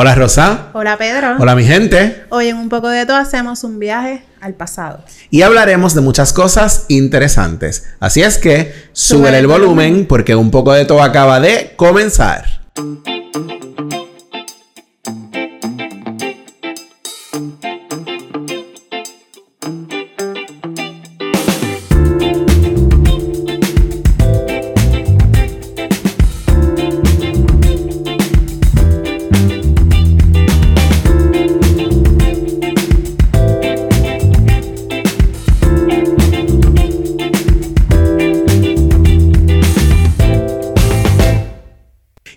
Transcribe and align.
Hola 0.00 0.14
Rosa. 0.14 0.68
Hola 0.74 0.96
Pedro. 0.96 1.34
Hola 1.40 1.56
mi 1.56 1.64
gente. 1.64 2.22
Hoy 2.28 2.46
en 2.46 2.56
un 2.56 2.68
poco 2.68 2.88
de 2.88 3.04
todo 3.04 3.16
hacemos 3.16 3.64
un 3.64 3.80
viaje 3.80 4.22
al 4.40 4.54
pasado. 4.54 5.02
Y 5.28 5.42
hablaremos 5.42 5.92
de 5.92 6.02
muchas 6.02 6.32
cosas 6.32 6.84
interesantes. 6.86 7.84
Así 7.98 8.22
es 8.22 8.38
que 8.38 8.72
sube 8.92 9.36
el 9.36 9.48
volumen 9.48 10.06
porque 10.06 10.36
un 10.36 10.52
poco 10.52 10.72
de 10.72 10.84
todo 10.84 11.02
acaba 11.02 11.40
de 11.40 11.72
comenzar. 11.74 12.44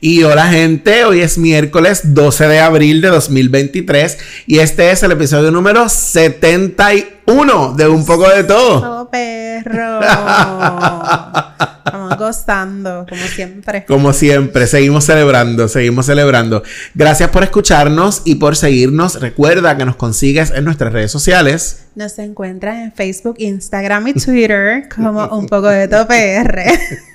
Y 0.03 0.23
hola 0.23 0.47
gente, 0.47 1.05
hoy 1.05 1.21
es 1.21 1.37
miércoles 1.37 2.15
12 2.15 2.47
de 2.47 2.59
abril 2.59 3.01
de 3.01 3.09
2023 3.09 4.17
y 4.47 4.57
este 4.57 4.89
es 4.89 5.03
el 5.03 5.11
episodio 5.11 5.51
número 5.51 5.87
71 5.87 7.73
de 7.75 7.87
Un 7.87 8.03
poco 8.03 8.27
de 8.27 8.43
todo. 8.43 9.01
Oh, 9.01 9.11
perro. 9.11 9.99
Gozando, 12.21 13.07
como 13.09 13.25
siempre. 13.25 13.83
Como 13.85 14.13
siempre, 14.13 14.67
seguimos 14.67 15.05
celebrando, 15.05 15.67
seguimos 15.67 16.05
celebrando. 16.05 16.61
Gracias 16.93 17.31
por 17.31 17.41
escucharnos 17.41 18.21
y 18.25 18.35
por 18.35 18.55
seguirnos. 18.55 19.19
Recuerda 19.19 19.75
que 19.75 19.85
nos 19.85 19.95
consigues 19.95 20.51
en 20.51 20.65
nuestras 20.65 20.93
redes 20.93 21.11
sociales. 21.11 21.85
Nos 21.95 22.19
encuentras 22.19 22.77
en 22.77 22.91
Facebook, 22.91 23.37
Instagram 23.39 24.09
y 24.09 24.13
Twitter 24.13 24.87
como 24.93 25.25
Un 25.29 25.47
poco 25.47 25.67
de 25.67 25.87
PR. 25.87 26.61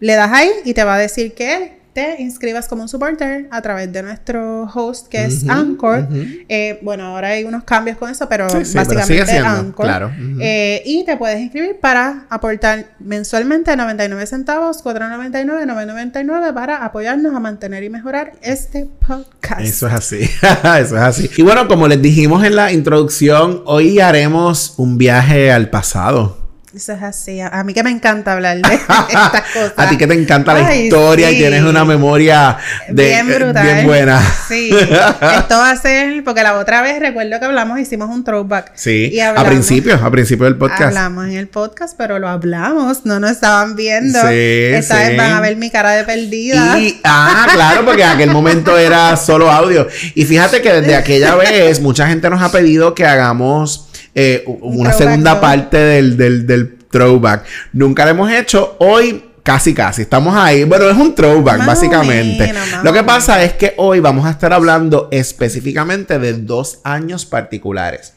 Le 0.00 0.14
das 0.14 0.30
ahí 0.32 0.50
y 0.64 0.74
te 0.74 0.84
va 0.84 0.94
a 0.94 0.98
decir 0.98 1.34
que 1.34 1.77
te 1.92 2.22
inscribas 2.22 2.68
como 2.68 2.82
un 2.82 2.88
supporter 2.88 3.48
a 3.50 3.62
través 3.62 3.92
de 3.92 4.02
nuestro 4.02 4.64
host 4.72 5.08
que 5.08 5.24
es 5.24 5.48
Anchor. 5.48 6.08
Eh, 6.48 6.78
bueno, 6.82 7.04
ahora 7.06 7.28
hay 7.28 7.44
unos 7.44 7.64
cambios 7.64 7.96
con 7.96 8.10
eso, 8.10 8.28
pero 8.28 8.46
básicamente 8.46 9.38
Anchor. 9.38 9.84
Claro. 9.84 10.12
Eh, 10.40 10.82
y 10.84 11.04
te 11.04 11.16
puedes 11.16 11.40
inscribir 11.40 11.78
para 11.80 12.26
aportar 12.30 12.86
mensualmente 12.98 13.76
99 13.76 14.26
centavos, 14.26 14.84
4.99, 14.84 15.66
9.99 15.66 16.54
para 16.54 16.84
apoyarnos 16.84 17.34
a 17.34 17.40
mantener 17.40 17.82
y 17.82 17.90
mejorar 17.90 18.32
este 18.42 18.86
podcast. 19.06 19.60
Eso 19.60 19.86
es 19.88 19.94
así. 19.94 20.20
eso 20.80 20.96
es 20.96 21.02
así. 21.02 21.30
Y 21.36 21.42
bueno, 21.42 21.68
como 21.68 21.88
les 21.88 22.00
dijimos 22.00 22.44
en 22.44 22.56
la 22.56 22.72
introducción, 22.72 23.62
hoy 23.66 24.00
haremos 24.00 24.74
un 24.76 24.98
viaje 24.98 25.50
al 25.50 25.70
pasado. 25.70 26.47
Eso 26.74 26.92
es 26.92 27.02
así. 27.02 27.40
A, 27.40 27.64
mí 27.64 27.72
que 27.72 27.82
me 27.82 27.90
encanta 27.90 28.34
hablar 28.34 28.58
de 28.60 28.74
estas 29.08 29.42
cosas. 29.54 29.72
a 29.74 29.88
ti 29.88 29.96
que 29.96 30.06
te 30.06 30.12
encanta 30.12 30.52
la 30.52 30.76
historia 30.76 31.30
y 31.30 31.38
tienes 31.38 31.62
una 31.62 31.82
memoria 31.86 32.58
de, 32.88 33.04
bien, 33.06 33.26
brutal. 33.26 33.64
bien 33.64 33.86
buena. 33.86 34.20
Sí. 34.48 34.70
Esto 35.38 35.56
va 35.56 35.70
a 35.70 35.76
ser, 35.76 36.22
porque 36.24 36.42
la 36.42 36.58
otra 36.58 36.82
vez 36.82 37.00
recuerdo 37.00 37.38
que 37.38 37.46
hablamos, 37.46 37.80
hicimos 37.80 38.10
un 38.10 38.22
throwback. 38.22 38.72
Sí. 38.74 39.18
a 39.18 39.44
principio, 39.44 39.94
a 39.94 40.10
principio 40.10 40.44
del 40.44 40.56
podcast. 40.56 40.94
Hablamos 40.94 41.26
en 41.26 41.36
el 41.36 41.48
podcast, 41.48 41.96
pero 41.96 42.18
lo 42.18 42.28
hablamos, 42.28 43.06
no 43.06 43.18
nos 43.18 43.30
estaban 43.30 43.74
viendo. 43.74 44.20
Sí, 44.20 44.26
Esta 44.74 44.96
vez 44.96 45.16
van 45.16 45.32
a 45.32 45.40
ver 45.40 45.56
mi 45.56 45.70
cara 45.70 45.92
de 45.92 46.04
perdida. 46.04 46.78
Y, 46.78 47.00
ah, 47.04 47.46
claro, 47.50 47.86
porque 47.86 48.02
en 48.02 48.10
aquel 48.10 48.30
momento 48.30 48.76
era 48.76 49.16
solo 49.16 49.50
audio. 49.50 49.88
Y 50.14 50.26
fíjate 50.26 50.60
que 50.60 50.70
desde 50.70 50.96
aquella 50.96 51.34
vez 51.34 51.80
mucha 51.80 52.06
gente 52.06 52.28
nos 52.28 52.42
ha 52.42 52.52
pedido 52.52 52.94
que 52.94 53.06
hagamos 53.06 53.87
eh, 54.20 54.42
una 54.46 54.92
segunda 54.92 55.40
parte 55.40 55.76
del, 55.76 56.16
del, 56.16 56.76
throwback. 56.90 57.44
Nunca 57.72 58.04
lo 58.04 58.10
hemos 58.10 58.32
hecho. 58.32 58.76
Hoy 58.80 59.24
Casi, 59.44 59.72
casi. 59.72 60.02
Estamos 60.02 60.36
ahí. 60.36 60.64
Bueno, 60.64 60.90
es 60.90 60.96
un 60.98 61.14
throwback, 61.14 61.64
básicamente. 61.64 62.52
Lo 62.82 62.92
que 62.92 63.02
pasa 63.02 63.42
es 63.42 63.54
que 63.54 63.72
hoy 63.78 63.98
vamos 63.98 64.26
a 64.26 64.30
estar 64.30 64.52
hablando 64.52 65.08
específicamente 65.10 66.18
de 66.18 66.34
dos 66.34 66.80
años 66.84 67.24
particulares. 67.24 68.12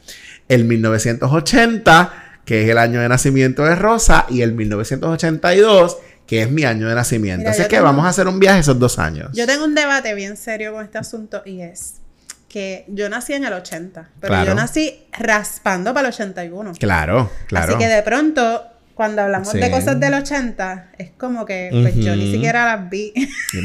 El 0.50 0.66
1980, 0.66 2.12
que 2.44 2.64
es 2.64 2.70
el 2.70 2.78
año 2.78 3.00
de 3.00 3.08
nacimiento 3.08 3.64
de 3.64 3.76
Rosa, 3.76 4.26
y 4.30 4.42
el 4.42 4.52
1982, 4.52 6.00
que 6.28 6.42
es 6.42 6.52
mi 6.52 6.66
año 6.66 6.90
de 6.90 6.96
nacimiento. 6.96 7.50
Así 7.50 7.64
que 7.70 7.80
vamos 7.80 8.06
a 8.06 8.10
hacer 8.10 8.28
un 8.28 8.38
viaje 8.38 8.60
esos 8.60 8.78
dos 8.78 9.00
años. 9.00 9.30
Yo 9.34 9.48
tengo 9.48 9.64
un 9.64 9.74
debate 9.74 10.14
bien 10.16 10.36
serio 10.36 10.74
con 10.74 10.84
este 10.84 10.98
asunto 10.98 11.44
y 11.46 11.62
es 11.62 12.01
que 12.52 12.84
yo 12.90 13.08
nací 13.08 13.34
en 13.34 13.46
el 13.46 13.54
80, 13.54 14.10
pero 14.20 14.44
yo 14.44 14.54
nací 14.54 15.06
raspando 15.14 15.94
para 15.94 16.10
el 16.10 16.14
81. 16.14 16.74
Claro, 16.78 17.32
claro. 17.48 17.76
Así 17.76 17.78
que 17.78 17.88
de 17.88 18.02
pronto, 18.04 18.64
cuando 18.94 19.22
hablamos 19.22 19.54
de 19.54 19.72
cosas 19.72 19.98
del 20.00 20.14
80, 20.16 20.92
es 20.98 21.12
como 21.18 21.46
que 21.46 21.70
pues 21.72 21.96
yo 21.96 22.14
ni 22.16 22.32
siquiera 22.32 22.66
las 22.66 22.90
vi. 22.90 23.14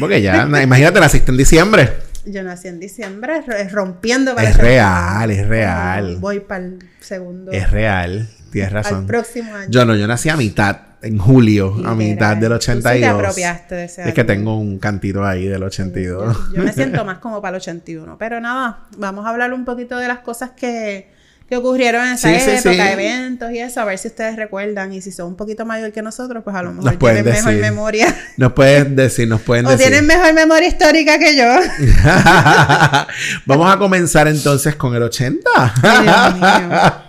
porque 0.00 0.22
ya, 0.22 0.44
imagínate, 0.62 1.00
naciste 1.00 1.32
en 1.32 1.36
diciembre. 1.36 1.92
Yo 2.26 2.42
nací 2.42 2.68
en 2.68 2.78
diciembre, 2.78 3.42
rompiendo 3.70 4.34
para 4.34 4.50
Es 4.50 4.56
real, 4.56 5.30
es 5.30 5.46
real. 5.46 6.16
Voy 6.18 6.40
para 6.40 6.64
el 6.64 6.78
segundo. 7.00 7.52
Es 7.52 7.70
real, 7.70 8.28
tienes 8.50 8.72
razón. 8.72 9.00
Al 9.00 9.06
próximo 9.06 9.54
año. 9.54 9.70
Yo 9.70 9.84
no, 9.84 9.96
yo 9.96 10.06
nací 10.06 10.28
a 10.28 10.36
mitad 10.36 10.76
en 11.02 11.18
julio, 11.18 11.76
a 11.84 11.94
mitad 11.94 12.36
del 12.36 12.52
82. 12.52 13.00
te 13.00 13.06
apropiaste 13.06 13.74
de 13.74 13.84
ese 13.84 14.08
Es 14.08 14.14
que 14.14 14.24
tengo 14.24 14.58
un 14.58 14.78
cantito 14.78 15.24
ahí 15.24 15.46
del 15.46 15.62
82. 15.62 16.52
yo, 16.54 16.62
me 16.62 16.72
siento 16.72 17.04
más 17.04 17.18
como 17.18 17.40
para 17.40 17.56
el 17.56 17.62
81. 17.62 18.16
Pero 18.18 18.40
nada, 18.40 18.80
vamos 18.96 19.26
a 19.26 19.30
hablar 19.30 19.52
un 19.52 19.64
poquito 19.64 19.98
de 19.98 20.08
las 20.08 20.20
cosas 20.20 20.50
que, 20.50 21.10
que 21.48 21.56
ocurrieron 21.56 22.04
en 22.04 22.14
esa 22.14 22.32
época, 22.32 22.92
eventos 22.92 23.50
y 23.52 23.58
eso, 23.58 23.80
a 23.80 23.84
ver 23.84 23.98
si 23.98 24.08
ustedes 24.08 24.36
recuerdan. 24.36 24.92
Y 24.92 25.00
si 25.00 25.12
son 25.12 25.28
un 25.28 25.36
poquito 25.36 25.64
mayor 25.64 25.92
que 25.92 26.02
nosotros, 26.02 26.42
pues 26.42 26.56
a 26.56 26.62
lo 26.62 26.72
mejor 26.72 26.96
tienen 26.96 27.24
mejor 27.24 27.54
memoria. 27.54 28.16
Nos 28.36 28.52
pueden 28.52 28.96
decir, 28.96 29.28
nos 29.28 29.42
pueden 29.42 29.66
decir. 29.66 29.86
O 29.86 29.88
tienen 29.88 30.06
mejor 30.06 30.32
memoria 30.34 30.68
histórica 30.68 31.18
que 31.18 31.36
yo. 31.36 31.44
vamos 33.46 33.72
a 33.72 33.78
comenzar 33.78 34.28
entonces 34.28 34.76
con 34.76 34.94
el 34.94 35.02
80. 35.02 37.02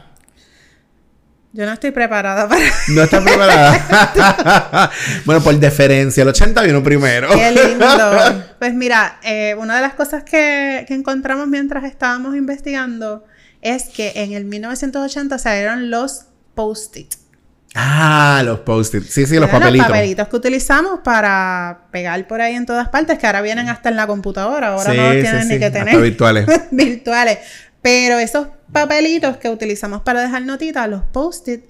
Yo 1.58 1.66
no 1.66 1.74
estoy 1.74 1.90
preparada 1.90 2.48
para. 2.48 2.62
No 2.90 3.02
estás 3.02 3.24
preparada. 3.24 4.92
bueno, 5.26 5.42
por 5.42 5.58
deferencia, 5.58 6.22
el 6.22 6.30
81 6.30 6.84
primero. 6.84 7.30
Qué 7.30 7.52
lindo. 7.52 7.88
Pues 8.60 8.74
mira, 8.76 9.20
eh, 9.24 9.56
una 9.58 9.76
de 9.76 9.82
las 9.82 9.96
cosas 9.96 10.24
que, 10.24 10.86
encontramos 10.90 11.48
mientras 11.48 11.84
estábamos 11.84 12.36
investigando 12.36 13.24
es 13.62 13.86
que 13.86 14.14
en 14.16 14.34
el 14.34 14.46
1980 14.46 15.38
salieron 15.40 15.90
los 15.90 16.26
post-it. 16.54 17.16
Ah, 17.74 18.42
los 18.46 18.60
post-it. 18.60 19.04
Sí, 19.04 19.26
sí, 19.26 19.40
los 19.40 19.50
papelitos. 19.50 19.88
Los 19.88 19.98
papelitos 19.98 20.28
que 20.28 20.36
utilizamos 20.36 21.00
para 21.04 21.88
pegar 21.92 22.28
por 22.28 22.40
ahí 22.40 22.54
en 22.54 22.68
todas 22.68 22.90
partes, 22.90 23.18
que 23.18 23.26
ahora 23.26 23.42
vienen 23.42 23.70
hasta 23.70 23.90
en 23.90 23.96
la 23.96 24.06
computadora. 24.06 24.70
Ahora 24.70 24.94
no 24.94 25.14
los 25.14 25.22
tienen 25.24 25.48
ni 25.48 25.60
que 25.60 25.72
tener. 25.72 25.90
Hasta 25.90 26.02
virtuales. 26.02 26.48
virtuales. 26.72 27.40
Pero 27.88 28.20
esos 28.20 28.48
papelitos 28.74 29.38
que 29.38 29.50
utilizamos 29.50 30.02
para 30.02 30.22
dejar 30.22 30.42
notitas, 30.42 30.90
los 30.90 31.04
post-it, 31.04 31.62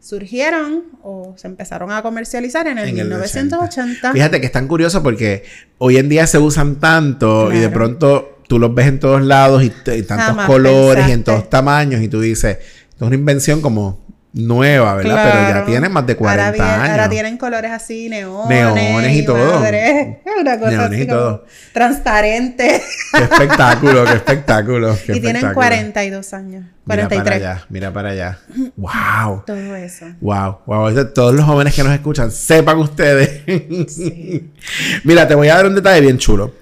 surgieron 0.00 0.84
o 1.02 1.34
se 1.36 1.48
empezaron 1.48 1.92
a 1.92 2.00
comercializar 2.00 2.66
en 2.66 2.78
el, 2.78 2.94
1980. 2.94 4.12
Fíjate 4.14 4.40
que 4.40 4.46
es 4.46 4.52
tan 4.52 4.68
curioso 4.68 5.02
porque 5.02 5.44
hoy 5.76 5.98
en 5.98 6.08
día 6.08 6.26
se 6.26 6.38
usan 6.38 6.76
tanto 6.76 7.52
y 7.52 7.58
de 7.58 7.68
pronto 7.68 8.38
tú 8.48 8.58
los 8.58 8.74
ves 8.74 8.86
en 8.86 9.00
todos 9.00 9.20
lados 9.20 9.62
y, 9.64 9.68
tantos 10.02 10.46
colores 10.46 11.08
y 11.08 11.12
en 11.12 11.24
todos 11.24 11.50
tamaños 11.50 12.00
y 12.00 12.08
tú 12.08 12.22
dices, 12.22 12.56
esto 12.88 13.04
es 13.04 13.08
una 13.08 13.16
invención 13.16 13.60
como 13.60 14.05
nueva, 14.36 14.96
¿verdad? 14.96 15.32
Pero 15.32 15.60
ya 15.60 15.64
tienen 15.64 15.92
más 15.92 16.06
de 16.06 16.14
40 16.14 16.74
años. 16.74 16.90
Ahora 16.90 17.08
tienen 17.08 17.38
colores 17.38 17.72
así, 17.72 18.08
neones. 18.08 18.74
Neones 18.74 19.16
y 19.16 19.24
todo. 19.24 19.60
Madre. 19.60 20.20
Una 20.40 20.58
cosa 20.58 20.70
neones 20.70 20.92
así 20.92 21.02
y 21.02 21.06
todo. 21.06 21.44
transparente. 21.72 22.82
Qué 23.12 23.24
espectáculo, 23.24 24.04
qué 24.04 24.12
espectáculo. 24.12 24.96
y 25.08 25.20
tienen 25.20 25.54
42 25.54 26.34
años. 26.34 26.64
43. 26.86 27.10
Mira 27.10 27.24
para 27.24 27.36
allá, 27.36 27.66
mira 27.68 27.92
para 27.92 28.10
allá. 28.10 28.38
¡Wow! 28.76 29.42
Todo 29.46 29.74
eso. 29.74 30.06
¡Wow! 30.20 30.58
¡Wow! 30.66 31.12
Todos 31.14 31.34
los 31.34 31.44
jóvenes 31.44 31.74
que 31.74 31.82
nos 31.82 31.92
escuchan, 31.92 32.30
sepan 32.30 32.78
ustedes. 32.78 33.42
Sí. 33.88 34.52
mira, 35.04 35.26
te 35.26 35.34
voy 35.34 35.48
a 35.48 35.56
dar 35.56 35.66
un 35.66 35.74
detalle 35.74 36.02
bien 36.02 36.18
chulo. 36.18 36.54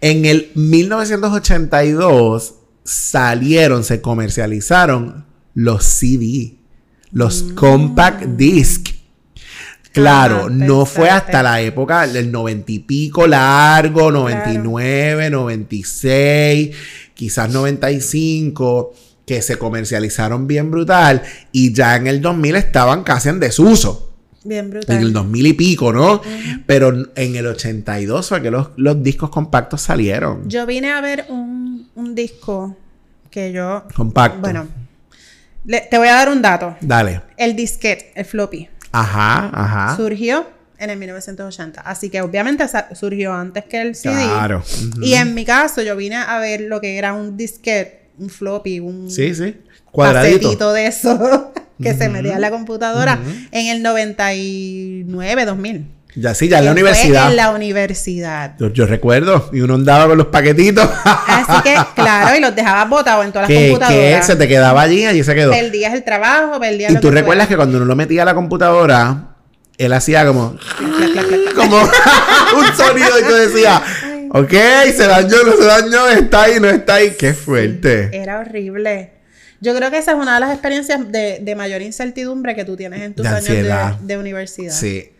En 0.00 0.26
el 0.26 0.50
1982 0.54 2.54
salieron, 2.84 3.84
se 3.84 4.00
comercializaron 4.00 5.26
los 5.54 5.84
CD, 5.84 6.59
los 7.12 7.42
mm. 7.42 7.54
compact 7.54 8.24
disc. 8.24 8.88
Claro, 9.92 10.48
no 10.48 10.86
fue 10.86 11.10
hasta 11.10 11.42
la 11.42 11.60
época 11.60 12.06
del 12.06 12.30
noventa 12.30 12.70
y 12.70 12.78
pico 12.78 13.26
largo, 13.26 14.12
99, 14.12 15.30
96, 15.30 16.76
quizás 17.12 17.50
95, 17.50 18.94
que 19.26 19.42
se 19.42 19.58
comercializaron 19.58 20.46
bien 20.46 20.70
brutal 20.70 21.22
y 21.50 21.72
ya 21.72 21.96
en 21.96 22.06
el 22.06 22.20
2000 22.20 22.56
estaban 22.56 23.02
casi 23.02 23.30
en 23.30 23.40
desuso. 23.40 24.12
Bien 24.44 24.70
brutal. 24.70 24.96
En 24.96 25.02
el 25.02 25.12
2000 25.12 25.46
y 25.48 25.52
pico, 25.54 25.92
¿no? 25.92 26.22
Pero 26.66 27.10
en 27.14 27.36
el 27.36 27.46
82 27.46 28.28
fue 28.28 28.40
que 28.40 28.50
los, 28.50 28.68
los, 28.76 29.02
discos 29.02 29.28
compactos 29.28 29.82
salieron. 29.82 30.48
Yo 30.48 30.64
vine 30.66 30.92
a 30.92 31.00
ver 31.00 31.26
un, 31.28 31.88
un 31.94 32.14
disco 32.14 32.76
que 33.30 33.52
yo... 33.52 33.84
Compacto. 33.94 34.40
Bueno, 34.40 34.66
te 35.66 35.98
voy 35.98 36.08
a 36.08 36.14
dar 36.14 36.28
un 36.28 36.42
dato. 36.42 36.76
Dale. 36.80 37.22
El 37.36 37.56
disquete, 37.56 38.12
el 38.14 38.24
floppy. 38.24 38.68
Ajá, 38.92 39.50
ajá. 39.52 39.96
Surgió 39.96 40.46
en 40.78 40.90
el 40.90 40.98
1980. 40.98 41.82
Así 41.82 42.10
que 42.10 42.22
obviamente 42.22 42.64
surgió 42.94 43.32
antes 43.32 43.64
que 43.66 43.80
el 43.80 43.94
CD. 43.94 44.24
Claro. 44.24 44.62
Y 45.02 45.14
en 45.14 45.34
mi 45.34 45.44
caso 45.44 45.82
yo 45.82 45.94
vine 45.96 46.16
a 46.16 46.38
ver 46.38 46.62
lo 46.62 46.80
que 46.80 46.96
era 46.96 47.12
un 47.12 47.36
disquete, 47.36 48.08
un 48.18 48.30
floppy, 48.30 48.80
un... 48.80 49.10
Sí, 49.10 49.34
sí. 49.34 49.56
Cuadradito. 49.92 50.72
de 50.72 50.86
eso 50.86 51.52
que 51.82 51.94
se 51.94 52.08
metía 52.08 52.34
en 52.34 52.40
la 52.40 52.50
computadora 52.50 53.18
en 53.50 53.66
el 53.66 53.82
99, 53.82 55.44
2000. 55.44 55.86
Ya 56.14 56.34
sí, 56.34 56.48
ya 56.48 56.58
en 56.58 56.64
la 56.64 56.72
universidad. 56.72 57.30
en 57.30 57.36
la 57.36 57.50
universidad. 57.50 58.56
Yo, 58.58 58.86
recuerdo, 58.86 59.48
y 59.52 59.60
uno 59.60 59.74
andaba 59.74 60.08
con 60.08 60.18
los 60.18 60.26
paquetitos. 60.26 60.88
Así 61.04 61.62
que, 61.62 61.76
claro, 61.94 62.36
y 62.36 62.40
los 62.40 62.54
dejabas 62.54 62.88
botados 62.88 63.24
en 63.24 63.32
todas 63.32 63.48
las 63.48 63.58
computadoras. 63.58 64.20
¿Qué? 64.20 64.22
Se 64.22 64.36
te 64.36 64.48
quedaba 64.48 64.82
allí, 64.82 65.06
allí 65.06 65.22
se 65.22 65.34
quedó. 65.34 65.52
Perdías 65.52 65.94
el 65.94 66.02
trabajo, 66.02 66.58
perdías 66.58 66.92
Y 66.92 66.96
tú 66.96 67.10
recuerdas 67.10 67.46
que 67.48 67.56
cuando 67.56 67.76
uno 67.76 67.86
lo 67.86 67.96
metía 67.96 68.22
a 68.22 68.24
la 68.24 68.34
computadora, 68.34 69.36
él 69.78 69.92
hacía 69.92 70.26
como. 70.26 70.56
como 71.54 71.76
un 72.56 72.76
sonido 72.76 73.18
y 73.18 73.22
tú 73.22 73.34
decías. 73.34 73.80
Ok, 74.32 74.52
se 74.96 75.06
dañó, 75.06 75.36
no 75.44 75.52
se 75.52 75.64
dañó, 75.64 76.08
está 76.08 76.42
ahí, 76.42 76.60
no 76.60 76.68
está 76.68 76.94
ahí. 76.96 77.14
Qué 77.18 77.34
fuerte. 77.34 78.10
Era 78.12 78.40
horrible. 78.40 79.12
Yo 79.60 79.74
creo 79.76 79.90
que 79.90 79.98
esa 79.98 80.12
es 80.12 80.16
una 80.16 80.34
de 80.34 80.40
las 80.40 80.52
experiencias 80.52 81.12
de, 81.12 81.38
de 81.42 81.54
mayor 81.54 81.82
incertidumbre 81.82 82.54
que 82.54 82.64
tú 82.64 82.76
tienes 82.76 83.02
en 83.02 83.14
tus 83.14 83.26
años 83.26 83.48
de, 83.48 83.94
de 84.00 84.18
universidad. 84.18 84.72
Sí 84.72 85.12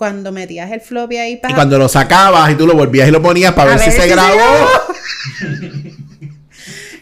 cuando 0.00 0.32
metías 0.32 0.72
el 0.72 0.80
floppy 0.80 1.18
ahí 1.18 1.36
para... 1.36 1.52
Y 1.52 1.54
cuando 1.54 1.76
lo 1.76 1.86
sacabas 1.86 2.50
y 2.50 2.54
tú 2.54 2.66
lo 2.66 2.72
volvías 2.72 3.06
y 3.06 3.10
lo 3.10 3.20
ponías 3.20 3.52
para 3.52 3.76
ver, 3.76 3.80
si, 3.80 3.90
se 3.90 4.08
grabó. 4.08 4.40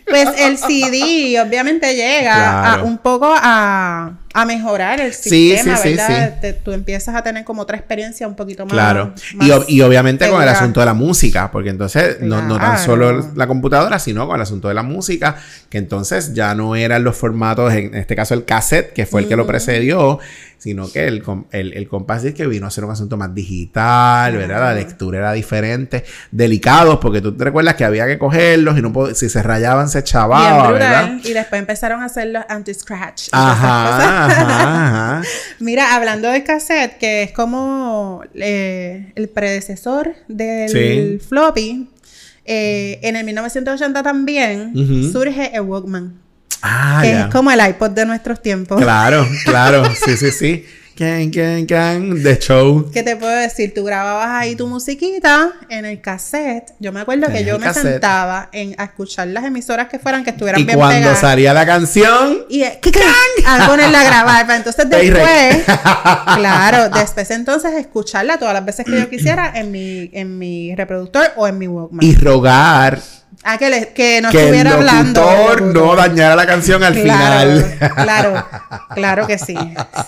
pues 0.04 0.28
el 0.36 0.58
CD 0.58 1.40
obviamente 1.40 1.94
llega 1.94 2.74
a 2.74 2.82
un 2.82 2.98
poco 2.98 3.32
a, 3.36 4.14
a, 4.42 4.44
mejorar 4.44 5.00
el 5.00 5.12
sistema, 5.12 5.76
sí, 5.76 5.82
sí, 5.82 5.96
¿verdad? 5.96 6.38
Sí, 6.42 6.48
tú 6.64 6.72
empiezas 6.72 7.14
a 7.14 7.22
tener 7.22 7.44
como 7.44 7.62
otra 7.62 7.76
experiencia 7.76 8.26
un 8.26 8.34
poquito 8.34 8.64
más. 8.64 8.72
Claro. 8.72 9.14
y, 9.40 9.76
y, 9.76 9.80
obviamente 9.82 10.28
con 10.28 10.42
el 10.42 10.48
asunto 10.48 10.80
de 10.80 10.86
la 10.86 10.94
música, 10.94 11.50
porque 11.50 11.70
entonces 11.70 12.20
no, 12.20 12.42
no, 12.42 12.58
tan 12.58 12.78
solo 12.78 13.32
la 13.34 13.46
computadora, 13.46 13.98
sino 13.98 14.26
con 14.26 14.36
el 14.36 14.42
asunto 14.42 14.68
de 14.68 14.74
la 14.74 14.82
música, 14.82 15.36
que 15.68 15.78
entonces 15.78 16.34
ya 16.34 16.54
no 16.54 16.76
eran 16.76 17.04
los 17.04 17.16
formatos, 17.16 17.72
en 17.72 17.94
este 17.94 18.16
caso 18.16 18.34
el 18.34 18.44
cassette, 18.44 18.92
que 18.92 19.06
fue 19.06 19.22
el 19.22 19.28
que 19.28 19.36
lo 19.36 19.46
precedió, 19.46 20.18
sino 20.58 20.90
que 20.90 21.06
el, 21.06 21.22
el, 21.52 21.72
el 21.72 21.88
compás 21.88 22.24
que 22.34 22.46
vino 22.46 22.66
a 22.66 22.70
ser 22.70 22.84
un 22.84 22.90
asunto 22.90 23.16
más 23.16 23.32
digital, 23.32 24.36
¿verdad? 24.36 24.60
La 24.60 24.74
lectura 24.74 25.18
era 25.18 25.32
diferente, 25.32 26.04
delicados, 26.32 26.98
porque 26.98 27.20
tú 27.20 27.36
te 27.36 27.44
recuerdas 27.44 27.76
que 27.76 27.84
había 27.84 28.06
que 28.06 28.18
cogerlos 28.18 28.76
y 28.76 28.82
no 28.82 28.92
si 29.14 29.28
se 29.28 29.42
rayaban 29.42 29.88
se 29.88 30.02
chavaba, 30.02 30.72
¿verdad? 30.72 31.12
Y 31.22 31.32
después 31.32 31.60
empezaron 31.60 32.02
a 32.02 32.06
hacer 32.06 32.28
los 32.28 32.42
anti-scratch. 32.48 33.28
Ajá, 33.30 34.27
ajá, 34.36 35.22
Mira, 35.58 35.94
hablando 35.94 36.28
de 36.28 36.44
cassette, 36.44 36.98
que 36.98 37.22
es 37.22 37.32
como 37.32 38.22
eh, 38.34 39.12
el 39.14 39.28
predecesor 39.28 40.14
del 40.28 41.20
floppy, 41.20 41.88
eh, 42.44 42.98
en 43.02 43.16
el 43.16 43.24
1980 43.24 44.02
también 44.02 44.72
surge 45.12 45.54
el 45.54 45.62
Walkman. 45.62 46.14
Ah, 46.62 47.00
que 47.02 47.20
es 47.20 47.26
como 47.26 47.50
el 47.50 47.60
iPod 47.60 47.90
de 47.90 48.06
nuestros 48.06 48.42
tiempos. 48.42 48.80
Claro, 48.80 49.26
claro, 49.44 49.84
sí, 50.04 50.16
sí, 50.16 50.30
sí. 50.32 50.66
Can, 50.98 51.30
can, 51.30 51.64
can, 51.64 52.22
The 52.24 52.40
Show. 52.40 52.90
¿Qué 52.92 53.04
te 53.04 53.14
puedo 53.14 53.30
decir? 53.30 53.72
Tú 53.72 53.84
grababas 53.84 54.30
ahí 54.30 54.56
tu 54.56 54.66
musiquita 54.66 55.52
en 55.68 55.84
el 55.84 56.00
cassette. 56.00 56.72
Yo 56.80 56.90
me 56.90 56.98
acuerdo 56.98 57.28
que 57.28 57.44
yo 57.44 57.56
me 57.56 57.72
sentaba 57.72 58.48
en, 58.50 58.74
a 58.78 58.86
escuchar 58.86 59.28
las 59.28 59.44
emisoras 59.44 59.86
que 59.86 60.00
fueran, 60.00 60.24
que 60.24 60.30
estuvieran 60.30 60.66
bien 60.66 60.76
pegadas. 60.76 60.98
Y 60.98 61.02
cuando 61.04 61.20
salía 61.20 61.54
la 61.54 61.64
canción... 61.64 62.46
Y 62.48 62.64
a 62.64 62.80
ponerla 63.68 64.00
a 64.00 64.04
grabar. 64.04 64.50
entonces 64.50 64.90
después... 64.90 65.64
claro, 66.34 66.88
después 66.88 67.30
entonces 67.30 67.74
escucharla 67.74 68.36
todas 68.36 68.54
las 68.54 68.64
veces 68.64 68.84
que 68.84 68.98
yo 68.98 69.08
quisiera 69.08 69.52
en 69.54 69.70
mi, 69.70 70.10
en 70.12 70.36
mi 70.36 70.74
reproductor 70.74 71.28
o 71.36 71.46
en 71.46 71.58
mi 71.58 71.68
Walkman. 71.68 72.04
Y 72.04 72.16
rogar 72.16 73.00
Ah, 73.44 73.56
que, 73.56 73.92
que 73.94 74.20
no 74.20 74.28
estuviera 74.28 74.70
el 74.70 74.76
hablando. 74.76 75.56
no 75.72 75.96
dañara 75.96 76.34
la 76.36 76.46
canción 76.46 76.82
al 76.82 76.94
final. 76.94 77.78
Claro, 77.94 78.46
claro 78.94 79.26
que 79.26 79.38
sí. 79.38 79.56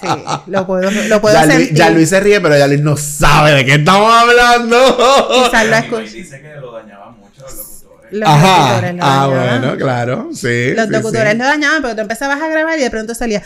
Sí, 0.01 0.09
lo 0.47 0.67
puedo, 0.67 0.91
lo 0.91 1.21
puedo 1.21 1.35
ya 1.35 1.45
sentir. 1.45 1.69
Luis, 1.69 1.79
ya 1.79 1.91
Luis 1.91 2.09
se 2.09 2.21
ríe, 2.21 2.41
pero 2.41 2.59
ya 2.59 2.67
Luis 2.67 2.81
no 2.81 2.97
sabe 2.97 3.53
de 3.53 3.65
qué 3.65 3.75
estamos 3.75 4.13
hablando. 4.13 5.29
Quizás 5.45 5.67
lo 5.67 5.77
escuché. 5.77 6.11
dice 6.11 6.41
que 6.41 6.57
lo 6.61 6.73
dañaban 6.73 7.19
mucho 7.19 7.43
los 7.43 7.83
locutores. 7.85 8.13
Los 8.13 8.43
locutores 8.43 8.95
lo 8.95 9.05
ah, 9.05 9.27
bueno, 9.29 9.77
claro, 9.77 10.29
sí. 10.35 10.75
Los 10.75 10.89
locutores 10.89 11.39
lo 11.39 11.45
dañaban, 11.45 11.83
pero 11.83 11.95
tú 11.95 12.01
empezabas 12.03 12.43
a 12.43 12.49
grabar 12.49 12.79
y 12.79 12.83
de 12.83 12.91
pronto 12.91 13.15
salía 13.15 13.43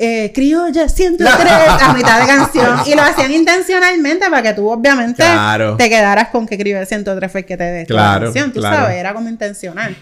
eh, 0.00 0.30
criolla 0.32 0.88
103 0.88 1.28
a 1.28 1.92
mitad 1.96 2.20
de 2.20 2.26
canción 2.26 2.78
y 2.86 2.94
lo 2.94 3.02
hacían 3.02 3.32
intencionalmente 3.32 4.30
para 4.30 4.42
que 4.42 4.52
tú 4.52 4.68
obviamente 4.68 5.24
te 5.76 5.88
quedaras 5.88 6.28
con 6.28 6.46
que 6.46 6.56
criolla 6.56 6.86
103 6.86 7.32
fue 7.32 7.40
el 7.40 7.46
que 7.46 7.56
te 7.56 7.64
dé 7.64 7.86
claro, 7.86 8.26
canción, 8.26 8.52
tú 8.52 8.62
sabes, 8.62 8.96
era 8.96 9.12
como 9.12 9.28
intencional. 9.28 9.96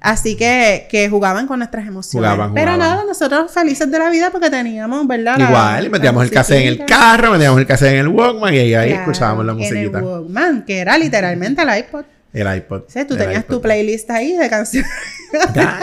Así 0.00 0.36
que, 0.36 0.86
que 0.88 1.08
jugaban 1.08 1.46
con 1.46 1.58
nuestras 1.58 1.86
emociones. 1.86 2.30
Pero 2.54 2.76
nada, 2.76 3.04
nosotros 3.04 3.50
felices 3.52 3.90
de 3.90 3.98
la 3.98 4.08
vida 4.08 4.30
porque 4.30 4.50
teníamos, 4.50 5.06
¿verdad? 5.06 5.38
Igual, 5.38 5.90
metíamos 5.90 6.22
el 6.22 6.30
cassette 6.30 6.62
en 6.62 6.68
el 6.68 6.84
carro, 6.86 7.32
metíamos 7.32 7.58
el 7.58 7.66
cassette 7.66 7.94
en 7.94 7.98
el 7.98 8.08
Walkman 8.08 8.54
y 8.54 8.74
ahí, 8.74 8.92
escuchábamos 8.92 9.44
la 9.46 9.54
musiquita. 9.54 9.98
En 9.98 10.04
el 10.04 10.10
Walkman, 10.10 10.62
que 10.62 10.78
era 10.78 10.96
literalmente 10.96 11.62
el 11.62 11.78
iPod. 11.78 12.04
El 12.32 12.56
iPod. 12.56 12.82
Sí, 12.86 13.04
tú 13.06 13.16
tenías 13.16 13.44
tu 13.46 13.60
playlist 13.60 14.08
ahí 14.10 14.36
de 14.36 14.48
canciones. 14.48 14.90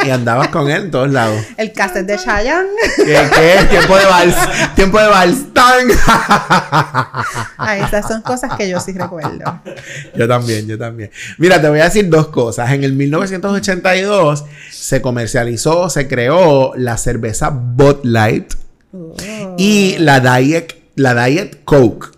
y 0.06 0.10
andabas 0.10 0.48
con 0.48 0.70
él 0.70 0.84
en 0.84 0.92
todos 0.92 1.12
lados. 1.12 1.42
El 1.58 1.74
cassette 1.74 2.06
de 2.06 2.18
Chayanne. 2.18 2.70
¿Qué, 2.96 3.30
qué? 3.36 3.66
Tiempo 3.70 3.98
de 3.98 4.06
vals. 4.06 4.36
Tiempo 4.76 5.00
de 5.00 5.08
vals. 5.08 5.38
ah, 7.58 7.78
esas 7.78 8.08
son 8.08 8.22
cosas 8.22 8.56
que 8.58 8.70
yo 8.70 8.80
sí 8.80 8.94
recuerdo. 8.94 9.62
Yo 10.16 10.28
también, 10.28 10.68
yo 10.68 10.78
también. 10.78 11.12
Mira, 11.38 11.62
te 11.62 11.68
voy 11.68 11.80
a 11.80 11.86
decir 11.86 12.10
dos 12.10 12.30
cosas. 12.30 12.72
En 12.72 12.84
el 12.84 12.94
1982 12.94 14.46
se 14.72 15.02
comercializó, 15.02 15.90
se 15.90 16.08
creó 16.08 16.74
la 16.76 16.98
cerveza 16.98 17.50
Bud 17.50 18.04
Light 18.04 18.54
oh. 18.94 19.16
y 19.58 19.98
la 20.00 20.20
Diet, 20.22 20.76
la 20.96 21.26
Diet 21.26 21.64
Coke. 21.66 22.17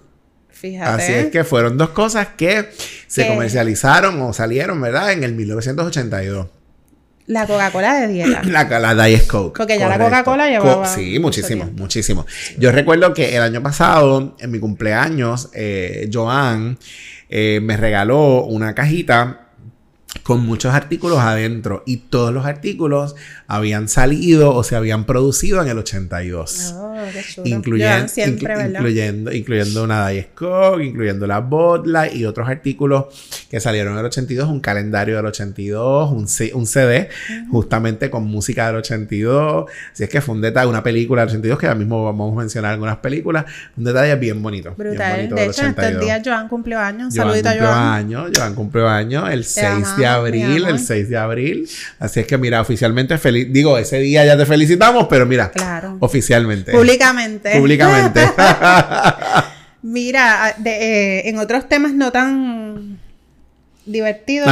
Fíjate. 0.59 1.03
Así 1.03 1.13
es 1.13 1.27
que 1.27 1.45
fueron 1.45 1.77
dos 1.77 1.91
cosas 1.91 2.29
que 2.35 2.69
se 3.07 3.27
comercializaron 3.27 4.21
o 4.21 4.33
salieron, 4.33 4.81
¿verdad? 4.81 5.13
En 5.13 5.23
el 5.23 5.33
1982. 5.33 6.47
La 7.27 7.45
Coca-Cola 7.45 7.93
de 7.93 8.07
dieta. 8.07 8.41
La, 8.45 8.63
la 8.79 9.05
Diet 9.05 9.25
Coke. 9.27 9.59
Porque 9.59 9.77
ya 9.77 9.87
la 9.87 9.97
Coca-Cola 9.97 10.49
llevaba... 10.49 10.85
sí, 10.85 11.17
muchísimo, 11.19 11.65
muchísimo. 11.77 12.25
Yo 12.57 12.71
recuerdo 12.71 13.13
que 13.13 13.35
el 13.35 13.41
año 13.41 13.61
pasado, 13.63 14.35
en 14.39 14.51
mi 14.51 14.59
cumpleaños, 14.59 15.49
eh, 15.53 16.09
Joan 16.11 16.77
eh, 17.29 17.59
me 17.61 17.77
regaló 17.77 18.43
una 18.45 18.75
cajita 18.75 19.48
con 20.23 20.45
muchos 20.45 20.73
artículos 20.73 21.19
adentro 21.19 21.83
y 21.85 21.97
todos 21.97 22.33
los 22.33 22.45
artículos 22.45 23.15
habían 23.47 23.87
salido 23.87 24.55
o 24.55 24.63
se 24.63 24.75
habían 24.75 25.05
producido 25.05 25.61
en 25.61 25.67
el 25.67 25.77
82. 25.77 26.75
incluyendo, 27.45 28.11
incluyendo, 28.25 29.31
incluyendo 29.31 29.83
una 29.83 30.09
Coke, 30.33 30.83
incluyendo 30.83 31.27
la 31.27 31.39
Botla 31.39 32.11
y 32.11 32.25
otros 32.25 32.49
artículos 32.49 33.05
que 33.49 33.59
salieron 33.59 33.93
en 33.93 33.99
el 33.99 34.05
82, 34.05 34.49
un 34.49 34.59
calendario 34.59 35.15
del 35.15 35.25
82, 35.27 36.11
un, 36.11 36.27
un 36.53 36.67
CD 36.67 37.09
justamente 37.51 38.09
con 38.09 38.25
música 38.25 38.67
del 38.67 38.77
82. 38.77 39.65
Así 39.93 40.03
es 40.03 40.09
que 40.09 40.21
fue 40.21 40.35
un 40.35 40.41
detalle, 40.41 40.67
una 40.67 40.83
película 40.83 41.21
del 41.21 41.29
82 41.29 41.59
que 41.59 41.67
ahora 41.67 41.79
mismo 41.79 42.03
vamos 42.03 42.35
a 42.35 42.39
mencionar 42.39 42.73
algunas 42.73 42.97
películas. 42.97 43.45
Un 43.77 43.83
detalle 43.83 44.15
bien 44.15 44.41
bonito. 44.41 44.73
Brutal. 44.75 45.29
de 45.29 45.45
hecho, 45.45 45.65
estos 45.65 45.99
días 45.99 46.21
Joan 46.23 46.47
cumplió 46.47 46.79
años. 46.79 47.13
Joan 47.15 47.27
Saludito 47.27 47.49
cumplió 47.49 47.67
Joan. 47.67 47.93
años. 47.93 48.31
Joan 48.35 48.55
cumplió 48.55 48.87
años 48.87 49.29
el 49.29 49.43
6 49.43 49.98
de 49.99 50.07
abril. 50.07 50.65
El 50.65 50.79
6 50.79 51.09
de 51.09 51.17
abril. 51.17 51.69
Así 51.99 52.21
es 52.21 52.27
que 52.27 52.37
mira, 52.37 52.61
oficialmente 52.61 53.17
feliz. 53.17 53.47
Digo, 53.51 53.77
ese 53.77 53.99
día 53.99 54.25
ya 54.25 54.37
te 54.37 54.45
felicitamos, 54.45 55.07
pero 55.09 55.25
mira. 55.25 55.51
Claro. 55.51 55.97
Oficialmente. 55.99 56.71
Públicamente. 56.71 57.59
Públicamente. 57.59 58.21
mira, 59.81 60.55
eh, 60.65 61.23
en 61.25 61.37
otros 61.37 61.69
temas 61.69 61.93
no 61.93 62.11
tan 62.11 62.99
divertidos, 63.85 64.47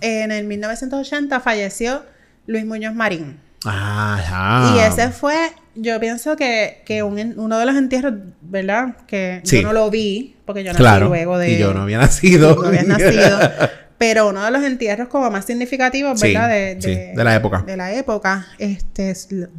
en 0.00 0.32
el 0.32 0.44
1980 0.46 1.40
falleció 1.40 2.04
Luis 2.46 2.64
Muñoz 2.64 2.94
Marín. 2.94 3.38
Ajá. 3.64 4.74
Y 4.74 4.80
ese 4.80 5.10
fue, 5.10 5.52
yo 5.74 5.98
pienso 6.00 6.36
que, 6.36 6.82
que 6.84 7.02
uno 7.02 7.58
de 7.58 7.66
los 7.66 7.76
entierros, 7.76 8.14
¿verdad? 8.40 8.96
Que 9.06 9.40
yo 9.44 9.62
no 9.62 9.72
lo 9.72 9.90
vi, 9.90 10.36
porque 10.44 10.64
yo 10.64 10.72
nací 10.72 11.04
luego 11.04 11.38
de... 11.38 11.52
Y 11.52 11.58
yo 11.58 11.74
no 11.74 11.82
había 11.82 11.98
nacido. 11.98 12.56
No 12.56 12.68
había 12.68 12.82
nacido. 12.82 13.38
Pero 13.98 14.28
uno 14.28 14.44
de 14.44 14.50
los 14.52 14.62
entierros 14.62 15.08
como 15.08 15.28
más 15.28 15.44
significativos, 15.44 16.20
¿verdad? 16.20 16.48
de, 16.48 16.76
sí, 16.80 16.94
de, 16.94 17.24
la 17.24 17.34
época. 17.34 17.64
De 17.66 17.76
la 17.76 17.92
época. 17.92 18.46
Este, 18.56 19.12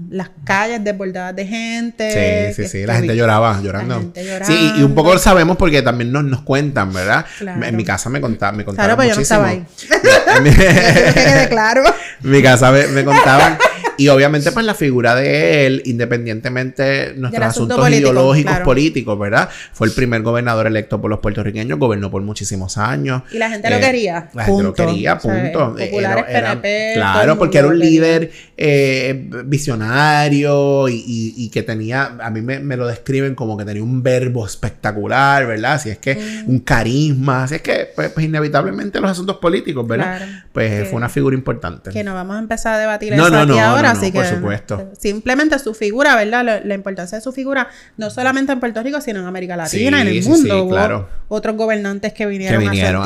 las 0.09 0.31
calles 0.45 0.81
desbordadas 0.81 1.35
de 1.35 1.45
gente. 1.45 2.53
Sí, 2.53 2.63
sí, 2.63 2.69
sí. 2.69 2.85
La 2.85 2.95
gente 2.95 3.17
lloraba, 3.17 3.59
llorando. 3.61 3.95
La 3.95 4.01
gente 4.01 4.25
llorando. 4.25 4.55
Sí, 4.55 4.73
y 4.77 4.83
un 4.83 4.95
poco 4.95 5.13
lo 5.13 5.19
sabemos 5.19 5.57
porque 5.57 5.81
también 5.81 6.13
nos, 6.13 6.23
nos 6.23 6.41
cuentan, 6.43 6.93
¿verdad? 6.93 7.25
En 7.41 7.75
mi 7.75 7.83
casa 7.83 8.09
me, 8.09 8.21
contaban, 8.21 8.55
me 8.55 8.63
contaban 8.63 8.95
claro, 8.95 9.09
muchísimo. 9.09 9.39
Claro, 9.39 9.67
pero 9.77 9.89
yo 9.89 9.89
no 9.89 9.91
estaba 9.91 10.53
ahí. 10.53 11.13
que 11.13 11.13
quede 11.13 11.49
claro. 11.49 11.83
En 12.23 12.31
mi 12.31 12.41
casa 12.41 12.71
me, 12.71 12.87
me 12.87 13.03
contaban 13.03 13.57
y 13.99 14.07
obviamente, 14.07 14.53
pues 14.53 14.65
la 14.65 14.73
figura 14.73 15.13
de 15.13 15.67
él, 15.67 15.81
independientemente 15.85 16.83
de 16.83 17.13
nuestros 17.15 17.45
asuntos 17.45 17.89
ideológicos, 17.89 18.59
políticos, 18.59 19.19
¿verdad? 19.19 19.49
Fue 19.73 19.87
el 19.87 19.93
primer 19.93 20.21
gobernador 20.21 20.67
electo 20.67 21.01
por 21.01 21.09
los 21.09 21.19
puertorriqueños, 21.19 21.77
gobernó 21.77 22.09
por 22.09 22.21
muchísimos 22.21 22.77
años. 22.77 23.23
Y 23.31 23.37
la 23.37 23.49
gente 23.49 23.69
lo 23.69 23.75
eh, 23.75 23.81
quería. 23.81 24.29
La 24.33 24.45
gente 24.45 24.63
lo 24.63 24.73
quería, 24.73 25.17
punto. 25.17 25.75
populares 25.77 26.23
PNP, 26.23 26.91
claro, 26.95 27.37
porque 27.37 27.57
era 27.57 27.67
un 27.67 27.77
líder 27.77 28.31
eh, 28.55 29.29
visionario 29.45 30.87
y, 30.87 31.49
que 31.51 31.63
tenía, 31.63 32.17
a 32.21 32.29
mí 32.29 32.41
me, 32.41 32.77
lo 32.77 32.87
describen 32.87 33.35
como 33.35 33.57
que 33.57 33.65
tenía 33.65 33.83
un 33.83 34.01
verbo 34.01 34.45
espectacular, 34.45 35.45
¿verdad? 35.45 35.73
Así 35.73 35.89
es 35.89 35.97
que 35.97 36.15
mm. 36.15 36.49
un 36.49 36.59
carisma, 36.59 37.43
así 37.43 37.55
es 37.55 37.61
que, 37.61 37.89
pues, 37.93 38.11
pues, 38.11 38.25
inevitablemente 38.25 39.01
los 39.01 39.11
asuntos 39.11 39.37
políticos, 39.37 39.85
¿verdad? 39.85 40.21
pues 40.53 40.87
fue 40.87 40.97
una 40.97 41.09
figura 41.09 41.35
importante. 41.35 41.89
Que 41.91 42.03
no 42.03 42.13
vamos 42.13 42.37
a 42.37 42.39
empezar 42.39 42.75
a 42.75 42.77
debatir 42.77 43.13
eso 43.13 43.25
aquí 43.25 43.59
ahora 43.59 43.88
así 43.91 44.11
que. 44.11 44.19
Por 44.19 44.27
supuesto. 44.27 44.91
Simplemente 44.97 45.59
su 45.59 45.73
figura, 45.73 46.15
¿verdad? 46.15 46.61
La, 46.63 46.75
importancia 46.75 47.17
de 47.17 47.23
su 47.23 47.31
figura, 47.31 47.69
no 47.97 48.09
solamente 48.09 48.51
en 48.51 48.59
Puerto 48.59 48.81
Rico, 48.81 49.01
sino 49.01 49.19
en 49.19 49.25
América 49.25 49.55
Latina, 49.55 50.01
en 50.01 50.07
el 50.07 50.23
mundo. 50.23 50.63
Sí, 50.63 50.69
claro. 50.69 51.09
otros 51.27 51.55
gobernantes 51.55 52.13
que 52.13 52.25
vinieron, 52.25 52.61
a, 52.61 52.65
su 52.65 52.69
entierro, 52.71 53.03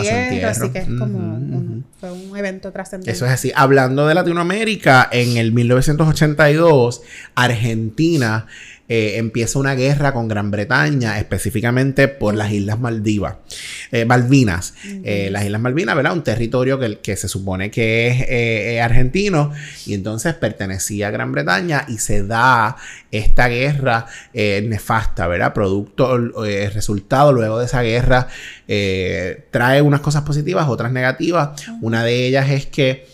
Así 0.47 0.69
que 0.69 0.79
es 0.79 0.85
como 0.85 1.17
un, 1.17 1.85
fue 1.99 2.11
un 2.11 2.37
evento 2.37 2.71
trascendente. 2.71 3.11
Eso 3.11 3.25
es 3.25 3.31
así. 3.31 3.51
Hablando 3.55 4.07
de 4.07 4.13
Latinoamérica, 4.13 5.09
en 5.11 5.37
el 5.37 5.51
1982, 5.51 7.01
Argentina 7.35 8.45
eh, 8.89 9.13
empieza 9.17 9.59
una 9.59 9.75
guerra 9.75 10.11
con 10.11 10.27
Gran 10.27 10.51
Bretaña, 10.51 11.17
específicamente 11.17 12.09
por 12.09 12.35
las 12.35 12.51
Islas 12.51 12.79
Maldivas, 12.79 13.35
eh, 13.91 14.03
Malvinas. 14.03 14.73
Eh, 14.83 15.29
las 15.31 15.45
Islas 15.45 15.61
Malvinas, 15.61 15.95
¿verdad? 15.95 16.11
Un 16.11 16.23
territorio 16.23 16.77
que, 16.77 16.99
que 16.99 17.15
se 17.15 17.29
supone 17.29 17.71
que 17.71 18.75
es 18.75 18.81
argentino 18.81 19.53
y 19.85 19.93
entonces 19.93 20.33
pertenecía 20.33 21.07
a 21.07 21.11
Gran 21.11 21.31
Bretaña 21.31 21.85
y 21.87 21.97
se 21.99 22.23
da 22.23 22.75
esta 23.09 23.47
guerra 23.47 24.05
nefasta, 24.33 25.27
¿verdad? 25.27 25.53
Producto, 25.53 26.17
resultado 26.73 27.31
luego 27.31 27.59
de 27.59 27.65
esa 27.65 27.81
guerra 27.83 28.27
trae 29.51 29.81
unas 29.81 30.01
cosas 30.01 30.23
positivas, 30.23 30.67
otras 30.67 30.91
negativas. 30.91 31.51
Una 31.81 32.03
de 32.03 32.27
ellas 32.27 32.49
es 32.49 32.65
que 32.65 33.07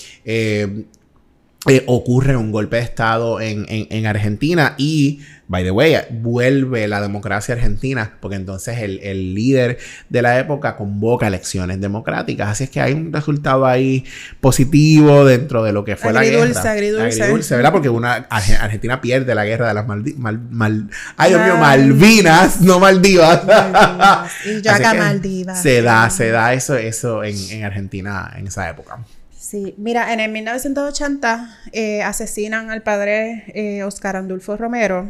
ocurre 1.87 2.35
un 2.35 2.51
golpe 2.51 2.77
de 2.77 2.83
Estado 2.83 3.41
en, 3.41 3.65
en 3.67 4.05
Argentina 4.05 4.75
y 4.77 5.21
By 5.49 5.63
the 5.63 5.71
way, 5.71 5.95
vuelve 6.11 6.87
la 6.87 7.01
democracia 7.01 7.55
argentina, 7.55 8.17
porque 8.21 8.35
entonces 8.35 8.77
el, 8.77 9.33
líder 9.33 9.79
de 10.07 10.21
la 10.21 10.37
época 10.37 10.75
convoca 10.75 11.25
elecciones 11.25 11.81
democráticas. 11.81 12.49
Así 12.49 12.65
es 12.65 12.69
que 12.69 12.79
hay 12.79 12.93
un 12.93 13.11
resultado 13.11 13.65
ahí 13.65 14.05
positivo 14.41 15.25
dentro 15.25 15.63
de 15.63 15.73
lo 15.73 15.83
que 15.83 15.95
fue 15.95 16.13
la 16.13 16.23
guerra. 16.23 16.43
Agridulce, 16.43 17.23
agridulce. 17.23 17.55
¿verdad? 17.55 17.71
Porque 17.71 17.89
una 17.89 18.27
Argentina 18.29 19.01
pierde 19.01 19.33
la 19.33 19.43
guerra 19.43 19.69
de 19.69 19.73
las 19.73 19.87
Maldivas. 19.87 20.19
Mal, 20.51 20.87
ay, 21.17 21.31
Dios 21.31 21.43
mío, 21.43 21.57
Malvinas, 21.57 22.61
no 22.61 22.79
Maldivas. 22.79 23.41
Y 24.45 24.67
acá 24.67 24.93
Maldivas. 24.93 25.59
Se 25.63 25.81
da, 25.81 26.11
se 26.11 26.29
da 26.29 26.53
eso, 26.53 26.75
eso 26.75 27.23
en, 27.23 27.35
en 27.49 27.63
Argentina 27.63 28.31
en 28.37 28.45
esa 28.45 28.69
época. 28.69 28.99
Sí, 29.39 29.74
mira, 29.77 30.12
en 30.12 30.19
el 30.19 30.31
1980 30.31 31.60
eh, 31.72 32.03
asesinan 32.03 32.72
al 32.72 32.81
padre 32.81 33.46
eh, 33.55 33.84
Oscar 33.86 34.17
Andulfo 34.17 34.58
Romero, 34.58 35.08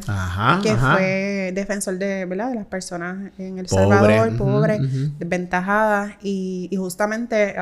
que 0.61 0.75
fue 0.75 1.51
defensor 1.55 1.97
de, 1.97 2.25
¿verdad? 2.25 2.49
de 2.49 2.55
las 2.55 2.67
personas 2.67 3.31
en 3.39 3.57
El 3.57 3.67
Salvador, 3.67 4.37
pobres, 4.37 4.81
desventajadas, 5.17 6.11
y, 6.21 6.69
justamente 6.77 7.55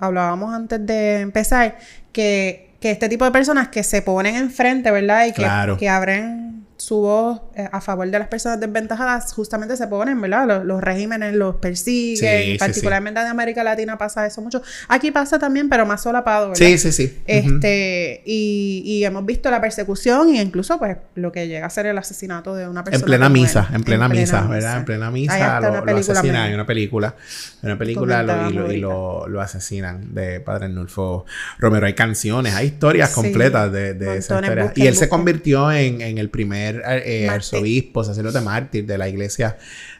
hablábamos 0.00 0.54
antes 0.54 0.84
de 0.86 1.20
empezar 1.20 1.76
que, 2.10 2.74
este 2.80 3.10
tipo 3.10 3.26
de 3.26 3.30
personas 3.30 3.68
que 3.68 3.82
se 3.82 4.00
ponen 4.00 4.34
enfrente, 4.34 4.90
¿verdad? 4.90 5.26
Y 5.26 5.32
que, 5.32 5.76
que 5.78 5.88
abren 5.90 6.57
su 6.88 7.00
voz 7.00 7.42
eh, 7.54 7.68
a 7.70 7.82
favor 7.82 8.10
de 8.10 8.18
las 8.18 8.28
personas 8.28 8.58
desventajadas 8.58 9.30
justamente 9.34 9.76
se 9.76 9.86
ponen, 9.88 10.18
¿verdad? 10.22 10.64
Los, 10.64 10.80
regímenes 10.80 11.34
los 11.34 11.56
persiguen, 11.56 12.56
particularmente 12.56 13.20
en 13.20 13.26
América 13.26 13.62
Latina 13.62 13.98
pasa 13.98 14.26
eso 14.26 14.40
mucho. 14.40 14.62
Aquí 14.88 15.10
pasa 15.10 15.38
también, 15.38 15.68
pero 15.68 15.84
más 15.84 16.02
solapado, 16.02 16.48
¿verdad? 16.48 16.66
Sí, 16.66 16.78
sí, 16.78 16.92
sí. 16.92 17.18
Este, 17.26 18.22
y, 18.24 18.82
y, 18.86 19.04
hemos 19.04 19.26
visto 19.26 19.50
la 19.50 19.60
persecución 19.60 20.34
y 20.34 20.40
incluso 20.40 20.78
pues 20.78 20.96
lo 21.14 21.30
que 21.30 21.46
llega 21.46 21.66
a 21.66 21.70
ser 21.70 21.84
el 21.84 21.98
asesinato 21.98 22.54
de 22.54 22.66
una 22.66 22.84
persona. 22.84 23.02
En 23.02 23.06
plena 23.06 23.28
misa, 23.28 23.68
en 23.70 23.82
plena, 23.82 24.08
misa, 24.08 24.46
¿verdad? 24.46 24.78
En 24.78 24.84
plena 24.86 25.10
misa 25.10 25.60
lo, 25.60 25.96
asesinan, 25.98 26.36
hay 26.36 26.54
una 26.54 26.64
película, 26.64 27.16
una 27.62 27.76
película 27.76 28.22
lo, 28.22 28.72
y, 28.72 28.78
lo, 28.78 29.28
lo, 29.28 29.40
asesinan 29.42 30.14
de 30.14 30.40
Padre 30.40 30.70
Nulfo 30.70 31.26
Romero. 31.58 31.86
Hay 31.86 31.94
canciones, 31.94 32.54
hay 32.54 32.68
historias 32.68 33.10
completas 33.10 33.70
de, 33.72 33.92
de 33.92 34.16
esa 34.16 34.36
historia. 34.36 34.72
Y 34.74 34.86
él 34.86 34.96
se 34.96 35.10
convirtió 35.10 35.70
en, 35.70 36.00
en 36.00 36.16
el 36.16 36.30
primer 36.30 36.77
eh, 36.84 37.28
arzobispo, 37.28 38.04
sacerdote 38.04 38.40
mártir 38.40 38.86
de 38.86 38.98
la 38.98 39.08
iglesia 39.08 39.56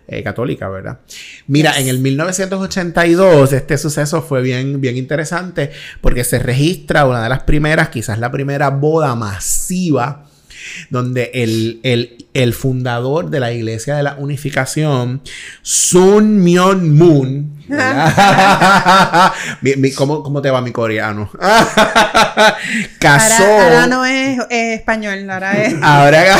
eh, 0.07 0.23
católica, 0.23 0.69
¿verdad? 0.69 1.01
Mira, 1.47 1.79
en 1.79 1.89
el 1.89 1.99
1982 1.99 3.53
este 3.53 3.77
suceso 3.77 4.23
fue 4.23 4.43
bien, 4.43 4.81
bien 4.81 4.97
interesante 4.97 5.71
porque 6.01 6.25
se 6.25 6.39
registra 6.39 7.05
una 7.05 7.23
de 7.23 7.29
las 7.29 7.43
primeras, 7.43 7.91
quizás 7.91 8.19
la 8.19 8.31
primera 8.31 8.71
boda 8.71 9.15
masiva 9.15 10.28
donde 10.91 11.31
el, 11.35 11.81
el, 12.33 12.55
fundador 12.55 13.31
de 13.31 13.41
la 13.41 13.53
Iglesia 13.53 13.97
de 13.97 14.03
la 14.03 14.15
Unificación, 14.15 15.21
Sun 15.63 16.43
Myung 16.43 16.97
Moon, 16.97 17.59
¿cómo, 19.97 20.43
te 20.43 20.51
va 20.51 20.61
mi 20.61 20.73
coreano? 20.73 21.31
Casó. 22.99 23.45
Ahora, 23.45 23.87
no 23.87 24.05
es, 24.05 24.41
español, 24.51 25.31
ahora 25.31 25.63
es. 25.63 25.75
Ahora. 25.83 26.25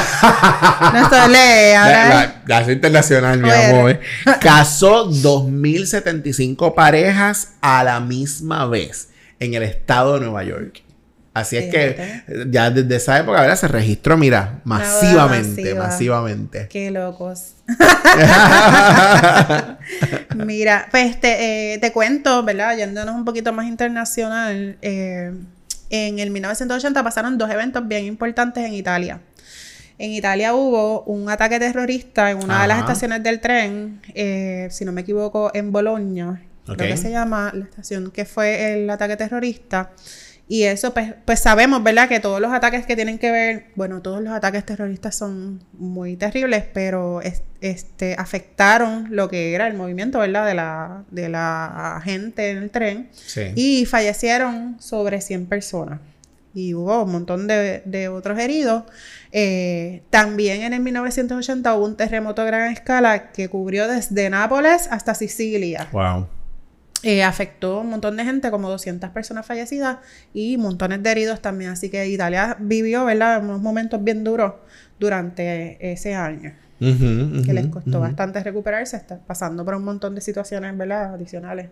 no 0.95 1.09
solo 1.09 1.39
ahora. 1.79 2.43
La, 2.47 2.61
es 2.61 2.69
internacional, 2.69 3.39
mi 3.39 3.51
amor. 3.51 4.01
Casó 4.41 5.05
2075 5.05 6.75
parejas 6.75 7.53
a 7.61 7.85
la 7.85 8.01
misma 8.01 8.67
vez 8.67 9.09
en 9.41 9.55
el 9.55 9.63
estado 9.63 10.15
de 10.15 10.21
Nueva 10.21 10.45
York. 10.45 10.83
Así 11.35 11.57
es 11.57 11.71
que 11.71 12.23
ya 12.49 12.71
desde 12.71 12.97
esa 12.97 13.19
época, 13.19 13.41
¿verdad? 13.41 13.57
Se 13.57 13.69
registró, 13.69 14.17
mira, 14.17 14.61
masivamente, 14.65 15.75
masivamente. 15.75 16.69
Qué 16.71 16.91
locos. 16.91 17.55
mira, 20.35 20.89
pues 20.91 21.21
te, 21.21 21.75
eh, 21.75 21.79
te, 21.79 21.93
cuento, 21.93 22.43
¿verdad? 22.43 22.77
Yéndonos 22.77 23.15
un 23.15 23.25
poquito 23.25 23.53
más 23.53 23.67
internacional, 23.67 24.79
eh, 24.83 25.33
en 25.91 26.19
el 26.19 26.31
1980 26.31 27.03
pasaron 27.03 27.39
dos 27.39 27.51
eventos 27.51 27.87
bien 27.87 28.05
importantes 28.05 28.65
en 28.65 28.75
Italia. 28.75 29.21
En 29.99 30.13
Italia 30.13 30.55
hubo 30.55 31.03
un 31.03 31.29
ataque 31.29 31.59
terrorista 31.59 32.31
en 32.31 32.43
una 32.43 32.63
de 32.63 32.69
las 32.69 32.81
estaciones 32.81 33.23
del 33.23 33.41
tren, 33.41 34.01
eh, 34.15 34.69
si 34.71 34.85
no 34.85 34.93
me 34.93 35.01
equivoco, 35.01 35.51
en 35.55 35.73
Bolonia, 35.73 36.41
creo 36.65 36.89
que 36.89 36.97
se 36.97 37.11
llama 37.11 37.51
la 37.53 37.65
estación, 37.65 38.13
que 38.13 38.25
fue 38.25 38.75
el 38.75 38.91
ataque 38.91 39.17
terrorista. 39.17 39.91
Y 40.51 40.63
eso, 40.63 40.95
pues, 40.95 41.15
pues 41.27 41.41
sabemos, 41.41 41.83
¿verdad? 41.83 42.09
Que 42.09 42.21
todos 42.21 42.41
los 42.41 42.51
ataques 42.53 42.87
que 42.87 42.97
tienen 42.97 43.19
que 43.19 43.31
ver, 43.31 43.67
bueno, 43.75 44.01
todos 44.01 44.23
los 44.23 44.33
ataques 44.33 44.65
terroristas 44.65 45.15
son 45.15 45.63
muy 45.75 46.17
terribles, 46.17 46.65
pero 46.73 47.21
este, 47.61 48.15
afectaron 48.19 49.09
lo 49.11 49.29
que 49.29 49.55
era 49.55 49.67
el 49.67 49.75
movimiento, 49.75 50.19
¿verdad? 50.21 50.47
De 50.47 50.55
la, 50.55 51.05
de 51.11 51.29
la 51.29 52.01
gente 52.03 52.51
en 52.51 52.59
el 52.59 52.71
tren. 52.71 53.11
Y 53.55 53.85
fallecieron 53.85 54.81
sobre 54.81 55.21
100 55.21 55.47
personas. 55.47 56.01
Y 56.55 56.73
hubo 56.73 57.05
un 57.05 57.13
montón 57.13 57.47
de, 57.47 58.09
otros 58.11 58.39
heridos. 58.39 58.85
Eh, 59.33 60.03
también 60.09 60.63
en 60.63 60.73
el 60.73 60.81
1980 60.81 61.75
hubo 61.75 61.85
un 61.85 61.97
terremoto 61.99 62.41
a 62.41 62.47
gran 62.47 62.73
escala 62.73 63.33
que 63.33 63.51
cubrió 63.51 63.87
desde 63.87 64.31
Nápoles 64.31 64.89
hasta 64.91 65.15
Sicilia. 65.15 65.89
Wow. 65.93 66.27
Eh, 67.05 67.23
afectó 67.23 67.81
un 67.81 67.91
montón 67.91 68.17
de 68.17 68.25
gente, 68.25 68.51
como 68.51 68.69
200 68.69 69.11
personas 69.11 69.47
fallecidas 69.47 69.99
y 70.35 70.57
montones 70.57 71.03
de 71.03 71.11
heridos 71.11 71.41
también. 71.41 71.71
Así 71.71 71.91
que 71.91 72.09
Italia 72.09 72.57
vivió, 72.59 73.05
¿verdad?, 73.05 73.43
unos 73.43 73.61
momentos 73.61 74.03
bien 74.03 74.25
duros 74.25 74.55
durante 74.99 75.93
ese 75.93 76.15
año. 76.15 76.55
que 76.81 77.53
les 77.53 77.67
costó 77.67 77.99
bastante 78.01 78.43
recuperarse, 78.43 78.97
está 78.97 79.19
pasando 79.19 79.65
por 79.65 79.75
un 79.75 79.85
montón 79.85 80.15
de 80.15 80.21
situaciones, 80.21 80.77
¿verdad?, 80.77 81.15
adicionales. 81.15 81.69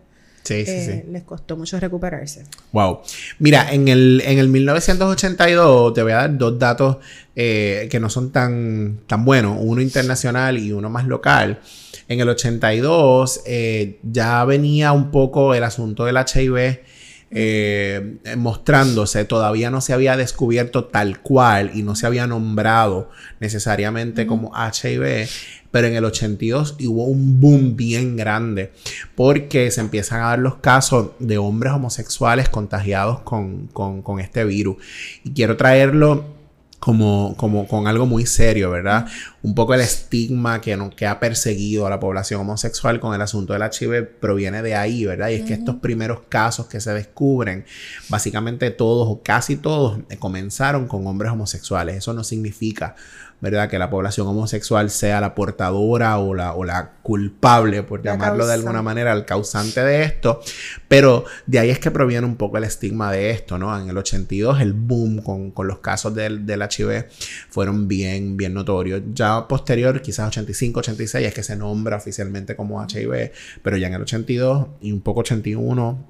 Sí, 0.47 0.65
sí, 0.65 0.85
sí. 0.85 1.03
Les 1.11 1.23
costó 1.23 1.57
mucho 1.57 1.77
recuperarse. 1.77 2.45
Wow. 2.71 3.01
Mira, 3.39 3.73
en 3.73 3.89
el, 3.89 4.23
en 4.25 4.39
el 4.39 4.47
1982 4.47 5.93
te 5.93 6.03
voy 6.03 6.13
a 6.13 6.15
dar 6.15 6.37
dos 6.37 6.57
datos 6.57 6.97
eh, 7.35 7.89
que 7.91 7.99
no 7.99 8.09
son 8.09 8.31
tan, 8.31 9.01
tan 9.07 9.25
buenos, 9.25 9.57
uno 9.59 9.81
internacional 9.81 10.57
y 10.57 10.71
uno 10.71 10.89
más 10.89 11.05
local. 11.05 11.59
En 12.07 12.21
el 12.21 12.29
82 12.29 13.41
eh, 13.45 13.99
ya 14.03 14.45
venía 14.45 14.93
un 14.93 15.11
poco 15.11 15.53
el 15.53 15.65
asunto 15.65 16.05
del 16.05 16.15
HIV 16.15 16.79
eh, 17.29 18.17
mostrándose, 18.37 19.25
todavía 19.25 19.69
no 19.69 19.81
se 19.81 19.93
había 19.93 20.15
descubierto 20.15 20.85
tal 20.85 21.19
cual 21.19 21.71
y 21.73 21.83
no 21.83 21.95
se 21.95 22.07
había 22.07 22.25
nombrado 22.25 23.09
necesariamente 23.39 24.25
como 24.25 24.53
HIV, 24.55 25.27
pero 25.69 25.87
en 25.87 25.95
el 25.95 26.05
82 26.05 26.77
hubo 26.85 27.03
un 27.03 27.41
boom 27.41 27.75
bien 27.75 28.15
grande 28.15 28.71
porque 29.15 29.71
se 29.71 29.81
empiezan 29.81 30.21
a 30.21 30.27
dar 30.27 30.39
los 30.39 30.55
casos 30.55 31.11
de 31.19 31.37
hombres 31.37 31.73
homosexuales 31.73 32.47
contagiados 32.47 33.19
con, 33.19 33.67
con 33.67 34.19
este 34.19 34.45
virus. 34.45 34.77
Y 35.23 35.31
quiero 35.31 35.57
traerlo 35.57 36.36
como, 36.79 37.35
como 37.37 37.67
con 37.67 37.87
algo 37.87 38.05
muy 38.05 38.25
serio, 38.25 38.69
¿verdad? 38.69 39.07
Un 39.41 39.55
poco 39.55 39.73
el 39.73 39.81
estigma 39.81 40.61
que, 40.61 40.77
no, 40.77 40.91
que 40.91 41.07
ha 41.07 41.19
perseguido 41.19 41.87
a 41.87 41.89
la 41.89 41.99
población 41.99 42.41
homosexual 42.41 42.99
con 42.99 43.15
el 43.15 43.21
asunto 43.21 43.53
del 43.53 43.63
HIV 43.63 44.19
proviene 44.19 44.61
de 44.61 44.75
ahí, 44.75 45.05
¿verdad? 45.05 45.29
Y 45.29 45.35
es 45.35 45.43
que 45.43 45.53
estos 45.53 45.77
primeros 45.77 46.21
casos 46.29 46.67
que 46.67 46.79
se 46.79 46.93
descubren, 46.93 47.65
básicamente 48.09 48.69
todos 48.69 49.07
o 49.09 49.21
casi 49.23 49.57
todos 49.57 49.99
comenzaron 50.19 50.87
con 50.87 51.05
hombres 51.07 51.31
homosexuales. 51.31 51.97
Eso 51.97 52.13
no 52.13 52.23
significa 52.23 52.95
¿verdad? 53.39 53.69
Que 53.69 53.77
la 53.77 53.89
población 53.89 54.27
homosexual 54.27 54.89
sea 54.89 55.21
la 55.21 55.35
portadora 55.35 56.17
o 56.17 56.33
la, 56.33 56.53
o 56.53 56.63
la 56.63 56.93
culpable, 57.03 57.83
por 57.83 58.01
llamarlo 58.01 58.47
de 58.47 58.53
alguna 58.53 58.81
manera, 58.81 59.13
el 59.13 59.25
causante 59.25 59.83
de 59.83 60.03
esto. 60.03 60.41
Pero 60.87 61.25
de 61.45 61.59
ahí 61.59 61.69
es 61.69 61.79
que 61.79 61.91
proviene 61.91 62.25
un 62.25 62.35
poco 62.35 62.57
el 62.57 62.63
estigma 62.63 63.11
de 63.11 63.29
esto, 63.29 63.57
¿no? 63.57 63.79
En 63.79 63.89
el 63.89 63.97
82 63.97 64.59
el 64.61 64.73
boom 64.73 65.21
con, 65.21 65.51
con 65.51 65.67
los 65.67 65.79
casos 65.79 66.15
del, 66.15 66.45
del, 66.45 66.61
HIV 66.61 67.05
fueron 67.49 67.87
bien, 67.87 68.37
bien 68.37 68.53
notorios. 68.53 69.01
Ya 69.13 69.47
posterior, 69.47 70.01
quizás 70.01 70.27
85, 70.29 70.79
86, 70.79 71.27
es 71.27 71.33
que 71.33 71.43
se 71.43 71.55
nombra 71.55 71.97
oficialmente 71.97 72.55
como 72.55 72.83
HIV, 72.83 73.31
pero 73.61 73.77
ya 73.77 73.87
en 73.87 73.93
el 73.93 74.01
82 74.01 74.67
y 74.81 74.91
un 74.91 75.01
poco 75.01 75.19
81 75.19 76.05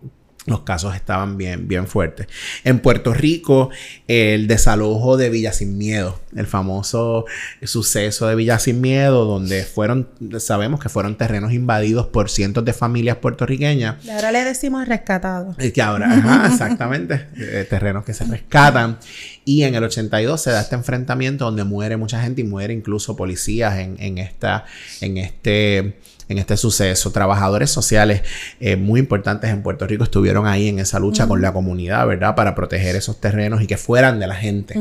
los 0.47 0.61
casos 0.61 0.95
estaban 0.95 1.37
bien, 1.37 1.67
bien 1.67 1.87
fuertes. 1.87 2.27
En 2.63 2.79
Puerto 2.79 3.13
Rico, 3.13 3.69
el 4.07 4.47
desalojo 4.47 5.17
de 5.17 5.29
Villa 5.29 5.51
Sin 5.51 5.77
Miedo, 5.77 6.21
el 6.35 6.47
famoso 6.47 7.25
suceso 7.63 8.27
de 8.27 8.35
Villa 8.35 8.57
Sin 8.57 8.79
Miedo, 8.79 9.25
donde 9.25 9.65
fueron, 9.65 10.07
sabemos 10.39 10.79
que 10.79 10.87
fueron 10.87 11.17
terrenos 11.17 11.51
invadidos 11.51 12.07
por 12.07 12.29
cientos 12.29 12.63
de 12.63 12.71
familias 12.71 13.17
puertorriqueñas. 13.17 14.03
Y 14.05 14.09
ahora 14.09 14.31
le 14.31 14.45
decimos 14.45 14.87
rescatados. 14.87 15.57
Y 15.59 15.71
que 15.71 15.81
ahora, 15.81 16.09
ajá, 16.13 16.47
exactamente, 16.51 17.27
eh, 17.35 17.67
terrenos 17.69 18.05
que 18.05 18.13
se 18.13 18.23
rescatan. 18.23 18.99
Y 19.43 19.63
en 19.63 19.75
el 19.75 19.83
82 19.83 20.41
se 20.41 20.51
da 20.51 20.61
este 20.61 20.75
enfrentamiento 20.75 21.43
donde 21.43 21.65
muere 21.65 21.97
mucha 21.97 22.21
gente 22.21 22.39
y 22.39 22.45
muere 22.45 22.73
incluso 22.73 23.17
policías 23.17 23.79
en, 23.79 23.97
en 23.99 24.17
esta, 24.17 24.63
en 25.01 25.17
este 25.17 25.97
en 26.29 26.37
este 26.37 26.57
suceso. 26.57 27.11
Trabajadores 27.11 27.69
sociales 27.69 28.21
eh, 28.59 28.75
muy 28.75 28.99
importantes 28.99 29.49
en 29.49 29.61
Puerto 29.61 29.87
Rico 29.87 30.03
estuvieron 30.03 30.47
ahí 30.47 30.67
en 30.67 30.79
esa 30.79 30.99
lucha 30.99 31.27
con 31.27 31.41
la 31.41 31.53
comunidad, 31.53 32.05
¿verdad? 32.07 32.35
Para 32.35 32.55
proteger 32.55 32.95
esos 32.95 33.19
terrenos 33.19 33.61
y 33.61 33.67
que 33.67 33.77
fueran 33.77 34.19
de 34.19 34.27
la 34.27 34.35
gente, 34.35 34.75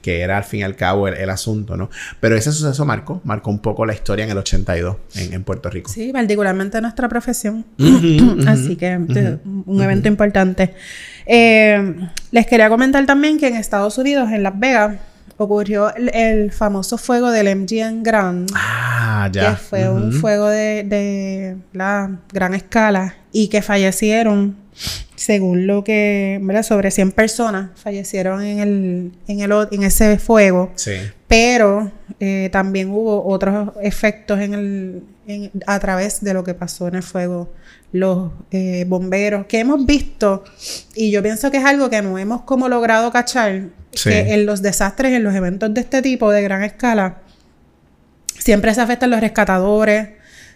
que 0.00 0.20
era 0.20 0.36
al 0.36 0.44
fin 0.44 0.60
y 0.60 0.62
al 0.62 0.76
cabo 0.76 1.08
el, 1.08 1.30
asunto, 1.30 1.76
¿no? 1.76 1.88
Pero 2.20 2.36
ese 2.36 2.52
suceso 2.52 2.84
marcó, 2.84 3.20
marcó 3.24 3.50
un 3.50 3.60
poco 3.60 3.86
la 3.86 3.94
historia 3.94 4.24
en 4.24 4.30
el 4.30 4.38
82 4.38 4.96
en, 5.14 5.42
Puerto 5.44 5.70
Rico. 5.70 5.90
Sí, 5.90 6.12
particularmente 6.12 6.80
nuestra 6.80 7.08
profesión. 7.08 7.64
Así 8.46 8.76
que 8.76 8.96
un 8.96 9.82
evento 9.82 10.08
importante. 10.08 10.74
Eh, 11.26 11.96
les 12.30 12.46
quería 12.46 12.68
comentar 12.68 13.04
también 13.06 13.38
que 13.38 13.48
en 13.48 13.56
Estados 13.56 13.96
Unidos, 13.98 14.30
en 14.30 14.42
Las 14.42 14.58
Vegas, 14.58 14.96
ocurrió 15.42 15.92
el, 15.94 16.52
famoso 16.52 16.98
fuego 16.98 17.30
del 17.30 17.54
MGM 17.56 18.02
Grand. 18.02 18.50
Ah, 18.54 19.28
ya. 19.32 19.50
Que 19.50 19.56
fue 19.56 19.90
un 19.90 20.12
fuego 20.12 20.48
de, 20.48 21.56
la 21.72 22.18
gran 22.32 22.54
escala 22.54 23.16
y 23.32 23.48
que 23.48 23.62
fallecieron, 23.62 24.56
según 25.14 25.66
lo 25.66 25.84
que, 25.84 26.38
¿verdad? 26.42 26.62
Sobre 26.62 26.90
100 26.90 27.12
personas 27.12 27.70
fallecieron 27.74 28.42
en, 28.42 28.58
el, 28.60 29.12
en, 29.26 29.40
el, 29.40 29.52
en 29.70 29.82
ese 29.82 30.18
fuego. 30.18 30.72
Sí. 30.74 30.92
Pero 31.28 31.90
eh, 32.20 32.48
también 32.52 32.90
hubo 32.90 33.26
otros 33.26 33.70
efectos 33.82 34.40
en 34.40 34.54
el, 34.54 35.02
a 35.66 35.78
través 35.78 36.22
de 36.22 36.34
lo 36.34 36.44
que 36.44 36.54
pasó 36.54 36.88
en 36.88 36.96
el 36.96 37.02
fuego. 37.02 37.52
Los 37.92 38.30
eh, 38.50 38.84
bomberos 38.88 39.46
que 39.46 39.60
hemos 39.60 39.84
visto, 39.84 40.44
y 40.94 41.10
yo 41.10 41.22
pienso 41.22 41.50
que 41.50 41.58
es 41.58 41.64
algo 41.64 41.90
que 41.90 42.00
no 42.00 42.18
hemos 42.18 42.42
como 42.42 42.68
logrado 42.68 43.12
cachar, 43.12 43.68
que 44.02 44.32
en 44.32 44.46
los 44.46 44.62
desastres, 44.62 45.12
en 45.12 45.22
los 45.22 45.34
eventos 45.34 45.72
de 45.74 45.82
este 45.82 46.00
tipo 46.00 46.30
de 46.30 46.42
gran 46.42 46.64
escala, 46.64 47.18
siempre 48.38 48.74
se 48.74 48.80
afectan 48.80 49.10
los 49.10 49.20
rescatadores, 49.20 50.08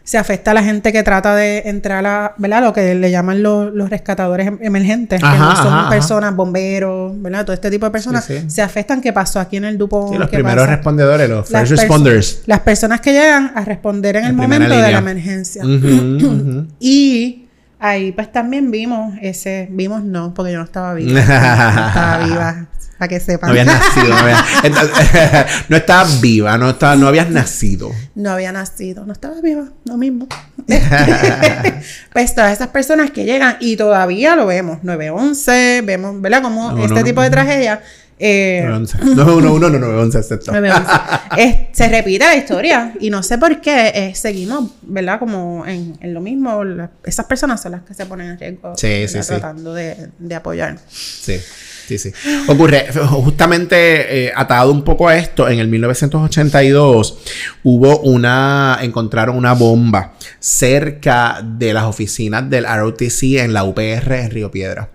se 0.07 0.19
afecta 0.19 0.53
a 0.53 0.55
la 0.55 0.62
gente 0.62 0.92
que 0.92 1.03
trata 1.03 1.35
de 1.35 1.64
entrar 1.66 2.07
a, 2.07 2.35
¿verdad? 2.38 2.62
Lo 2.62 2.73
que 2.73 2.95
le 2.95 3.11
llaman 3.11 3.42
los, 3.42 3.90
rescatadores 3.90 4.47
em, 4.47 4.59
emergentes, 4.62 5.21
que 5.21 5.38
no 5.38 5.57
son 5.57 5.88
personas, 5.88 6.35
bomberos, 6.37 7.21
¿verdad? 7.21 7.45
Todo 7.45 7.55
este 7.55 7.73
tipo 7.73 7.87
de 7.87 7.90
personas 7.90 8.25
se 8.47 8.62
afectan. 8.62 9.01
¿Qué 9.01 9.12
pasó 9.12 9.40
aquí 9.40 9.57
en 9.57 9.64
el 9.64 9.77
Dupo? 9.77 10.14
los 10.16 10.31
primeros 10.31 10.69
respondedores, 10.69 11.29
los 11.29 11.49
first 11.49 11.73
responders. 11.73 12.42
Las 12.47 12.61
personas 12.61 13.01
que 13.01 13.12
llegan 13.12 13.51
a 13.57 13.64
responder 13.64 14.14
en 14.16 14.27
el 14.27 14.33
momento 14.33 14.77
de 14.77 14.92
la 14.92 14.99
emergencia. 14.99 15.64
y 16.81 17.42
Ahí 17.79 18.12
pues 18.12 18.33
también 18.33 18.71
vimos 18.71 19.14
ese, 19.21 19.69
vimos 19.71 20.03
no, 20.03 20.33
porque 20.33 20.53
yo 20.53 20.59
no 20.59 20.64
estaba 20.64 20.95
viva. 20.95 21.12
no 21.14 21.19
estaba 21.21 22.27
viva, 22.27 22.65
para 22.98 23.09
que 23.09 23.20
sepan. 23.20 23.48
No 23.48 23.52
habías 23.52 23.66
nacido, 23.66 24.09
no, 24.09 24.16
había, 24.16 24.44
no 25.68 25.76
estabas 25.76 26.20
viva, 26.20 26.59
no, 26.59 26.70
estaba, 26.70 26.96
no 26.96 27.09
habías 27.09 27.30
nacido. 27.30 27.90
No 28.14 28.30
había 28.30 28.52
nacido, 28.52 29.04
no 29.06 29.12
estaba 29.12 29.40
viva, 29.40 29.68
lo 29.85 29.96
mismo. 29.96 30.26
pues 32.12 32.35
todas 32.35 32.52
esas 32.52 32.68
personas 32.68 33.11
que 33.11 33.24
llegan 33.24 33.56
y 33.61 33.76
todavía 33.76 34.37
lo 34.37 34.46
vemos, 34.46 34.82
911, 34.82 35.82
vemos, 35.85 36.20
¿verdad? 36.20 36.42
Como 36.42 36.85
este 36.85 37.04
tipo 37.04 37.22
de 37.22 37.30
tragedia 37.30 37.80
eh, 38.18 38.64
no, 38.64 39.40
no, 39.40 39.59
no, 39.59 39.68
no, 39.68 39.78
no, 39.78 40.00
11, 40.00 40.18
excepto. 40.18 40.52
se 40.52 41.88
repite 41.88 42.24
la 42.24 42.35
historia 42.35 42.94
y 42.98 43.11
no 43.11 43.22
sé 43.22 43.37
por 43.37 43.61
qué 43.61 43.92
eh, 43.94 44.14
seguimos, 44.14 44.70
¿verdad? 44.82 45.18
Como 45.18 45.66
en, 45.66 45.98
en 46.00 46.14
lo 46.14 46.22
mismo, 46.22 46.62
esas 47.04 47.26
personas 47.26 47.61
son 47.61 47.72
las 47.72 47.82
que 47.82 47.92
se 47.92 48.06
ponen 48.06 48.30
en 48.30 48.38
riesgo 48.38 48.74
sí, 48.76 49.06
sí, 49.06 49.18
tratando 49.20 49.74
de, 49.74 50.09
de 50.18 50.35
apoyar. 50.35 50.78
Sí. 50.88 51.38
Sí, 51.87 51.99
sí. 51.99 52.12
Ocurre, 52.49 52.88
justamente 52.92 54.27
eh, 54.27 54.33
atado 54.35 54.72
un 54.72 54.83
poco 54.83 55.07
a 55.09 55.16
esto, 55.16 55.49
en 55.49 55.61
el 55.61 55.68
1982 55.68 57.18
hubo 57.62 58.01
una, 58.01 58.79
encontraron 58.83 59.37
una 59.37 59.53
bomba 59.53 60.14
cerca 60.40 61.40
de 61.44 61.72
las 61.72 61.85
oficinas 61.85 62.51
del 62.51 62.66
ROTC 62.66 63.22
en 63.38 63.53
la 63.53 63.62
UPR 63.62 64.12
en 64.14 64.31
Río 64.31 64.51
Piedra. 64.51 64.90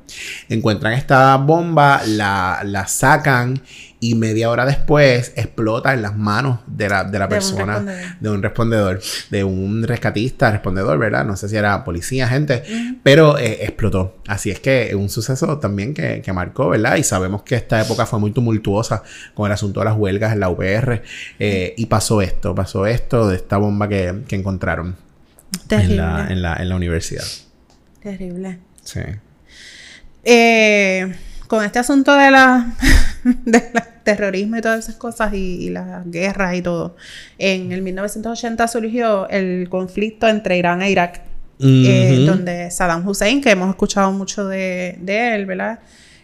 Encuentran 0.50 0.94
esta 0.94 1.38
bomba, 1.38 2.02
la, 2.06 2.62
la 2.66 2.88
sacan 2.88 3.62
y 4.04 4.16
media 4.16 4.50
hora 4.50 4.66
después 4.66 5.32
explota 5.36 5.94
en 5.94 6.02
las 6.02 6.18
manos 6.18 6.60
de 6.66 6.90
la, 6.90 7.04
de 7.04 7.20
la 7.20 7.30
persona, 7.30 7.80
de 8.20 8.30
un 8.32 8.42
respondedor, 8.42 9.00
de 9.30 9.44
un 9.44 9.84
rescatista, 9.84 10.50
respondedor, 10.50 10.98
¿verdad? 10.98 11.24
No 11.24 11.36
sé 11.36 11.48
si 11.48 11.56
era 11.56 11.84
policía, 11.84 12.28
gente, 12.28 12.64
pero 13.04 13.38
eh, 13.38 13.60
explotó. 13.62 14.18
Así 14.28 14.50
es 14.50 14.60
que 14.60 14.96
un 14.96 15.08
suceso 15.08 15.60
también 15.60 15.94
que, 15.94 16.24
que, 16.24 16.34
marcó, 16.34 16.70
¿verdad? 16.70 16.96
Y 16.96 17.04
sabemos 17.04 17.44
que 17.44 17.54
esta 17.54 17.80
época 17.80 18.08
fue 18.08 18.20
muy 18.20 18.32
tumultuosa 18.32 19.04
con 19.36 19.46
el 19.46 19.54
asunto 19.54 19.82
de 19.82 19.86
las 19.86 19.96
huelgas 19.96 20.34
en 20.34 20.40
la 20.40 20.50
UPR 20.50 21.04
eh, 21.38 21.76
y 21.78 21.86
pasó 21.86 22.24
esto, 22.24 22.56
pasó 22.56 22.88
esto 22.88 23.30
de 23.30 23.36
esta 23.36 23.58
bomba 23.58 23.88
que, 23.88 24.24
que 24.28 24.36
encontraron 24.36 24.96
en 25.70 25.96
la, 25.96 26.28
en, 26.28 26.42
la, 26.42 26.56
en 26.56 26.70
la 26.70 26.76
universidad. 26.76 27.26
Terrible. 28.02 28.58
Sí. 28.84 29.02
Eh 30.24 31.14
con 31.52 31.66
este 31.66 31.80
asunto 31.80 32.16
de 32.16 32.32
la, 32.32 32.66
del 33.26 33.64
terrorismo 34.04 34.58
y 34.58 34.62
todas 34.62 34.80
esas 34.80 34.96
cosas 34.96 35.34
y, 35.34 35.70
las 35.70 36.10
guerras 36.10 36.56
y 36.56 36.62
todo, 36.62 36.96
en 37.38 37.72
el 37.72 37.82
1980 37.82 38.68
surgió 38.68 39.30
el 39.30 39.68
conflicto 39.70 40.28
entre 40.28 40.58
Irán 40.58 40.82
e 40.82 40.92
Irak, 40.92 41.22
eh, 41.60 42.24
donde 42.26 42.72
Saddam 42.72 43.08
Hussein, 43.08 43.42
que 43.42 43.52
hemos 43.52 43.70
escuchado 43.70 44.12
mucho 44.12 44.48
de, 44.48 44.98
él, 45.06 45.46
¿verdad? 45.46 45.80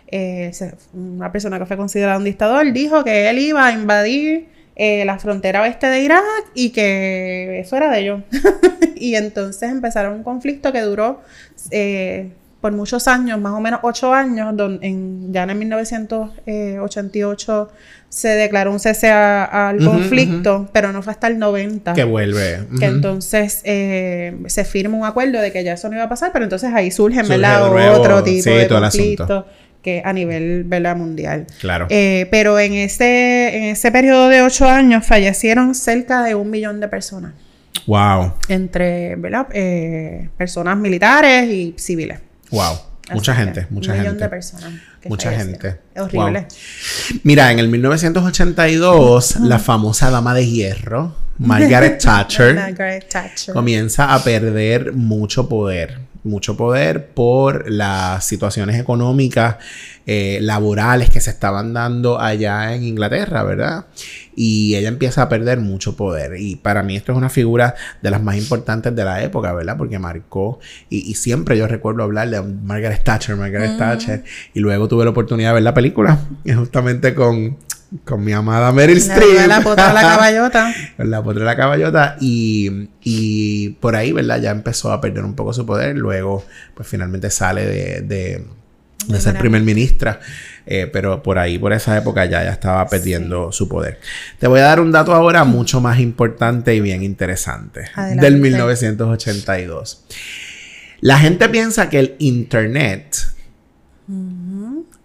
Eh, 0.09 0.51
una 0.93 1.31
persona 1.31 1.59
que 1.59 1.65
fue 1.65 1.77
considerada 1.77 2.17
un 2.17 2.23
dictador, 2.23 2.71
dijo 2.71 3.03
que 3.03 3.29
él 3.29 3.39
iba 3.39 3.67
a 3.67 3.71
invadir 3.71 4.47
eh, 4.75 5.05
la 5.05 5.17
frontera 5.17 5.63
oeste 5.63 5.87
de 5.87 6.01
Irak 6.01 6.23
y 6.53 6.69
que 6.69 7.59
eso 7.59 7.75
era 7.77 7.91
de 7.91 7.99
ellos. 7.99 8.21
y 8.95 9.15
entonces 9.15 9.71
empezaron 9.71 10.13
un 10.13 10.23
conflicto 10.23 10.71
que 10.71 10.81
duró 10.81 11.21
por 12.61 12.71
muchos 12.71 13.07
años, 13.07 13.39
más 13.39 13.53
o 13.53 13.59
menos 13.59 13.81
ocho 13.83 14.11
años, 14.13 14.55
donde 14.55 14.87
en, 14.87 15.31
ya 15.31 15.43
en 15.43 15.59
1988 15.59 17.69
se 18.09 18.29
declaró 18.29 18.71
un 18.71 18.79
cese 18.79 19.09
al 19.09 19.83
conflicto, 19.83 20.69
pero 20.71 20.91
no 20.91 21.03
fue 21.03 21.13
hasta 21.13 21.27
el 21.27 21.37
90. 21.37 21.93
Que 21.93 22.03
vuelve. 22.03 22.61
Que 22.79 22.85
entonces 22.85 23.61
eh, 23.63 24.35
se 24.47 24.65
firma 24.65 24.97
un 24.97 25.05
acuerdo 25.05 25.39
de 25.41 25.51
que 25.51 25.63
ya 25.63 25.73
eso 25.73 25.89
no 25.89 25.95
iba 25.95 26.05
a 26.05 26.09
pasar, 26.09 26.31
pero 26.31 26.45
entonces 26.45 26.71
ahí 26.73 26.89
surge, 26.89 27.21
otro 27.21 28.23
tipo 28.23 28.49
de 28.49 28.67
conflicto 28.67 29.45
que 29.81 30.01
a 30.03 30.13
nivel 30.13 30.65
mundial. 30.95 31.45
Claro. 31.61 31.87
Eh, 31.89 32.27
pero 32.31 32.59
en 32.59 32.73
ese, 32.73 33.55
en 33.55 33.63
ese 33.65 33.91
periodo 33.91 34.29
de 34.29 34.41
ocho 34.41 34.67
años 34.67 35.05
fallecieron 35.05 35.75
cerca 35.75 36.23
de 36.23 36.35
un 36.35 36.49
millón 36.49 36.79
de 36.79 36.87
personas. 36.87 37.33
Wow. 37.85 38.33
Entre 38.49 39.15
eh, 39.53 40.29
personas 40.37 40.77
militares 40.77 41.49
y 41.49 41.75
civiles. 41.77 42.19
Wow. 42.51 42.79
Mucha 43.13 43.33
gente, 43.35 43.67
mucha 43.69 43.91
un 43.91 43.97
gente. 43.97 44.11
Millón 44.11 44.17
de 44.17 44.29
personas. 44.29 44.73
mucha 45.05 45.31
gente. 45.31 45.79
Es 45.95 46.01
horrible. 46.01 46.47
Mira, 47.23 47.51
en 47.51 47.59
el 47.59 47.69
1982, 47.69 49.37
la 49.41 49.59
famosa 49.59 50.09
dama 50.09 50.33
de 50.33 50.45
hierro, 50.45 51.15
Margaret 51.37 51.99
Thatcher, 52.03 52.55
Margaret 52.55 53.07
Thatcher, 53.09 53.53
comienza 53.53 54.13
a 54.13 54.21
perder 54.23 54.91
mucho 54.93 55.47
poder. 55.47 55.99
Mucho 56.27 56.57
poder 56.57 57.07
por 57.09 57.69
las 57.69 58.25
situaciones 58.25 58.79
económicas, 58.79 59.57
eh, 60.05 60.39
laborales 60.41 61.09
que 61.09 61.19
se 61.19 61.29
estaban 61.29 61.73
dando 61.73 62.19
allá 62.19 62.75
en 62.75 62.83
Inglaterra, 62.83 63.43
¿verdad? 63.43 63.85
y 64.39 64.75
ella 64.75 64.87
empieza 64.89 65.23
a 65.23 65.29
perder 65.29 65.59
mucho 65.59 65.95
poder. 65.97 66.39
Y 66.39 66.57
para 66.57 66.83
mí 66.83 66.95
esto 66.95 67.11
es 67.11 67.17
una 67.17 67.27
figura 67.27 67.73
de 68.03 68.11
las 68.11 68.21
más 68.21 68.37
importantes 68.37 68.95
de 68.95 69.03
la 69.03 69.23
época, 69.23 69.51
¿verdad? 69.51 69.75
Porque 69.77 69.97
marcó, 69.97 70.59
y, 70.89 71.15
siempre 71.15 71.57
yo 71.57 71.67
recuerdo 71.67 72.03
hablar 72.03 72.29
de 72.29 72.43
Margaret 72.43 73.03
Thatcher, 73.03 73.35
Margaret 73.35 73.71
mm. 73.71 73.77
Thatcher, 73.79 74.23
y 74.53 74.59
luego 74.59 74.87
tuve 74.87 75.05
la 75.05 75.09
oportunidad 75.09 75.49
de 75.49 75.53
ver 75.55 75.63
la 75.63 75.73
película, 75.73 76.19
justamente 76.55 77.15
con, 77.15 77.57
con 78.03 78.23
mi 78.23 78.33
amada 78.33 78.71
Meryl 78.71 78.97
Streep. 78.97 79.47
La 79.47 79.61
potra 79.61 79.89
de 79.89 79.93
la 79.93 80.01
caballota. 80.01 80.73
la 80.97 81.23
potra 81.23 81.39
de 81.39 81.45
la 81.45 81.55
caballota. 81.55 82.17
Y, 82.19 82.89
y 83.03 83.69
por 83.79 83.95
ahí, 83.95 84.11
¿verdad? 84.11 84.41
Ya 84.41 84.51
empezó 84.51 84.91
a 84.91 85.01
perder 85.01 85.23
un 85.23 85.35
poco 85.35 85.53
su 85.53 85.65
poder. 85.65 85.97
Luego, 85.97 86.45
pues 86.73 86.87
finalmente 86.87 87.29
sale 87.29 87.65
de, 87.65 88.01
de, 88.01 88.45
de 89.07 89.21
ser 89.21 89.37
primer 89.37 89.61
ministra. 89.61 90.19
Eh, 90.69 90.89
pero 90.91 91.23
por 91.23 91.39
ahí, 91.39 91.57
por 91.57 91.71
esa 91.71 91.97
época 91.97 92.25
ya, 92.25 92.43
ya 92.43 92.51
estaba 92.51 92.85
perdiendo 92.87 93.53
su 93.53 93.69
poder. 93.69 93.99
Te 94.37 94.47
voy 94.47 94.59
a 94.59 94.63
dar 94.63 94.81
un 94.81 94.91
dato 94.91 95.13
ahora 95.13 95.45
mucho 95.45 95.79
más 95.79 95.99
importante 95.99 96.75
y 96.75 96.81
bien 96.81 97.03
interesante. 97.03 97.85
Del 98.15 98.35
1982. 98.37 100.03
La 100.99 101.19
gente 101.19 101.47
piensa 101.47 101.89
que 101.89 101.99
el 101.99 102.15
Internet 102.19 103.15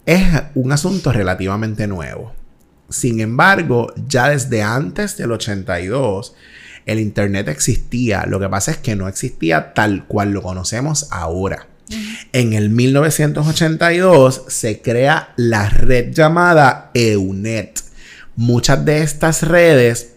es 0.04 0.42
un 0.54 0.72
asunto 0.72 1.12
relativamente 1.12 1.86
nuevo. 1.86 2.34
Sin 2.92 3.20
embargo, 3.20 3.92
ya 4.06 4.28
desde 4.28 4.62
antes 4.62 5.16
del 5.16 5.32
82, 5.32 6.34
el 6.86 6.98
Internet 6.98 7.48
existía. 7.48 8.24
Lo 8.26 8.40
que 8.40 8.48
pasa 8.48 8.72
es 8.72 8.76
que 8.78 8.96
no 8.96 9.08
existía 9.08 9.74
tal 9.74 10.06
cual 10.06 10.32
lo 10.32 10.42
conocemos 10.42 11.08
ahora. 11.10 11.68
En 12.32 12.54
el 12.54 12.70
1982 12.70 14.44
se 14.48 14.80
crea 14.80 15.34
la 15.36 15.68
red 15.68 16.12
llamada 16.12 16.90
EUNET. 16.94 17.80
Muchas 18.36 18.84
de 18.84 19.02
estas 19.02 19.42
redes 19.42 20.14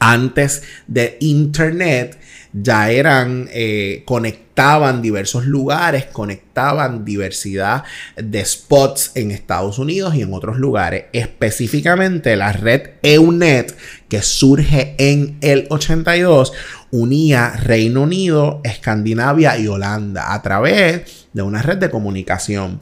antes 0.00 0.62
de 0.88 1.16
Internet 1.20 2.18
ya 2.54 2.90
eran, 2.90 3.48
eh, 3.52 4.04
conectaban 4.06 5.02
diversos 5.02 5.44
lugares, 5.44 6.06
conectaban 6.06 7.04
diversidad 7.04 7.82
de 8.16 8.44
spots 8.44 9.10
en 9.16 9.32
Estados 9.32 9.80
Unidos 9.80 10.14
y 10.14 10.22
en 10.22 10.32
otros 10.32 10.58
lugares. 10.58 11.06
Específicamente 11.12 12.36
la 12.36 12.52
red 12.52 12.90
EUNET, 13.02 13.76
que 14.08 14.22
surge 14.22 14.94
en 14.98 15.36
el 15.40 15.66
82, 15.70 16.52
unía 16.92 17.50
Reino 17.50 18.02
Unido, 18.02 18.60
Escandinavia 18.62 19.58
y 19.58 19.66
Holanda 19.66 20.32
a 20.32 20.40
través 20.40 21.26
de 21.32 21.42
una 21.42 21.60
red 21.60 21.78
de 21.78 21.90
comunicación. 21.90 22.80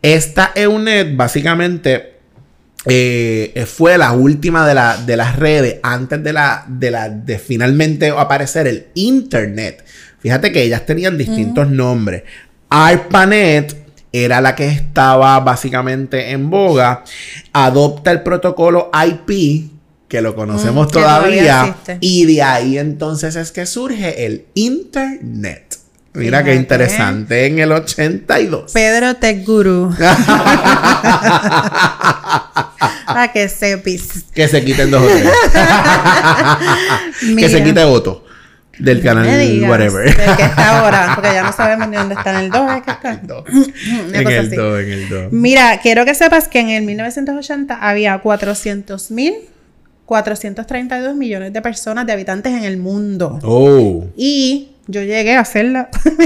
Esta 0.00 0.52
EUNET 0.54 1.14
básicamente 1.16 2.21
eh, 2.86 3.66
fue 3.66 3.96
la 3.96 4.12
última 4.12 4.66
de, 4.66 5.04
de, 5.06 5.16
las 5.16 5.36
redes 5.36 5.76
antes 5.82 6.22
de, 6.22 6.32
la, 6.32 6.64
de, 6.66 6.90
la, 6.90 7.08
de 7.08 7.38
finalmente 7.38 8.10
aparecer 8.10 8.66
el 8.66 8.86
Internet. 8.94 9.84
Fíjate 10.20 10.52
que 10.52 10.62
ellas 10.62 10.86
tenían 10.86 11.16
distintos 11.18 11.70
nombres. 11.70 12.22
ARPANET 12.68 13.76
era 14.12 14.40
la 14.40 14.54
que 14.54 14.68
estaba 14.68 15.38
básicamente 15.40 16.30
en 16.30 16.50
boga. 16.50 17.04
Adopta 17.52 18.10
el 18.10 18.22
protocolo 18.22 18.90
IP 18.94 19.70
que 20.08 20.20
lo 20.20 20.34
conocemos 20.34 20.88
mm, 20.88 20.90
todavía. 20.90 21.76
y 22.00 22.26
de 22.26 22.42
ahí 22.42 22.78
entonces 22.78 23.34
es 23.34 23.50
que 23.50 23.64
surge 23.64 24.26
el 24.26 24.44
Internet. 24.54 25.71
Mira 26.14 26.44
qué 26.44 26.54
interesante, 26.54 27.46
en 27.46 27.58
el 27.58 27.72
82. 27.72 28.70
Pedro 28.72 29.16
Tech 29.16 29.44
Guru. 29.46 29.94
ah, 33.06 33.30
que 33.32 33.48
se 33.48 33.82
Que 34.34 34.48
se 34.48 34.64
quiten 34.64 34.90
dos 34.90 35.02
o 35.02 35.06
tres. 35.06 35.32
que 37.36 37.48
se 37.48 37.64
quite 37.64 37.84
Otto. 37.84 38.26
Del 38.78 39.02
canal 39.02 39.26
whatever. 39.68 40.16
Del 40.16 40.36
que 40.36 40.42
está 40.42 40.80
ahora, 40.80 41.12
porque 41.14 41.32
ya 41.32 41.42
no 41.42 41.52
sabemos 41.52 41.88
ni 41.88 41.96
dónde 41.96 42.14
está 42.14 42.30
en 42.30 42.36
el 42.44 42.50
2, 42.50 42.72
es 42.72 42.82
que 42.82 42.90
está. 42.90 43.12
en 43.12 43.20
el 43.20 43.26
2, 43.26 43.44
en 44.80 44.92
el 44.92 45.08
2. 45.08 45.32
Mira, 45.32 45.78
quiero 45.82 46.04
que 46.04 46.14
sepas 46.14 46.48
que 46.48 46.60
en 46.60 46.70
el 46.70 46.84
1980 46.84 47.74
había 47.74 48.18
400 48.18 49.10
mil 49.12 49.34
432 50.06 51.14
millones 51.14 51.52
de 51.52 51.62
personas, 51.62 52.06
de 52.06 52.12
habitantes 52.12 52.52
en 52.52 52.64
el 52.64 52.76
mundo. 52.76 53.38
Oh. 53.42 54.04
Y 54.16 54.71
yo 54.86 55.02
llegué 55.02 55.36
a 55.36 55.40
hacerla. 55.40 55.90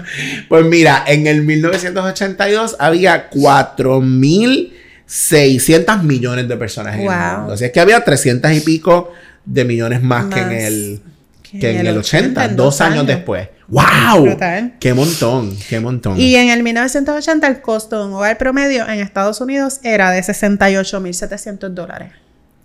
Pues 0.48 0.65
mira, 0.65 1.04
en 1.08 1.26
el 1.28 1.44
1982 1.44 2.78
había 2.80 3.30
4.600 3.30 6.02
millones 6.04 6.48
de 6.48 6.56
personas 6.58 6.96
en 6.96 7.02
el 7.02 7.08
mundo. 7.08 7.54
Así 7.54 7.65
es 7.65 7.72
que 7.72 7.80
había 7.80 8.04
300 8.04 8.52
y 8.54 8.62
pico 8.62 9.13
de 9.46 9.65
millones 9.65 10.02
más, 10.04 10.26
que 10.34 10.39
en 10.39 10.52
el, 10.52 11.02
que 11.51 11.79
en 11.79 11.88
el 11.88 11.97
80, 11.97 12.49
dos 12.49 12.81
años 12.81 13.07
después. 13.07 13.49
¡Wow! 13.67 14.38
¡Qué 14.79 14.93
montón! 14.93 15.55
¡Qué 15.69 15.79
montón! 15.79 16.19
Y 16.19 16.35
en 16.35 16.49
el 16.49 16.63
1980 16.63 17.47
el 17.47 17.62
costo 17.62 17.99
de 17.99 18.07
un 18.07 18.13
hogar 18.13 18.38
promedio 18.38 18.88
en 18.88 18.99
Estados 18.99 19.41
Unidos 19.41 19.79
era 19.83 20.12
de 20.12 20.21
68.700 20.21 21.69
dólares. 21.69 22.12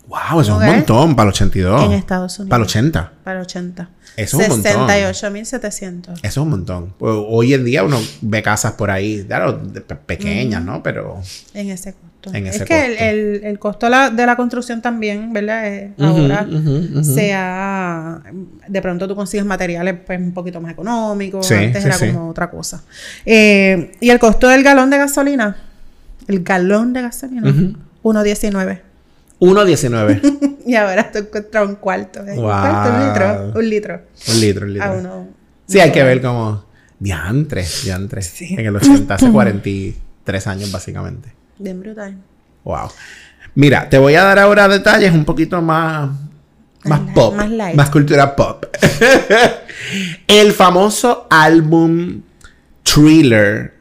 ¡Wow! 0.06 0.40
Eso 0.40 0.40
es 0.40 0.68
un 0.68 0.76
montón 0.76 1.16
para 1.16 1.28
el 1.28 1.34
82. 1.34 1.84
En 1.84 1.92
Estados 1.92 2.38
Unidos. 2.38 2.50
Para 2.50 2.62
el 2.62 2.68
80. 2.68 3.12
Para 3.24 3.38
el 3.38 3.44
80. 3.44 3.88
Eso 4.16 4.40
es 4.40 4.48
un 4.48 4.62
montón. 4.62 4.88
68.700. 4.88 6.12
Eso 6.12 6.18
es 6.22 6.36
un 6.36 6.50
montón. 6.50 6.94
Pues, 6.98 7.14
hoy 7.16 7.54
en 7.54 7.64
día 7.64 7.82
uno 7.82 7.98
ve 8.20 8.42
casas 8.42 8.72
por 8.72 8.90
ahí, 8.90 9.24
claro, 9.24 9.60
pequeñas, 10.06 10.62
¿no? 10.62 10.82
Pero... 10.82 11.20
En 11.54 11.70
ese 11.70 11.92
costo 11.94 12.04
es 12.32 12.62
que 12.62 13.10
El, 13.10 13.44
el, 13.44 13.58
costo 13.58 13.88
de 13.88 14.26
la 14.26 14.36
construcción 14.36 14.80
también, 14.80 15.32
¿verdad? 15.32 15.90
ahora 15.98 16.46
sea... 17.02 18.22
De 18.68 18.82
pronto 18.82 19.08
tú 19.08 19.14
consigues 19.14 19.44
materiales 19.44 19.96
pues, 20.06 20.18
un 20.18 20.32
poquito 20.32 20.60
más 20.60 20.72
económicos. 20.72 21.50
Antes 21.50 21.84
era 21.84 21.98
como 21.98 22.30
otra 22.30 22.50
cosa. 22.50 22.82
Eh, 23.26 23.92
y 24.00 24.10
el 24.10 24.18
costo 24.18 24.48
del 24.48 24.62
galón 24.62 24.90
de 24.90 24.98
gasolina. 24.98 25.56
El 26.26 26.42
galón 26.42 26.92
de 26.92 27.02
gasolina. 27.02 27.42
1.19. 28.02 28.80
1.19. 29.40 30.58
y 30.66 30.74
ahora 30.74 31.10
tú 31.10 31.18
encuentras 31.18 31.68
un 31.68 31.74
cuarto. 31.76 32.20
Un 32.20 32.36
cuarto, 32.36 32.90
un 32.90 33.06
litro. 33.06 33.52
Un 33.54 33.68
litro. 33.68 34.02
Un 34.28 34.40
litro, 34.40 34.66
un 34.66 34.72
litro. 34.72 34.88
A 34.88 34.92
uno, 34.92 35.28
sí, 35.66 35.80
hay 35.80 35.92
que 35.92 36.02
ver 36.02 36.20
como... 36.20 36.64
Diantres, 36.98 37.84
diantres. 37.84 38.26
Sí. 38.26 38.54
En 38.56 38.66
el 38.66 38.76
80, 38.76 39.14
hace 39.14 39.30
43 39.30 40.46
años 40.46 40.72
básicamente. 40.72 41.34
Bien 41.58 41.78
brutal. 41.80 42.16
Wow. 42.62 42.88
Mira, 43.54 43.88
te 43.90 43.98
voy 43.98 44.14
a 44.14 44.22
dar 44.22 44.38
ahora 44.38 44.68
detalles 44.68 45.12
un 45.12 45.24
poquito 45.24 45.60
más 45.60 46.10
Más 46.84 47.00
pop. 47.14 47.34
Más, 47.34 47.50
light. 47.50 47.76
más 47.76 47.90
cultura 47.90 48.34
pop. 48.34 48.64
el 50.26 50.52
famoso 50.52 51.26
álbum 51.30 52.22
Thriller 52.82 53.73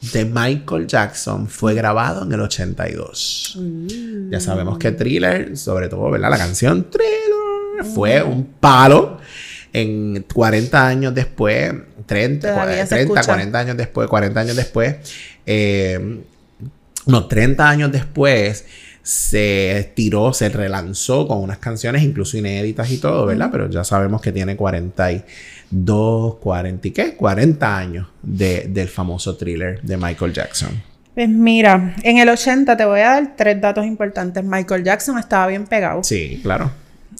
de 0.00 0.24
Michael 0.24 0.86
Jackson 0.86 1.48
fue 1.48 1.74
grabado 1.74 2.24
en 2.24 2.32
el 2.32 2.40
82. 2.40 3.58
Mm. 3.58 4.30
Ya 4.30 4.40
sabemos 4.40 4.78
que 4.78 4.92
Thriller, 4.92 5.56
sobre 5.56 5.88
todo, 5.88 6.10
¿verdad? 6.10 6.30
La 6.30 6.38
canción 6.38 6.88
Thriller 6.90 7.84
fue 7.94 8.22
un 8.22 8.44
palo 8.44 9.18
en 9.72 10.24
40 10.32 10.86
años 10.86 11.14
después, 11.14 11.72
30, 12.06 12.54
40, 12.54 13.24
40 13.24 13.58
años 13.58 13.76
después, 13.76 14.08
40 14.08 14.40
años 14.40 14.56
después, 14.56 14.96
eh, 15.46 16.20
no, 17.06 17.26
30 17.26 17.68
años 17.68 17.92
después 17.92 18.64
se 19.02 19.92
tiró, 19.94 20.34
se 20.34 20.50
relanzó 20.50 21.26
con 21.26 21.38
unas 21.38 21.58
canciones 21.58 22.02
incluso 22.02 22.36
inéditas 22.36 22.90
y 22.90 22.98
todo, 22.98 23.24
¿verdad? 23.24 23.48
Pero 23.50 23.70
ya 23.70 23.82
sabemos 23.82 24.20
que 24.20 24.32
tiene 24.32 24.54
42, 24.54 24.92
40 24.92 25.12
y 25.12 25.24
qué, 25.70 27.14
40 27.16 27.76
años 27.76 28.08
de, 28.22 28.66
del 28.68 28.88
famoso 28.88 29.36
thriller 29.36 29.80
de 29.82 29.96
Michael 29.96 30.32
Jackson. 30.32 30.82
Pues 31.14 31.28
mira, 31.28 31.96
en 32.04 32.18
el 32.18 32.28
80 32.28 32.76
te 32.76 32.84
voy 32.84 33.00
a 33.00 33.10
dar 33.10 33.36
tres 33.36 33.60
datos 33.60 33.84
importantes. 33.84 34.44
Michael 34.44 34.84
Jackson 34.84 35.18
estaba 35.18 35.48
bien 35.48 35.66
pegado. 35.66 36.04
Sí, 36.04 36.38
claro. 36.42 36.70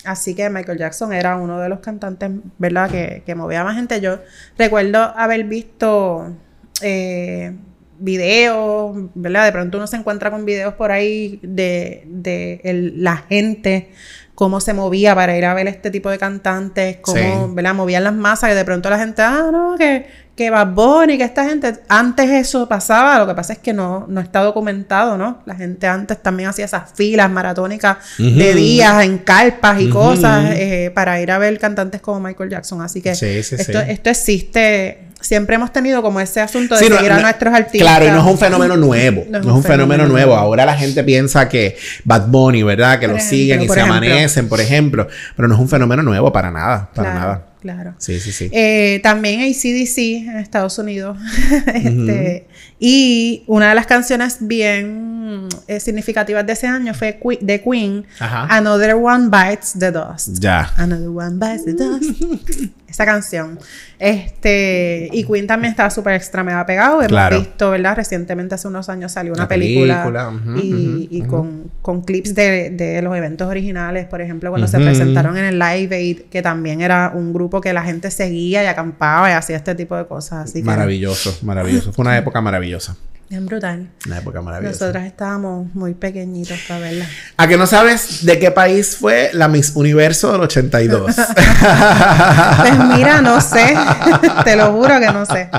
Así 0.04 0.34
que 0.34 0.48
Michael 0.48 0.78
Jackson 0.78 1.12
era 1.12 1.36
uno 1.36 1.58
de 1.58 1.68
los 1.68 1.80
cantantes, 1.80 2.30
¿verdad? 2.58 2.90
Que, 2.90 3.22
que 3.26 3.34
movía 3.34 3.64
más 3.64 3.74
gente. 3.74 4.00
Yo 4.00 4.20
recuerdo 4.56 4.98
haber 5.16 5.44
visto 5.44 6.32
eh, 6.80 7.56
videos, 7.98 8.96
¿verdad? 9.14 9.46
De 9.46 9.52
pronto 9.52 9.78
uno 9.78 9.86
se 9.86 9.96
encuentra 9.96 10.30
con 10.30 10.44
videos 10.44 10.74
por 10.74 10.92
ahí 10.92 11.40
de, 11.42 12.04
de 12.06 12.92
la 12.96 13.16
gente, 13.16 13.90
cómo 14.38 14.60
se 14.60 14.72
movía 14.72 15.16
para 15.16 15.36
ir 15.36 15.44
a 15.46 15.52
ver 15.52 15.66
este 15.66 15.90
tipo 15.90 16.08
de 16.10 16.16
cantantes, 16.16 16.98
cómo, 17.02 17.52
¿verdad? 17.54 17.74
Movían 17.74 18.04
las 18.04 18.14
masas, 18.14 18.52
y 18.52 18.54
de 18.54 18.64
pronto 18.64 18.88
la 18.88 18.96
gente, 18.96 19.20
ah, 19.20 19.48
no, 19.50 19.74
que, 19.76 20.06
que 20.36 20.48
Bad 20.48 20.74
Bunny, 20.74 21.18
que 21.18 21.24
esta 21.24 21.44
gente, 21.44 21.74
antes 21.88 22.30
eso 22.30 22.68
pasaba, 22.68 23.18
lo 23.18 23.26
que 23.26 23.34
pasa 23.34 23.54
es 23.54 23.58
que 23.58 23.72
no, 23.72 24.06
no 24.08 24.20
está 24.20 24.38
documentado, 24.42 25.18
¿no? 25.18 25.42
La 25.44 25.56
gente 25.56 25.88
antes 25.88 26.22
también 26.22 26.50
hacía 26.50 26.66
esas 26.66 26.92
filas 26.94 27.28
maratónicas 27.28 27.96
de 28.16 28.54
días 28.54 29.02
en 29.02 29.18
carpas 29.18 29.80
y 29.80 29.90
cosas 29.90 30.54
eh, 30.54 30.92
para 30.94 31.20
ir 31.20 31.32
a 31.32 31.38
ver 31.38 31.58
cantantes 31.58 32.00
como 32.00 32.20
Michael 32.20 32.50
Jackson, 32.50 32.80
así 32.80 33.02
que 33.02 33.10
esto, 33.10 33.80
esto 33.80 34.08
existe 34.08 35.07
siempre 35.20 35.56
hemos 35.56 35.72
tenido 35.72 36.02
como 36.02 36.20
ese 36.20 36.40
asunto 36.40 36.76
de 36.76 36.86
seguir 36.86 37.12
a 37.12 37.20
nuestros 37.20 37.54
artistas. 37.54 37.80
Claro, 37.80 38.06
y 38.06 38.10
no 38.10 38.20
es 38.20 38.26
un 38.26 38.38
fenómeno 38.38 38.76
nuevo. 38.76 39.24
No 39.28 39.38
es, 39.38 39.44
un, 39.46 39.62
fenómeno, 39.62 40.06
nuevo. 40.06 40.34
Ahora 40.34 40.64
la 40.64 40.76
gente 40.76 41.02
piensa 41.04 41.48
que 41.48 41.76
Bad 42.04 42.28
Bunny, 42.28 42.62
¿verdad? 42.62 42.98
Que 42.98 43.08
lo 43.08 43.18
siguen 43.18 43.62
y 43.62 43.68
se 43.68 43.80
amanecen, 43.80 44.48
por 44.48 44.60
ejemplo. 44.60 45.08
Pero 45.36 45.48
no 45.48 45.54
es 45.54 45.60
un 45.60 45.68
fenómeno 45.68 46.02
nuevo 46.02 46.32
para 46.32 46.50
nada, 46.50 46.88
para 46.94 47.14
nada. 47.14 47.47
Claro. 47.60 47.94
Sí, 47.98 48.20
sí, 48.20 48.32
sí. 48.32 48.50
Eh, 48.52 49.00
también 49.02 49.40
hay 49.40 49.52
CDC 49.52 50.28
en 50.28 50.38
Estados 50.38 50.78
Unidos. 50.78 51.18
este, 51.74 52.46
y 52.78 53.42
una 53.46 53.70
de 53.70 53.74
las 53.74 53.86
canciones 53.86 54.38
bien 54.40 55.48
eh, 55.66 55.80
significativas 55.80 56.46
de 56.46 56.52
ese 56.52 56.66
año 56.66 56.94
fue 56.94 57.18
de 57.40 57.60
Queen, 57.60 58.06
Another 58.20 58.94
One 58.94 59.28
Bites 59.28 59.74
the 59.78 59.90
Dust. 59.90 60.38
Ya. 60.38 60.72
Another 60.76 61.08
One 61.08 61.36
Bites 61.38 61.64
the 61.64 61.72
Dust. 61.72 62.22
Esa 62.88 63.04
canción. 63.04 63.58
Este, 63.98 65.10
y 65.12 65.24
Queen 65.24 65.46
también 65.46 65.72
estaba 65.72 65.90
súper 65.90 66.14
extra 66.14 66.42
mega 66.42 66.64
pegado. 66.64 67.02
Hemos 67.02 67.30
visto, 67.38 67.70
¿verdad? 67.70 67.96
Recientemente, 67.96 68.54
hace 68.54 68.66
unos 68.66 68.88
años, 68.88 69.12
salió 69.12 69.34
una, 69.34 69.46
película, 69.46 70.32
y, 70.56 71.22
con, 71.22 71.70
con, 71.82 72.02
clips 72.02 72.34
de, 72.34 72.70
de, 72.70 73.02
los 73.02 73.14
eventos 73.14 73.46
originales. 73.46 74.06
Por 74.06 74.22
ejemplo, 74.22 74.50
cuando 74.50 74.68
se 74.68 74.78
presentaron 74.78 75.36
en 75.36 75.44
el 75.44 75.58
Live 75.58 75.94
Aid, 75.94 76.20
que 76.30 76.40
también 76.40 76.80
era 76.80 77.12
un 77.14 77.32
grupo 77.32 77.47
que 77.60 77.72
la 77.72 77.82
gente 77.82 78.10
seguía 78.10 78.62
y 78.62 78.66
acampaba 78.66 79.30
y 79.30 79.32
hacía 79.32 79.56
este 79.56 79.74
tipo 79.74 79.96
de 79.96 80.06
cosas. 80.06 80.50
Así 80.50 80.62
maravilloso, 80.62 81.36
maravilloso. 81.42 81.92
Fue 81.92 82.02
una 82.02 82.16
época 82.16 82.40
maravillosa. 82.40 82.96
Bien 83.28 83.44
brutal. 83.44 83.90
Una 84.06 84.18
época 84.18 84.40
maravillosa. 84.40 84.86
Nosotras 84.86 85.06
estábamos 85.06 85.74
muy 85.74 85.92
pequeñitos 85.92 86.58
para 86.66 86.80
verla. 86.80 87.06
¿A 87.36 87.46
que 87.46 87.58
no 87.58 87.66
sabes 87.66 88.24
de 88.24 88.38
qué 88.38 88.50
país 88.50 88.96
fue 88.96 89.30
la 89.34 89.48
Miss 89.48 89.72
Universo 89.74 90.32
del 90.32 90.40
82? 90.42 91.14
pues 91.14 92.78
mira, 92.96 93.20
no 93.20 93.38
sé. 93.42 93.76
Te 94.44 94.56
lo 94.56 94.72
juro 94.72 94.98
que 94.98 95.08
no 95.08 95.26
sé. 95.26 95.50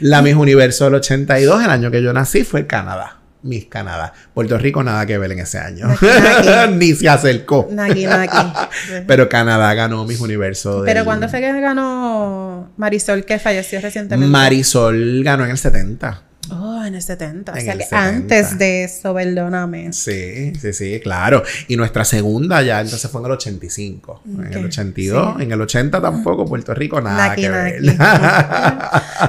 La 0.00 0.22
Miss 0.22 0.36
Universo 0.36 0.84
del 0.84 0.94
82, 0.94 1.64
el 1.64 1.70
año 1.70 1.90
que 1.90 2.02
yo 2.02 2.14
nací, 2.14 2.44
fue 2.44 2.66
Canadá. 2.66 3.18
Miss 3.46 3.66
Canadá. 3.66 4.12
Puerto 4.34 4.58
Rico 4.58 4.82
nada 4.82 5.06
que 5.06 5.16
ver 5.18 5.32
en 5.32 5.40
ese 5.40 5.58
año. 5.58 5.88
Ni 6.72 6.94
se 6.94 7.08
acercó. 7.08 7.68
Pero 9.06 9.28
Canadá 9.28 9.72
ganó 9.74 10.04
Miss 10.04 10.20
Universo. 10.20 10.82
¿Pero 10.84 11.04
cuándo 11.04 11.28
fue 11.28 11.40
que 11.40 11.60
ganó 11.60 12.70
Marisol 12.76 13.24
que 13.24 13.38
falleció 13.38 13.80
recientemente? 13.80 14.30
Marisol 14.30 15.22
ganó 15.22 15.44
en 15.44 15.50
el 15.50 15.58
70. 15.58 16.25
Oh, 16.50 16.84
en 16.84 16.94
el 16.94 17.02
70. 17.02 17.52
o 17.52 17.60
sea, 17.60 17.76
que 17.76 17.86
antes 17.90 18.58
de 18.58 18.84
eso, 18.84 19.14
perdóname. 19.14 19.92
Sí, 19.92 20.52
sí, 20.60 20.72
sí, 20.72 21.00
claro. 21.00 21.42
Y 21.68 21.76
nuestra 21.76 22.04
segunda 22.04 22.62
ya 22.62 22.80
entonces 22.80 23.10
fue 23.10 23.20
en 23.20 23.26
el 23.26 23.32
85. 23.32 24.22
En 24.26 24.52
el 24.52 24.64
82, 24.66 25.40
en 25.40 25.52
el 25.52 25.60
80 25.60 26.00
tampoco, 26.00 26.44
Puerto 26.46 26.74
Rico, 26.74 27.00
nada 27.00 27.34
que 27.34 27.48
ver. 27.48 27.80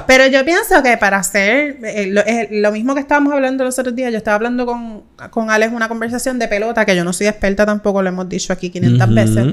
Pero 0.06 0.26
yo 0.26 0.44
pienso 0.44 0.82
que 0.82 0.96
para 0.96 1.18
hacer 1.18 1.78
eh, 1.82 2.14
eh, 2.26 2.48
lo, 2.50 2.72
mismo 2.72 2.94
que 2.94 3.00
estábamos 3.00 3.32
hablando 3.32 3.64
los 3.64 3.78
otros 3.78 3.94
días, 3.94 4.12
yo 4.12 4.18
estaba 4.18 4.36
hablando 4.36 4.66
con, 4.66 5.02
con 5.30 5.50
Alex 5.50 5.72
una 5.72 5.88
conversación 5.88 6.38
de 6.38 6.48
pelota, 6.48 6.84
que 6.84 6.94
yo 6.94 7.04
no 7.04 7.12
soy 7.12 7.26
experta 7.26 7.66
tampoco, 7.66 8.02
lo 8.02 8.08
hemos 8.08 8.28
dicho 8.28 8.52
aquí 8.52 8.70
500 8.70 9.14
veces, 9.14 9.46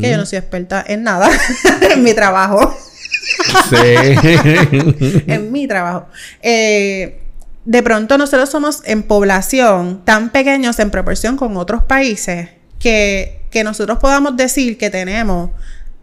que 0.00 0.10
yo 0.10 0.16
no 0.16 0.26
soy 0.26 0.38
experta 0.38 0.84
en 0.86 1.02
nada 1.02 1.30
en 1.94 2.02
mi 2.02 2.14
trabajo. 2.14 2.74
En 5.26 5.52
mi 5.52 5.66
trabajo. 5.66 6.06
Eh, 6.42 7.20
de 7.64 7.82
pronto 7.82 8.18
nosotros 8.18 8.50
somos 8.50 8.82
en 8.84 9.02
población 9.04 10.02
tan 10.04 10.30
pequeños 10.30 10.78
en 10.78 10.90
proporción 10.90 11.36
con 11.36 11.56
otros 11.56 11.84
países 11.84 12.48
que, 12.78 13.42
que 13.50 13.62
nosotros 13.62 13.98
podamos 13.98 14.36
decir 14.36 14.76
que 14.76 14.90
tenemos 14.90 15.50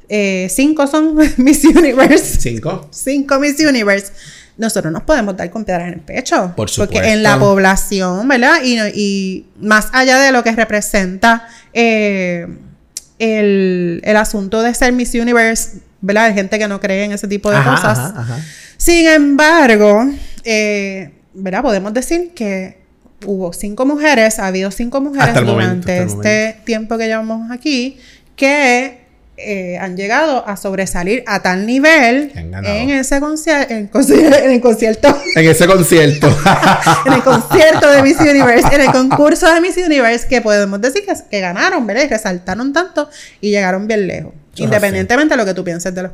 eh, 0.10 0.48
cinco 0.50 0.88
son 0.88 1.16
Miss 1.38 1.64
Universe. 1.64 2.40
Cinco. 2.40 2.88
Cinco 2.92 3.40
Miss 3.40 3.60
Universe. 3.60 4.12
Nosotros 4.58 4.92
nos 4.92 5.04
podemos 5.04 5.38
dar 5.38 5.50
con 5.52 5.64
piedras 5.64 5.88
en 5.88 5.94
el 5.94 6.02
pecho. 6.02 6.54
Por 6.56 6.70
supuesto. 6.70 6.96
Porque 6.96 7.14
en 7.14 7.24
la 7.24 7.40
población, 7.40 8.28
¿verdad? 8.28 8.58
Y, 8.64 8.78
y 8.94 9.46
más 9.62 9.88
allá 9.94 10.20
de 10.20 10.32
lo 10.34 10.44
que 10.44 10.52
representa 10.52 11.48
eh, 11.74 12.46
el, 13.20 14.02
el 14.04 14.18
asunto 14.18 14.62
de 14.62 14.74
ser 14.74 14.92
Miss 14.92 15.14
Universe 15.14 15.78
¿verdad? 16.02 16.26
Hay 16.26 16.34
gente 16.34 16.58
que 16.60 16.68
no 16.68 16.80
cree 16.80 17.06
en 17.06 17.12
ese 17.12 17.28
tipo 17.28 17.52
de 17.52 17.62
cosas. 17.64 18.14
Sin 18.78 19.08
embargo, 19.08 20.06
eh, 20.44 21.12
¿verdad? 21.34 21.62
Podemos 21.62 21.94
decir 21.94 22.32
que 22.34 22.80
hubo 23.26 23.52
cinco 23.54 23.86
mujeres, 23.86 24.40
ha 24.40 24.48
habido 24.48 24.72
cinco 24.72 25.02
mujeres 25.02 25.36
durante 25.46 26.04
este 26.04 26.62
tiempo 26.66 26.98
que 26.98 27.08
llevamos 27.08 27.52
aquí, 27.52 27.98
que 28.36 29.00
eh, 29.42 29.78
han 29.78 29.96
llegado 29.96 30.46
a 30.46 30.58
sobresalir 30.58 31.24
a 31.26 31.42
tal 31.42 31.66
nivel 31.66 32.32
en 32.36 32.90
ese 32.90 33.22
concierto, 33.22 33.74
en, 33.74 33.80
el 34.52 34.62
concierto. 34.62 35.18
En 35.36 35.50
ese 35.50 35.66
concierto. 35.66 36.28
en 37.06 37.14
el 37.14 37.24
concierto 37.24 37.90
de 37.90 38.04
Miss 38.04 38.20
Universe, 38.20 38.68
en 38.74 38.82
el 38.82 38.92
concurso 38.92 39.54
de 39.54 39.62
Miss 39.62 39.78
Universe, 39.78 40.28
que 40.28 40.42
podemos 40.42 40.82
decir 40.82 41.06
que, 41.06 41.14
que 41.30 41.40
ganaron, 41.40 41.88
¿verdad? 41.88 42.04
Y 42.04 42.08
resaltaron 42.08 42.74
tanto 42.74 43.10
y 43.40 43.52
llegaron 43.52 43.88
bien 43.88 44.08
lejos. 44.08 44.34
Independientemente 44.64 45.34
de 45.34 45.38
lo 45.38 45.46
que 45.46 45.54
tú 45.54 45.64
pienses 45.64 45.94
de 45.94 46.04
los, 46.04 46.14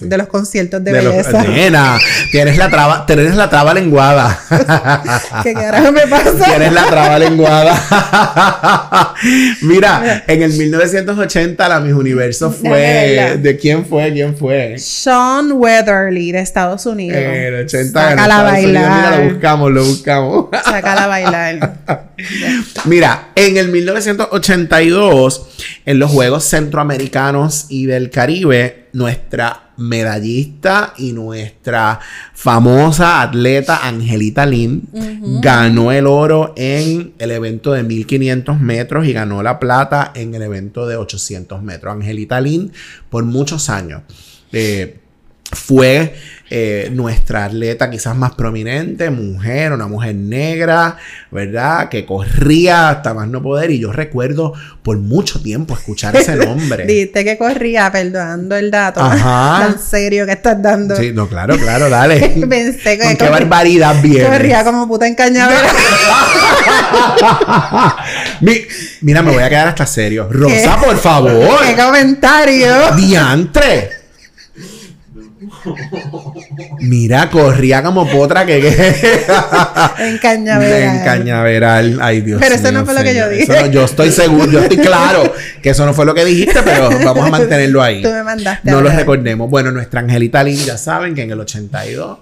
de 0.00 0.18
los, 0.18 0.28
conciertos 0.28 0.82
de, 0.82 0.92
belleza. 0.92 1.42
nena, 1.48 1.98
tienes 2.30 2.56
la 2.56 2.68
traba, 2.68 3.06
tienes 3.06 3.34
la 3.34 3.48
traba 3.48 3.74
lenguada. 3.74 4.38
¿Qué 5.42 5.54
carajo 5.54 5.92
me 5.92 6.06
pasa? 6.06 6.44
Tienes 6.44 6.72
la 6.72 6.86
traba 6.86 7.18
lenguada. 7.18 9.14
Mira, 9.62 10.24
en 10.26 10.42
el 10.42 10.52
1980 10.52 11.68
la 11.68 11.80
Miss 11.80 11.94
Universo 11.94 12.50
fue... 12.50 13.38
¿De 13.40 13.56
quién 13.56 13.84
fue? 13.84 14.12
¿Quién 14.12 14.36
fue? 14.36 14.78
Sean 14.78 15.52
Weatherly, 15.52 16.32
de 16.32 16.40
Estados 16.40 16.86
Unidos. 16.86 17.18
En 17.18 17.30
el 17.30 17.64
80 17.64 18.10
Sácala 18.10 18.40
a 18.40 18.42
bailar. 18.42 18.96
Mira, 18.96 19.16
lo 19.18 19.30
buscamos, 19.30 19.72
lo 19.72 19.84
buscamos. 19.84 20.46
Sácala 20.64 21.04
a 21.04 21.06
bailar. 21.06 21.74
Mira, 22.84 23.28
en 23.34 23.56
el 23.56 23.68
1982, 23.68 25.46
en 25.86 25.98
los 25.98 26.10
Juegos 26.10 26.44
Centroamericanos 26.44 27.53
y 27.68 27.86
del 27.86 28.10
Caribe, 28.10 28.88
nuestra 28.92 29.72
medallista 29.76 30.94
y 30.96 31.12
nuestra 31.12 31.98
famosa 32.32 33.22
atleta 33.22 33.86
Angelita 33.86 34.46
Lin 34.46 34.88
ganó 35.42 35.90
el 35.90 36.06
oro 36.06 36.54
en 36.56 37.14
el 37.18 37.30
evento 37.30 37.72
de 37.72 37.82
1500 37.82 38.60
metros 38.60 39.06
y 39.06 39.12
ganó 39.12 39.42
la 39.42 39.58
plata 39.58 40.12
en 40.14 40.34
el 40.34 40.42
evento 40.42 40.86
de 40.86 40.96
800 40.96 41.62
metros. 41.62 41.94
Angelita 41.94 42.40
Lin 42.40 42.72
por 43.10 43.24
muchos 43.24 43.68
años. 43.68 44.02
Eh, 44.52 45.00
fue 45.52 46.14
eh, 46.50 46.90
nuestra 46.92 47.46
atleta 47.46 47.88
quizás 47.88 48.14
más 48.14 48.34
prominente, 48.34 49.08
mujer, 49.08 49.72
una 49.72 49.86
mujer 49.86 50.14
negra, 50.14 50.98
¿verdad? 51.30 51.88
Que 51.88 52.04
corría 52.04 52.90
hasta 52.90 53.14
más 53.14 53.28
no 53.28 53.42
poder. 53.42 53.70
Y 53.70 53.78
yo 53.78 53.92
recuerdo 53.92 54.52
por 54.82 54.98
mucho 54.98 55.40
tiempo 55.40 55.72
escuchar 55.74 56.14
ese 56.16 56.36
nombre. 56.46 56.84
Diste 56.84 57.24
que 57.24 57.38
corría, 57.38 57.90
perdonando 57.90 58.56
el 58.56 58.70
dato. 58.70 59.00
Ajá. 59.00 59.68
Tan 59.68 59.78
serio 59.78 60.26
que 60.26 60.32
estás 60.32 60.60
dando. 60.60 60.94
Sí, 60.96 61.12
no, 61.12 61.28
claro, 61.28 61.56
claro, 61.56 61.88
dale. 61.88 62.20
Pensé 62.48 62.98
que. 62.98 63.04
Con 63.04 63.16
qué 63.16 63.28
barbaridad 63.30 64.02
bien. 64.02 64.26
Corría 64.26 64.64
como 64.64 64.86
puta 64.86 65.06
en 65.06 65.14
cañavera. 65.14 65.68
mira, 69.00 69.22
me 69.22 69.32
voy 69.32 69.42
a 69.42 69.48
quedar 69.48 69.68
hasta 69.68 69.86
serio. 69.86 70.28
Rosa, 70.30 70.78
por 70.78 70.98
favor. 70.98 71.58
¿Qué 71.66 71.74
comentario? 71.74 72.94
Diantre. 72.96 74.03
Mira, 76.80 77.30
corría 77.30 77.82
como 77.82 78.08
potra 78.08 78.44
que... 78.46 78.58
en 79.98 80.18
cañaveral. 80.18 80.96
En 80.96 81.04
cañaveral. 81.04 81.98
Ay, 82.00 82.20
Dios 82.20 82.40
Pero 82.40 82.54
eso 82.54 82.72
no 82.72 82.84
fue 82.84 82.94
lo 82.94 83.02
que 83.02 83.14
yo 83.14 83.28
dije. 83.28 83.70
yo 83.70 83.84
estoy 83.84 84.10
seguro, 84.10 84.50
yo 84.50 84.60
estoy 84.60 84.78
claro 84.78 85.32
que 85.62 85.70
eso 85.70 85.86
no 85.86 85.94
fue 85.94 86.04
lo 86.04 86.14
que 86.14 86.24
dijiste, 86.24 86.60
pero 86.64 86.90
vamos 87.04 87.26
a 87.26 87.30
mantenerlo 87.30 87.82
ahí. 87.82 88.02
Tú 88.02 88.10
me 88.10 88.22
mandaste. 88.22 88.70
No 88.70 88.80
lo 88.80 88.90
recordemos. 88.90 89.48
Bueno, 89.50 89.70
nuestra 89.70 90.00
Angelita 90.00 90.42
Lynn, 90.42 90.58
ya 90.58 90.78
saben 90.78 91.14
que 91.14 91.22
en 91.22 91.30
el 91.30 91.40
82 91.40 92.18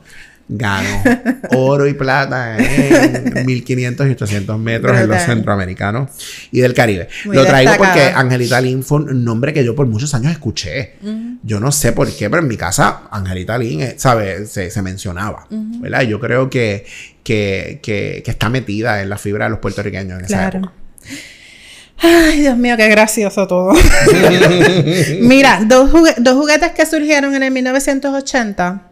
ganó 0.56 1.02
oro 1.50 1.86
y 1.86 1.94
plata 1.94 2.56
en 2.58 3.46
1500 3.46 4.06
y 4.06 4.10
800 4.10 4.58
metros 4.58 4.98
en 4.98 5.08
los 5.08 5.22
centroamericanos 5.22 6.10
y 6.50 6.60
del 6.60 6.74
Caribe. 6.74 7.08
Lo 7.24 7.44
traigo 7.44 7.72
porque 7.76 8.02
Angelita 8.14 8.60
Lin 8.60 8.82
fue 8.82 9.00
un 9.00 9.24
nombre 9.24 9.52
que 9.52 9.64
yo 9.64 9.74
por 9.74 9.86
muchos 9.86 10.14
años 10.14 10.32
escuché. 10.32 10.94
Yo 11.42 11.60
no 11.60 11.72
sé 11.72 11.92
por 11.92 12.10
qué, 12.14 12.30
pero 12.30 12.42
en 12.42 12.48
mi 12.48 12.56
casa 12.56 13.02
Angelita 13.10 13.58
Lin, 13.58 13.80
eh, 13.82 13.94
¿sabes? 13.96 14.50
Se, 14.50 14.82
mencionaba, 14.82 15.46
¿verdad? 15.50 16.02
Yo 16.02 16.18
creo 16.18 16.50
que, 16.50 16.84
que, 17.22 17.80
que, 17.82 18.22
está 18.26 18.48
metida 18.48 19.02
en 19.02 19.08
la 19.08 19.18
fibra 19.18 19.46
de 19.46 19.50
los 19.50 19.58
puertorriqueños 19.60 20.18
en 20.18 20.24
esa 20.24 20.48
época. 20.48 20.72
Ay, 21.98 22.40
Dios 22.40 22.56
mío, 22.56 22.76
qué 22.76 22.88
gracioso 22.88 23.46
todo. 23.46 23.72
Mira, 25.20 25.62
dos, 25.64 25.90
dos 26.18 26.34
juguetes 26.34 26.72
que 26.72 26.84
surgieron 26.84 27.34
en 27.34 27.44
el 27.44 27.52
1980 27.52 28.82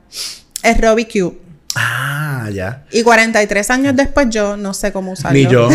es 0.62 0.80
Robbie 0.80 1.08
Cube. 1.08 1.49
Ah, 1.76 2.48
ya. 2.52 2.84
Y 2.90 3.02
43 3.02 3.70
años 3.70 3.96
después 3.96 4.28
yo 4.30 4.56
no 4.56 4.74
sé 4.74 4.92
cómo 4.92 5.12
usarlo. 5.12 5.38
Ni 5.38 5.46
yo. 5.46 5.68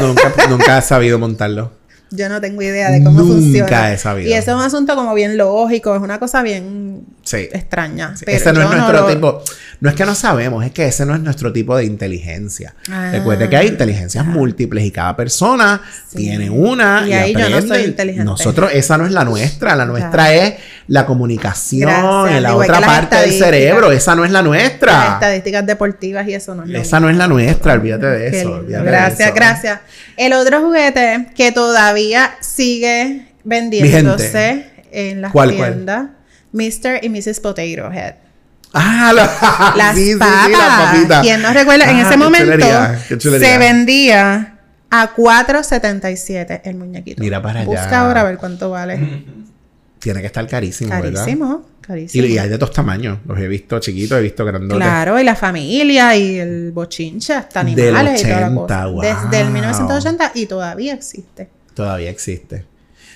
nunca, 0.00 0.32
nunca 0.48 0.78
he 0.78 0.82
sabido 0.82 1.18
montarlo. 1.18 1.72
Yo 2.12 2.28
no 2.28 2.40
tengo 2.40 2.60
idea 2.60 2.90
de 2.90 3.04
cómo 3.04 3.20
funciona. 3.20 3.60
Nunca 3.60 3.92
he 3.92 3.98
sabido. 3.98 4.28
Y 4.28 4.32
eso 4.32 4.50
es 4.50 4.56
un 4.56 4.62
asunto 4.62 4.96
como 4.96 5.14
bien 5.14 5.36
lógico, 5.36 5.94
es 5.94 6.02
una 6.02 6.18
cosa 6.18 6.42
bien 6.42 7.04
extraña. 7.32 8.14
ese 8.26 8.52
no 8.52 8.62
es 8.62 8.70
nuestro 8.70 9.06
tipo. 9.06 9.42
No 9.78 9.88
es 9.88 9.94
que 9.94 10.04
no 10.04 10.14
sabemos, 10.16 10.64
es 10.64 10.72
que 10.72 10.86
ese 10.86 11.06
no 11.06 11.14
es 11.14 11.20
nuestro 11.20 11.52
tipo 11.52 11.76
de 11.76 11.84
inteligencia. 11.84 12.74
Ah. 12.90 13.10
Recuerde 13.12 13.48
que 13.48 13.56
hay 13.56 13.68
inteligencias 13.68 14.26
múltiples 14.26 14.84
y 14.84 14.90
cada 14.90 15.14
persona 15.16 15.80
tiene 16.12 16.50
una. 16.50 17.06
Y, 17.06 17.12
ahí 17.12 17.32
yo 17.32 17.48
no 17.48 17.62
soy 17.62 17.84
inteligente. 17.84 18.24
Nosotros, 18.24 18.70
esa 18.74 18.98
no 18.98 19.06
es 19.06 19.12
la 19.12 19.24
nuestra. 19.24 19.76
La 19.76 19.86
nuestra 19.86 20.34
es 20.34 20.54
la 20.90 21.06
comunicación 21.06 22.28
en 22.28 22.42
la 22.42 22.56
otra 22.56 22.80
parte 22.80 23.14
del 23.14 23.32
cerebro. 23.32 23.92
Esa 23.92 24.16
no 24.16 24.24
es 24.24 24.32
la 24.32 24.42
nuestra. 24.42 24.92
Las 24.92 25.14
estadísticas 25.14 25.64
deportivas 25.64 26.26
y 26.26 26.34
eso 26.34 26.56
no 26.56 26.64
es 26.64 26.86
Esa 26.86 26.98
no 26.98 27.08
es 27.08 27.16
la 27.16 27.28
nuestra, 27.28 27.74
olvídate 27.74 28.06
de 28.06 28.40
eso. 28.40 28.64
gracias, 28.66 29.32
gracias. 29.32 29.80
El 30.16 30.32
otro 30.32 30.60
juguete 30.60 31.28
que 31.36 31.52
todavía 31.52 32.32
sigue 32.40 33.28
vendiéndose 33.44 34.66
en 34.90 35.20
las 35.20 35.32
tiendas, 35.32 36.08
Mr. 36.52 36.98
y 37.02 37.08
Mrs. 37.08 37.38
Potato 37.38 37.92
Head. 37.92 38.14
Ah, 38.74 39.12
las 39.76 39.96
papas. 40.18 41.20
Quien 41.22 41.40
no 41.40 41.52
recuerda, 41.52 41.88
en 41.88 41.98
ese 42.00 42.14
ah, 42.14 42.16
momento 42.16 43.30
se 43.38 43.58
vendía 43.58 44.58
a 44.90 45.14
4.77 45.14 46.62
el 46.64 46.74
muñequito. 46.74 47.22
Mira 47.22 47.40
para 47.40 47.60
allá. 47.60 47.68
Busca 47.68 48.00
ahora 48.00 48.22
a 48.22 48.24
ver 48.24 48.38
cuánto 48.38 48.70
vale. 48.70 49.24
Tiene 50.00 50.20
que 50.20 50.26
estar 50.26 50.46
carísimo, 50.46 50.90
carísimo 50.90 51.66
Carísimo. 51.80 52.26
Y, 52.26 52.38
hay 52.38 52.48
de 52.48 52.58
todos 52.58 52.72
tamaños. 52.72 53.18
Los 53.26 53.38
he 53.38 53.48
visto 53.48 53.78
chiquitos, 53.78 54.18
he 54.18 54.22
visto 54.22 54.44
grandotes. 54.44 54.76
Claro, 54.76 55.18
y 55.18 55.24
la 55.24 55.34
familia 55.34 56.16
y 56.16 56.38
el 56.38 56.72
bochinche, 56.72 57.34
hasta 57.34 57.60
animales 57.60 58.20
y 58.20 58.24
toda 58.24 58.40
la 58.40 58.54
cosa. 58.54 59.22
Desde 59.22 59.40
el 59.40 59.50
1980 59.50 60.32
y 60.34 60.46
todavía 60.46 60.94
existe. 60.94 61.48
Todavía 61.74 62.10
existe. 62.10 62.64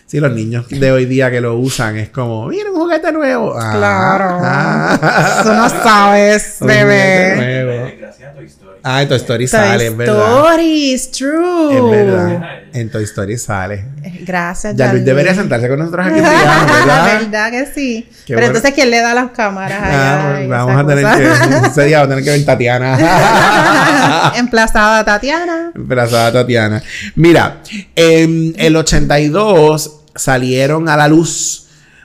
Sí, 0.06 0.20
los 0.20 0.32
niños 0.32 0.68
de 0.68 0.92
hoy 0.92 1.06
día 1.06 1.30
que 1.30 1.40
lo 1.40 1.56
usan 1.56 1.96
es 1.96 2.10
como, 2.10 2.48
mira 2.48 2.70
un 2.70 2.76
juguete 2.76 3.10
nuevo. 3.10 3.54
Ah, 3.58 3.72
claro. 3.74 4.38
Ah. 4.42 5.40
Tú 5.42 5.48
no 5.50 5.68
sabes, 5.68 6.56
bebé. 6.60 8.03
Gracias 8.24 8.32
a 8.32 8.34
Toy 8.34 8.46
Story. 8.46 8.78
Ah, 8.82 9.02
en 9.02 9.08
Toy 9.08 9.16
Story 9.16 9.46
sale, 9.46 9.86
es 9.86 9.96
verdad. 9.96 10.14
Toy 10.14 10.44
Story, 10.44 10.92
es 10.92 11.10
true. 11.10 11.76
Es 11.76 11.90
verdad. 11.90 12.42
En 12.72 12.90
Toy 12.90 13.04
Story 13.04 13.38
sale. 13.38 13.84
Gracias, 14.20 14.76
Ya 14.76 14.92
Luis 14.92 15.04
debería 15.04 15.34
sentarse 15.34 15.68
con 15.68 15.78
nosotros 15.78 16.06
aquí 16.06 16.14
¿verdad? 16.20 16.86
La 16.86 17.04
verdad 17.04 17.50
que 17.50 17.66
sí. 17.66 18.08
Pero 18.26 18.46
entonces, 18.46 18.72
¿quién 18.72 18.90
le 18.90 19.00
da 19.00 19.14
las 19.14 19.30
cámaras 19.32 19.78
ah, 19.82 20.36
allá? 20.36 20.48
vamos 20.48 20.76
a 20.76 20.86
tener 20.86 21.04
que... 21.16 21.66
Ese 21.68 21.84
día 21.84 22.00
vamos 22.00 22.12
a 22.12 22.16
tener 22.16 22.24
que 22.24 22.30
ver 22.30 22.44
Tatiana. 22.44 24.32
Emplazada 24.36 25.04
Tatiana. 25.04 25.72
Emplazada 25.74 26.32
Tatiana. 26.32 26.82
Mira, 27.16 27.60
en 27.94 28.54
el 28.56 28.76
82 28.76 30.00
salieron 30.14 30.88
a 30.88 30.96
la 30.96 31.08
luz 31.08 31.63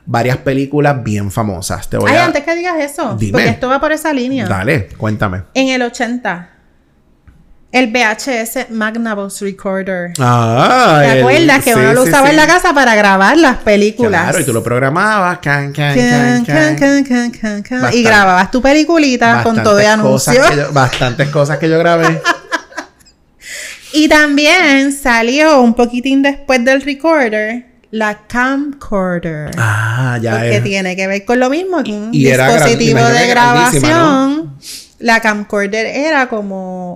varias 0.09 0.37
películas 0.37 1.03
bien 1.03 1.29
famosas. 1.29 1.87
Te 1.87 1.97
voy 1.97 2.09
Ay, 2.09 2.17
antes 2.17 2.43
que 2.43 2.55
digas 2.55 2.79
eso, 2.79 3.15
porque 3.31 3.49
esto 3.49 3.69
va 3.69 3.79
por 3.79 3.91
esa 3.91 4.11
línea. 4.11 4.47
Dale, 4.47 4.87
cuéntame. 4.97 5.43
En 5.53 5.67
el 5.67 5.83
80, 5.83 6.49
el 7.71 7.91
VHS 7.91 8.71
Magnavox 8.71 9.41
Recorder. 9.41 10.13
Ah, 10.17 11.01
¿Te 11.03 11.19
acuerdas 11.19 11.63
que 11.63 11.75
uno 11.75 11.93
lo 11.93 12.03
usaba 12.03 12.31
en 12.31 12.37
la 12.37 12.47
casa 12.47 12.73
para 12.73 12.95
grabar 12.95 13.37
las 13.37 13.57
películas? 13.57 14.23
Claro, 14.23 14.39
y 14.39 14.45
tú 14.45 14.51
lo 14.51 14.63
programabas, 14.63 15.37
can, 15.37 15.71
can, 15.71 16.43
can, 16.43 17.93
y 17.93 18.01
grababas 18.01 18.49
tu 18.49 18.63
peliculita 18.63 19.43
con 19.43 19.61
todo 19.61 19.75
de 19.75 19.85
anuncio. 19.85 20.41
bastantes 20.73 21.29
cosas 21.29 21.59
que 21.59 21.69
yo 21.69 21.77
grabé. 21.77 22.19
y 23.93 24.09
también 24.09 24.91
salió 24.91 25.61
un 25.61 25.75
poquitín 25.75 26.23
después 26.23 26.65
del 26.65 26.81
recorder 26.81 27.68
la 27.91 28.27
camcorder. 28.27 29.51
Ah, 29.57 30.17
ya 30.21 30.41
Que 30.41 30.61
tiene 30.61 30.95
que 30.95 31.07
ver 31.07 31.25
con 31.25 31.39
lo 31.39 31.49
mismo, 31.49 31.83
que 31.83 31.91
un 31.91 32.11
dispositivo 32.11 32.99
de 32.99 33.27
grabación. 33.27 34.53
La 34.99 35.21
camcorder 35.21 35.85
era 35.85 36.27
como 36.27 36.95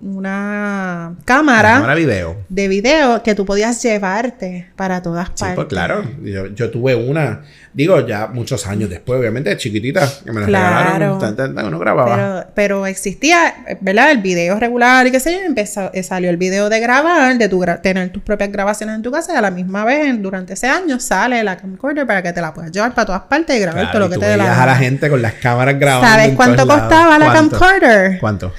una 0.00 1.16
cámara, 1.24 1.74
cámara 1.74 1.94
video. 1.94 2.36
de 2.48 2.68
video 2.68 3.22
que 3.22 3.34
tú 3.34 3.44
podías 3.44 3.82
llevarte 3.82 4.70
para 4.76 5.02
todas 5.02 5.30
partes. 5.30 5.48
Sí, 5.48 5.54
pues 5.54 5.66
claro. 5.66 6.04
Yo, 6.22 6.46
yo 6.48 6.70
tuve 6.70 6.94
una 6.94 7.42
Digo, 7.78 8.04
ya 8.04 8.26
muchos 8.26 8.66
años 8.66 8.90
después, 8.90 9.20
obviamente, 9.20 9.56
chiquitita, 9.56 10.08
que 10.24 10.32
me 10.32 10.40
la 10.40 10.46
regalaron, 10.46 11.78
grababa. 11.78 12.48
Pero, 12.52 12.86
existía, 12.86 13.54
¿verdad? 13.80 14.10
El 14.10 14.18
video 14.18 14.58
regular 14.58 15.06
y 15.06 15.12
qué 15.12 15.20
sé 15.20 15.34
yo, 15.34 15.40
empezó, 15.46 15.88
eh, 15.92 16.02
salió 16.02 16.28
el 16.28 16.38
video 16.38 16.70
de 16.70 16.80
grabar, 16.80 17.38
de 17.38 17.48
tu 17.48 17.64
tener 17.80 18.10
tus 18.10 18.24
propias 18.24 18.50
grabaciones 18.50 18.96
en 18.96 19.02
tu 19.02 19.12
casa 19.12 19.32
y 19.34 19.36
a 19.36 19.40
la 19.40 19.52
misma 19.52 19.84
vez, 19.84 20.20
durante 20.20 20.54
ese 20.54 20.66
año, 20.66 20.98
sale 20.98 21.44
la 21.44 21.56
camcorder 21.56 22.04
para 22.04 22.20
que 22.20 22.32
te 22.32 22.40
la 22.40 22.52
puedas 22.52 22.72
llevar 22.72 22.94
para 22.94 23.06
todas 23.06 23.22
partes 23.22 23.56
y 23.56 23.60
grabar 23.60 23.92
todo 23.92 24.00
lo 24.00 24.10
que 24.10 24.18
te 24.18 24.26
dé 24.26 24.36
la 24.36 24.60
a 24.60 24.66
la 24.66 24.74
gente 24.74 25.08
con 25.08 25.22
las 25.22 25.34
cámaras 25.34 25.78
grabando. 25.78 26.08
¿Sabes 26.08 26.34
cuánto 26.34 26.66
costaba 26.66 27.16
la 27.16 27.32
camcorder? 27.32 28.18
¿Cuánto? 28.18 28.52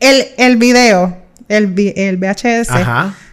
El, 0.00 0.26
el 0.36 0.56
video, 0.56 1.16
el, 1.48 1.74
el 1.96 2.16
VHS, 2.18 2.70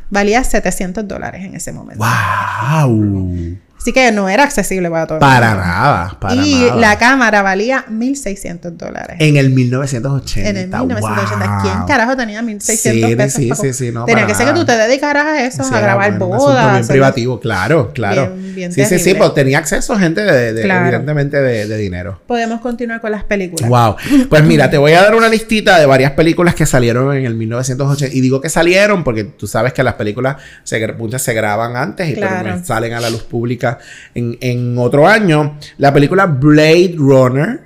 valía 0.10 0.44
700 0.44 1.08
dólares 1.08 1.44
en 1.44 1.56
ese 1.56 1.72
momento. 1.72 2.04
¡Wow! 2.04 3.58
Así 3.84 3.92
que 3.92 4.14
no 4.14 4.30
era 4.30 4.44
accesible 4.44 4.90
para 4.90 5.06
todo 5.06 5.18
el 5.18 5.22
mundo. 5.22 5.36
Para 5.36 5.56
nada, 5.56 6.18
para 6.18 6.36
y 6.36 6.72
la 6.78 6.98
cámara 6.98 7.42
valía 7.42 7.84
1.600 7.92 8.78
dólares. 8.78 9.18
En 9.20 9.36
el 9.36 9.50
1980. 9.50 10.50
En 10.50 10.56
el 10.56 10.70
1980. 10.70 11.60
¿Quién 11.62 11.86
carajo 11.86 12.16
tenía 12.16 12.42
1.600 12.42 13.18
pesos? 13.18 13.34
Sí, 13.34 13.52
sí, 13.60 13.74
sí, 13.74 13.92
no, 13.92 14.06
Tenía 14.06 14.26
que 14.26 14.36
ser 14.36 14.48
que 14.48 14.54
tú 14.54 14.64
te 14.64 14.78
dedicaras 14.78 15.26
a 15.26 15.46
eso, 15.46 15.64
a 15.64 15.82
grabar 15.82 16.18
bodas. 16.18 16.76
Bien 16.76 16.88
privativo, 16.88 17.42
claro, 17.42 17.92
claro. 17.92 18.34
sí, 18.56 18.86
sí, 18.86 19.00
sí, 19.00 19.16
pues 19.16 19.34
tenía 19.34 19.58
acceso 19.58 19.98
gente 19.98 20.22
de, 20.22 20.62
evidentemente 20.62 21.42
de, 21.42 21.78
dinero. 21.78 22.22
Podemos 22.26 22.62
continuar 22.62 23.02
con 23.02 23.12
las 23.12 23.26
películas. 23.26 23.68
Wow. 23.68 23.98
Pues 24.30 24.46
mira, 24.46 24.70
te 24.70 24.78
voy 24.78 24.94
a 24.94 25.02
dar 25.02 25.14
una 25.14 25.28
listita 25.34 25.78
de 25.78 25.86
varias 25.86 26.12
películas 26.12 26.56
que 26.56 26.66
salieron 26.66 27.14
en 27.18 27.26
el 27.26 27.36
1980. 27.36 28.16
Y 28.16 28.22
digo 28.22 28.40
que 28.40 28.48
salieron 28.48 29.04
porque 29.04 29.26
tú 29.26 29.46
sabes 29.46 29.74
que 29.74 29.84
las 29.84 29.96
películas 29.96 30.38
se, 30.64 30.88
muchas 30.94 31.22
se 31.22 31.34
graban 31.34 31.76
antes 31.76 32.08
y 32.08 32.16
salen 32.64 32.94
a 32.94 33.02
la 33.02 33.10
luz 33.10 33.24
pública 33.24 33.73
en, 34.14 34.78
otro 34.78 35.08
año. 35.08 35.58
La 35.78 35.94
película 35.94 36.26
Blade 36.26 36.96
Runner. 36.98 37.62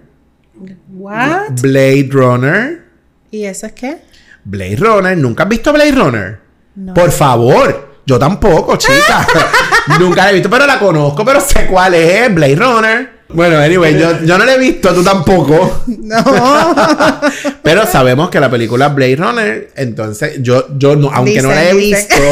What? 0.89 1.61
Blade 1.61 2.09
Runner. 2.11 2.81
¿Y 3.31 3.43
eso 3.43 3.67
es 3.67 3.73
qué? 3.73 3.97
Blade 4.43 4.77
Runner. 4.77 5.17
¿Nunca 5.17 5.43
has 5.43 5.49
visto 5.49 5.71
Blade 5.73 5.91
Runner? 5.91 6.39
No. 6.75 6.93
Por 6.93 7.11
favor. 7.11 7.95
Yo 8.05 8.17
tampoco, 8.17 8.77
chica. 8.77 9.27
Nunca 9.99 10.23
la 10.23 10.31
he 10.31 10.33
visto, 10.33 10.49
pero 10.49 10.65
la 10.65 10.79
conozco, 10.79 11.25
pero 11.25 11.41
sé 11.41 11.65
cuál 11.65 11.93
es. 11.93 12.33
Blade 12.33 12.55
Runner. 12.55 13.17
Bueno, 13.29 13.57
anyway, 13.57 13.99
yo, 13.99 14.21
yo 14.23 14.37
no 14.37 14.45
la 14.45 14.53
he 14.53 14.57
visto, 14.57 14.93
tú 14.93 15.03
tampoco. 15.03 15.83
No. 15.87 16.23
Pero 17.61 17.85
sabemos 17.85 18.29
que 18.29 18.39
la 18.39 18.49
película 18.49 18.87
Blade 18.87 19.17
Runner, 19.17 19.69
entonces 19.75 20.41
yo, 20.41 20.67
yo 20.77 20.95
no, 20.95 21.11
aunque 21.13 21.41
no 21.41 21.49
la 21.49 21.69
he 21.69 21.73
dicen. 21.73 22.07
visto, 22.07 22.23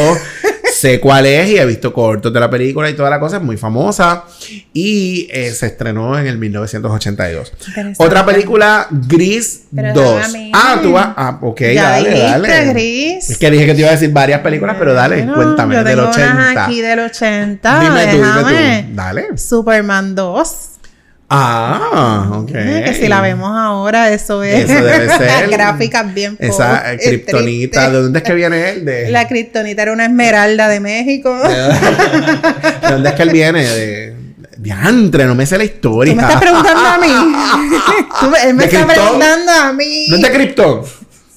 sé 0.76 1.00
cuál 1.00 1.26
es 1.26 1.48
y 1.50 1.58
he 1.58 1.64
visto 1.66 1.92
cortos 1.92 2.32
de 2.32 2.38
la 2.40 2.50
película 2.50 2.88
y 2.90 2.94
toda 2.94 3.10
la 3.10 3.18
cosa, 3.20 3.36
es 3.38 3.42
muy 3.42 3.56
famosa. 3.56 4.24
Y 4.72 5.28
eh, 5.30 5.50
se 5.52 5.66
estrenó 5.66 6.18
en 6.18 6.26
el 6.26 6.38
1982. 6.38 7.52
Interesante. 7.68 8.04
Otra 8.04 8.24
película, 8.26 8.86
Gris 8.90 9.62
Pero 9.74 9.92
2. 9.94 10.16
déjame 10.16 10.24
a 10.24 10.28
mí. 10.40 10.52
Ah, 10.54 10.78
tú 10.82 10.92
vas. 10.92 11.08
Ah, 11.16 11.38
ok, 11.42 11.60
Ya 11.74 11.90
dale, 11.90 12.08
dijiste, 12.10 12.26
dale. 12.30 12.66
Gris. 12.72 13.30
Es 13.30 13.38
que 13.38 13.50
dije 13.50 13.66
que 13.66 13.74
te 13.74 13.80
iba 13.80 13.88
a 13.88 13.92
decir 13.92 14.10
varias 14.12 14.40
películas, 14.40 14.76
pero 14.78 14.94
dale, 14.94 15.16
Bueno, 15.18 15.34
cuéntame, 15.34 15.74
yo 15.76 15.84
del 15.84 15.96
tengo 15.96 16.02
unas 16.08 16.16
80. 16.16 16.64
aquí 16.64 16.80
del 16.80 16.98
80. 17.00 17.80
Dime 17.80 18.06
tú, 18.06 18.16
déjame. 18.18 18.50
dime 18.52 18.82
tú. 18.90 18.94
Dale. 18.96 19.38
Superman 19.38 20.14
2. 20.14 20.48
Ah, 21.28 22.30
ok. 22.34 22.52
Que 22.52 22.96
si 22.98 23.08
la 23.08 23.20
vemos 23.20 23.50
ahora, 23.52 24.10
eso 24.12 24.42
es. 24.44 24.70
Eso 24.70 24.84
debe 24.84 25.08
ser. 25.18 25.50
Gráficas 25.50 26.14
bien 26.14 26.36
Esa 26.38 26.92
eh, 26.92 26.98
kriptonita, 26.98 27.90
¿de 27.90 28.02
dónde 28.02 28.18
es 28.20 28.24
que 28.24 28.34
viene 28.34 28.70
él? 28.70 28.84
De, 28.84 29.10
La 29.10 29.26
kriptonita 29.26 29.82
era 29.82 29.92
una 29.92 30.04
esmeralda 30.04 30.68
de 30.68 30.78
México. 30.80 31.36
¿De 31.36 32.90
dónde 32.90 33.08
es 33.08 33.14
que 33.16 33.22
él 33.22 33.30
viene? 33.30 33.64
De. 33.64 34.16
Diantre, 34.58 35.26
no 35.26 35.34
me 35.34 35.44
sé 35.46 35.58
la 35.58 35.64
historia. 35.64 36.14
Tú 36.14 36.16
me 36.20 36.22
estás 36.26 36.40
preguntando 36.40 36.80
a 36.88 36.98
mí. 36.98 37.08
Tú 38.20 38.30
me- 38.30 38.42
él 38.48 38.54
me 38.54 38.66
¿De 38.66 38.68
está 38.72 38.86
Krypton? 38.86 39.04
preguntando 39.04 39.52
a 39.52 39.72
mí. 39.72 40.06
¿No 40.08 40.16
es 40.16 40.22
de 40.22 40.30
Krypton? 40.32 40.80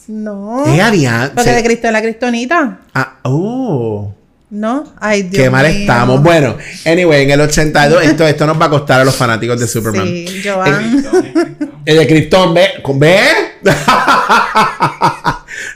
No. 0.08 0.66
Es 0.66 0.82
adiante. 0.82 1.34
Porque 1.36 1.52
de 1.52 1.64
Cristo 1.64 1.92
la 1.92 2.02
kriptonita. 2.02 2.80
Ah, 2.94 3.18
oh. 3.24 4.14
No. 4.52 4.94
Ay, 5.00 5.24
Dios 5.24 5.44
Qué 5.44 5.50
mal 5.50 5.68
mío. 5.68 5.82
estamos. 5.82 6.24
Bueno, 6.24 6.58
anyway, 6.86 7.24
en 7.24 7.32
el 7.32 7.42
82, 7.42 8.04
esto, 8.04 8.26
esto 8.26 8.48
nos 8.48 8.60
va 8.60 8.66
a 8.66 8.70
costar 8.70 9.02
a 9.02 9.04
los 9.06 9.16
fanáticos 9.16 9.60
de 9.60 9.68
Superman. 9.68 10.06
Sí, 10.08 10.42
Joan. 10.44 11.06
El 11.86 11.98
de 11.98 12.08
Krypton, 12.08 12.54
¿ve? 12.56 12.68
¿Ve? 12.96 13.20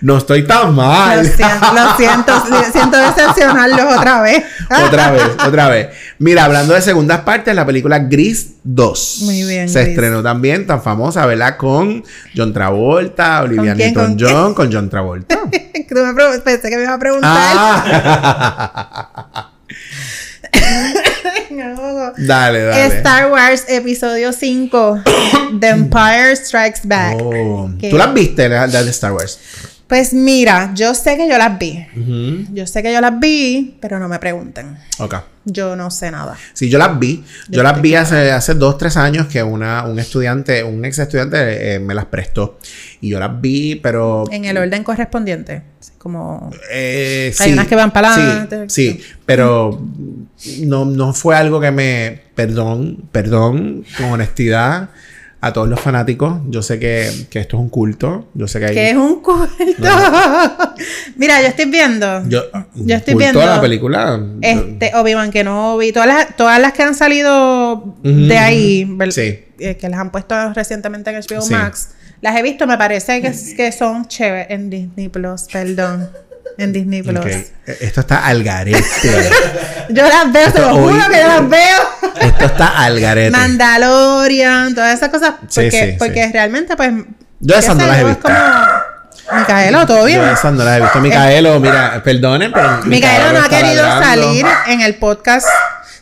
no 0.02 0.18
estoy 0.18 0.46
tan 0.46 0.68
Lo 0.68 0.72
mal. 0.74 1.26
siento, 1.26 1.74
lo 1.74 1.98
siento. 1.98 2.34
Siento 2.72 2.98
decepcionarlos 2.98 3.98
otra 3.98 4.22
vez. 4.22 4.44
otra 4.88 5.12
vez, 5.12 5.24
otra 5.46 5.70
vez. 5.70 5.88
Mira, 6.24 6.46
hablando 6.46 6.74
de 6.74 6.82
segundas 6.82 7.20
partes, 7.22 7.54
la 7.54 7.66
película 7.66 8.00
Gris 8.00 8.54
2. 8.64 9.18
Muy 9.24 9.44
bien, 9.44 9.68
Se 9.68 9.82
Gris. 9.82 9.90
estrenó 9.90 10.24
también, 10.24 10.66
tan 10.66 10.82
famosa, 10.82 11.26
¿verdad? 11.26 11.58
Con 11.58 12.02
John 12.34 12.54
Travolta, 12.54 13.42
Olivia 13.42 13.72
¿Con 13.74 13.78
quién, 13.78 13.94
con 13.94 14.16
Newton-John, 14.16 14.54
con 14.54 14.72
John 14.72 14.90
Travolta. 14.90 15.40
Tú 15.90 15.96
me 15.96 16.40
pensé 16.40 16.70
que 16.70 16.78
me 16.78 16.84
iba 16.84 16.94
a 16.94 17.00
preguntar. 17.00 17.30
ah. 17.34 19.50
No. 21.50 22.14
dale, 22.18 22.64
dale. 22.64 22.98
Star 22.98 23.32
Wars 23.32 23.66
Episodio 23.68 24.32
5 24.32 25.02
The 25.60 25.70
Empire 25.70 26.36
Strikes 26.36 26.82
Back. 26.86 27.18
Oh. 27.22 27.70
¿Tú 27.90 27.98
las 27.98 28.14
viste, 28.14 28.50
las 28.50 28.72
de 28.72 28.90
Star 28.90 29.12
Wars? 29.12 29.40
Pues 29.88 30.14
mira, 30.14 30.72
yo 30.74 30.94
sé 30.96 31.18
que 31.18 31.28
yo 31.30 31.38
las 31.38 31.60
vi. 31.60 31.86
Yo 32.54 32.66
sé 32.66 32.82
que 32.82 32.92
yo 32.92 33.02
las 33.02 33.20
vi, 33.20 33.78
pero 33.80 34.00
no 34.00 34.08
me 34.08 34.18
pregunten. 34.18 34.78
Ok. 35.00 35.16
Yo 35.46 35.76
no 35.76 35.92
sé 35.92 36.10
nada. 36.10 36.38
Sí, 36.54 36.70
yo 36.70 36.80
las 36.80 36.98
vi. 36.98 37.24
Yo, 37.50 37.58
Yo 37.58 37.64
las 37.64 37.82
vi 37.82 37.96
hace, 37.96 38.32
hace 38.32 38.54
dos, 38.54 38.78
tres 38.78 38.96
años 38.96 39.28
que 39.28 39.44
una, 39.44 39.84
un 39.84 40.00
estudiante, 40.00 40.64
un 40.64 40.86
ex 40.86 41.00
estudiante 41.00 41.76
eh, 41.76 41.80
me 41.80 41.94
las 41.94 42.06
prestó. 42.06 42.58
Y 43.02 43.10
yo 43.10 43.20
las 43.20 43.42
vi, 43.42 43.76
pero... 43.76 44.24
En 44.32 44.46
el 44.46 44.58
orden 44.58 44.84
correspondiente. 44.84 45.64
Como. 45.98 46.50
Eh, 46.72 47.34
Hay 47.40 47.48
sí, 47.48 47.54
unas 47.54 47.68
que 47.68 47.76
van 47.76 47.92
para 47.92 48.14
sí, 48.14 48.22
adelante. 48.22 48.66
Sí, 48.68 49.02
pero 49.26 49.86
no, 50.62 50.84
no 50.86 51.14
fue 51.14 51.36
algo 51.36 51.62
que 51.62 51.72
me. 51.72 52.24
Perdón, 52.36 53.06
perdón, 53.12 53.86
con 53.98 54.12
honestidad 54.12 54.90
a 55.46 55.52
todos 55.54 55.68
los 55.68 55.80
fanáticos. 55.80 56.40
Yo 56.50 56.62
sé 56.62 56.80
que, 56.80 57.10
que 57.30 57.40
esto 57.40 57.58
es 57.58 57.62
un 57.62 57.70
culto. 57.70 58.30
Yo 58.34 58.48
sé 58.48 58.60
que 58.60 58.66
hay. 58.68 58.74
Que 58.74 58.90
es 58.92 58.96
un 58.96 59.22
culto. 59.22 59.52
Mira, 61.18 61.42
yo 61.42 61.48
estoy 61.48 61.66
viendo. 61.66 62.28
Yo, 62.28 62.44
Yo 62.76 62.96
estoy 62.96 63.14
culto 63.14 63.18
viendo 63.32 63.46
la 63.46 63.62
película. 63.62 64.20
Este, 64.42 64.92
Obi-Wan 64.96 65.32
Kenobi, 65.32 65.92
todas 65.92 66.08
las, 66.08 66.36
todas 66.36 66.60
las 66.60 66.74
que 66.74 66.84
han 66.84 66.96
salido 66.96 67.96
de 68.04 68.38
ahí, 68.38 68.86
¿ver- 68.90 69.12
Sí. 69.12 69.44
eh, 69.60 69.78
que 69.78 69.90
las 69.90 70.00
han 70.00 70.12
puesto 70.12 70.36
recientemente 70.54 71.10
en 71.12 71.18
HBO 71.18 71.42
Sí. 71.42 71.54
Max, 71.54 71.90
las 72.22 72.36
he 72.38 72.42
visto, 72.42 72.66
me 72.68 72.78
parece 72.78 73.22
que, 73.22 73.34
que 73.58 73.72
son 73.72 74.08
chéveres 74.08 74.48
en 74.50 74.70
Disney 74.70 75.10
Plus, 75.10 75.44
perdón. 75.52 76.10
En 76.58 76.72
Disney 76.72 77.02
Plus. 77.02 77.18
Ok, 77.20 77.28
Esto 77.82 78.02
está 78.02 78.26
al 78.28 78.44
garete. 78.44 78.80
Yo 79.90 80.04
las 80.08 80.32
veo, 80.32 80.52
te 80.52 80.60
lo 80.60 80.66
Esto 80.68 80.76
hoy- 80.76 80.94
juro 80.94 81.10
que 81.10 81.18
yo 81.20 81.28
las 81.28 81.50
veo. 81.50 81.80
Esto 82.20 82.46
está 82.46 82.84
al 82.84 83.00
garete. 83.00 83.32
Mandalorian, 83.32 84.74
todas 84.76 84.94
esas 84.96 85.10
cosas. 85.10 85.34
Porque, 85.40 85.72
sí, 85.72 85.96
porque 85.98 86.26
sí. 86.26 86.32
realmente, 86.34 86.76
pues. 86.76 86.92
Yo 87.40 87.56
esas 87.56 87.76
no 87.76 87.86
las 87.86 88.00
he 88.00 88.04
visto. 88.04 88.24
como. 88.24 89.40
Micaelo, 89.40 89.86
¿todo 89.86 90.06
bien? 90.06 90.20
Yo 90.20 90.32
esas 90.32 90.54
no 90.54 90.64
las 90.64 90.78
he 90.78 90.82
visto. 90.82 91.00
Micaelo, 91.00 91.60
mira, 91.60 92.02
perdonen, 92.04 92.52
pero. 92.52 92.80
Micaelo 92.86 93.40
no 93.40 93.46
ha 93.46 93.50
querido 93.50 93.84
ladrando. 93.84 94.06
salir 94.06 94.46
en 94.68 94.82
el 94.82 94.96
podcast. 94.96 95.48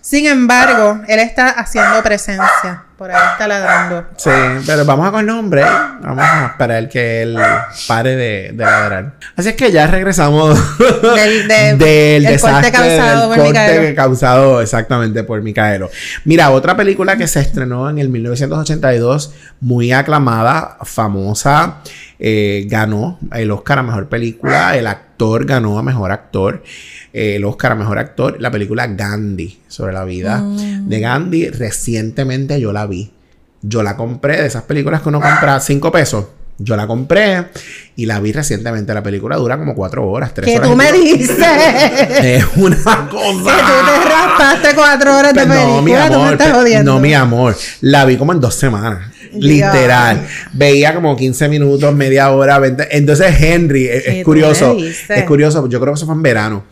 Sin 0.01 0.26
embargo, 0.26 1.01
él 1.07 1.20
está 1.20 1.49
haciendo 1.49 2.01
presencia. 2.03 2.84
Por 3.02 3.10
ahí 3.10 3.18
está 3.32 3.47
ladrando. 3.47 4.06
Sí, 4.16 4.30
pero 4.68 4.86
vamos 4.86 5.08
a 5.08 5.12
con 5.12 5.26
nombre. 5.26 5.64
Vamos 5.64 6.20
a 6.24 6.45
esperar 6.52 6.88
que 6.88 7.24
él 7.24 7.36
pare 7.88 8.16
de, 8.16 8.52
de 8.54 8.64
ladrar. 8.64 9.14
Así 9.36 9.49
es 9.49 9.56
que 9.56 9.72
ya 9.72 9.88
regresamos 9.88 10.56
Del- 11.16 11.47
de- 11.47 11.76
del 11.78 12.26
el 12.28 12.39
corte 12.39 12.68
desastre 12.68 12.72
causado 12.72 13.30
del 13.32 13.39
por 13.39 13.45
corte 13.56 13.95
causado 13.95 14.62
exactamente 14.62 15.24
por 15.24 15.41
Micaelo. 15.41 15.89
Mira, 16.26 16.52
otra 16.52 16.78
película 16.78 17.18
que 17.18 17.26
se 17.26 17.39
estrenó 17.39 17.89
en 17.89 17.97
el 17.97 18.10
1982, 18.10 19.34
muy 19.62 19.91
aclamada, 19.91 20.78
famosa, 20.84 21.78
eh, 22.20 22.68
ganó 22.70 23.18
el 23.34 23.49
Oscar 23.49 23.80
a 23.80 23.84
Mejor 23.84 24.10
Película, 24.10 24.78
el 24.78 24.86
actor 24.86 25.45
ganó 25.45 25.80
a 25.80 25.84
Mejor 25.84 26.12
Actor, 26.12 26.62
eh, 27.14 27.36
el 27.38 27.45
Oscar 27.45 27.72
a 27.72 27.76
Mejor 27.76 27.97
Actor, 27.97 28.38
la 28.39 28.52
película 28.52 28.86
Gandhi, 28.88 29.60
sobre 29.68 29.93
la 29.93 30.04
vida 30.04 30.38
Mm. 30.38 30.88
de 30.88 30.99
Gandhi, 30.99 31.49
recientemente 31.49 32.60
yo 32.62 32.72
la 32.74 32.86
vi. 32.92 33.12
Yo 33.64 33.82
la 33.84 33.96
compré, 33.98 34.39
de 34.42 34.48
esas 34.48 34.64
películas 34.64 35.02
que 35.02 35.10
uno 35.10 35.20
compra 35.20 35.56
a 35.56 35.60
5 35.60 35.92
pesos. 35.92 36.26
Yo 36.64 36.76
la 36.76 36.86
compré 36.86 37.46
y 37.96 38.06
la 38.06 38.20
vi 38.20 38.32
recientemente. 38.32 38.94
La 38.94 39.02
película 39.02 39.36
dura 39.38 39.58
como 39.58 39.74
4 39.74 40.08
horas, 40.08 40.32
3 40.34 40.46
Que 40.46 40.58
horas. 40.58 40.68
tú 40.68 40.74
y 40.74 40.78
me 40.78 40.92
dices 40.92 41.38
que 42.20 42.36
Es 42.38 42.46
una 42.56 42.76
tú 42.76 43.16
cosa. 43.18 43.56
te 43.56 44.10
raspaste 44.10 44.76
cuatro 44.76 45.18
horas 45.18 45.34
de 45.34 45.42
película. 45.42 45.64
no, 45.66 45.82
mi 45.82 45.92
tú 45.92 45.98
me 45.98 46.04
amor. 46.04 46.32
estás 46.34 46.48
pe- 46.50 46.54
jodiendo. 46.54 46.94
No, 46.94 47.00
mi 47.00 47.14
amor. 47.16 47.56
La 47.82 48.06
vi 48.06 48.16
como 48.18 48.32
en 48.34 48.39
dos 48.42 48.54
semanas. 48.54 49.12
Literal. 49.34 50.28
Veía 50.54 50.94
como 50.94 51.16
15 51.16 51.50
minutos, 51.50 51.94
media 51.96 52.32
hora, 52.32 52.60
20. 52.60 52.98
Entonces, 52.98 53.36
Henry, 53.40 53.86
es, 53.88 53.96
es 53.96 54.04
¿Qué 54.14 54.20
tú 54.20 54.26
curioso. 54.26 54.78
Es 55.10 55.24
curioso. 55.24 55.68
Yo 55.70 55.80
creo 55.80 55.94
que 55.94 55.98
eso 55.98 56.06
fue 56.06 56.16
en 56.16 56.22
verano. 56.22 56.66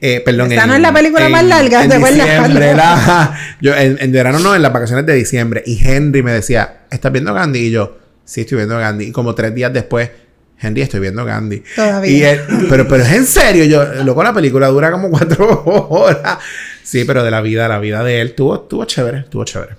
Eh, 0.00 0.20
perdón. 0.24 0.52
Esta 0.52 0.66
no 0.66 0.74
es 0.74 0.80
la 0.80 0.92
película 0.92 1.28
más 1.28 1.44
larga, 1.44 1.84
en 1.84 1.90
¿te 1.90 1.98
diciembre, 1.98 2.74
la- 2.74 3.38
yo, 3.60 3.74
en, 3.74 3.96
en 4.00 4.12
verano 4.12 4.38
no, 4.38 4.54
en 4.54 4.62
las 4.62 4.72
vacaciones 4.72 5.06
de 5.06 5.14
diciembre. 5.14 5.62
Y 5.66 5.78
Henry 5.86 6.22
me 6.22 6.32
decía, 6.32 6.82
¿estás 6.90 7.10
viendo 7.12 7.32
Gandhi? 7.34 7.58
Y 7.66 7.70
yo, 7.70 7.98
sí, 8.24 8.42
estoy 8.42 8.56
viendo 8.56 8.78
Gandhi. 8.78 9.06
Y 9.06 9.12
como 9.12 9.34
tres 9.34 9.54
días 9.54 9.72
después, 9.72 10.10
Henry, 10.60 10.82
estoy 10.82 11.00
viendo 11.00 11.24
Gandhi. 11.24 11.62
Todavía. 11.74 12.10
Y 12.10 12.22
él, 12.22 12.40
pero, 12.68 12.86
pero 12.88 13.02
es 13.02 13.12
en 13.12 13.26
serio, 13.26 13.64
yo, 13.64 13.84
loco, 14.04 14.22
la 14.22 14.32
película 14.32 14.68
dura 14.68 14.90
como 14.90 15.10
cuatro 15.10 15.62
horas. 15.90 16.38
Sí, 16.82 17.04
pero 17.04 17.24
de 17.24 17.30
la 17.30 17.40
vida, 17.40 17.66
la 17.66 17.78
vida 17.78 18.04
de 18.04 18.20
él, 18.20 18.28
estuvo, 18.28 18.54
estuvo 18.54 18.84
chévere, 18.84 19.20
estuvo 19.20 19.44
chévere. 19.44 19.72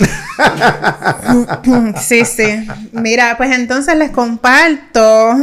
Sí, 2.00 2.24
sí. 2.24 2.66
Mira, 2.92 3.36
pues 3.36 3.56
entonces 3.56 3.96
les 3.96 4.10
comparto 4.10 5.36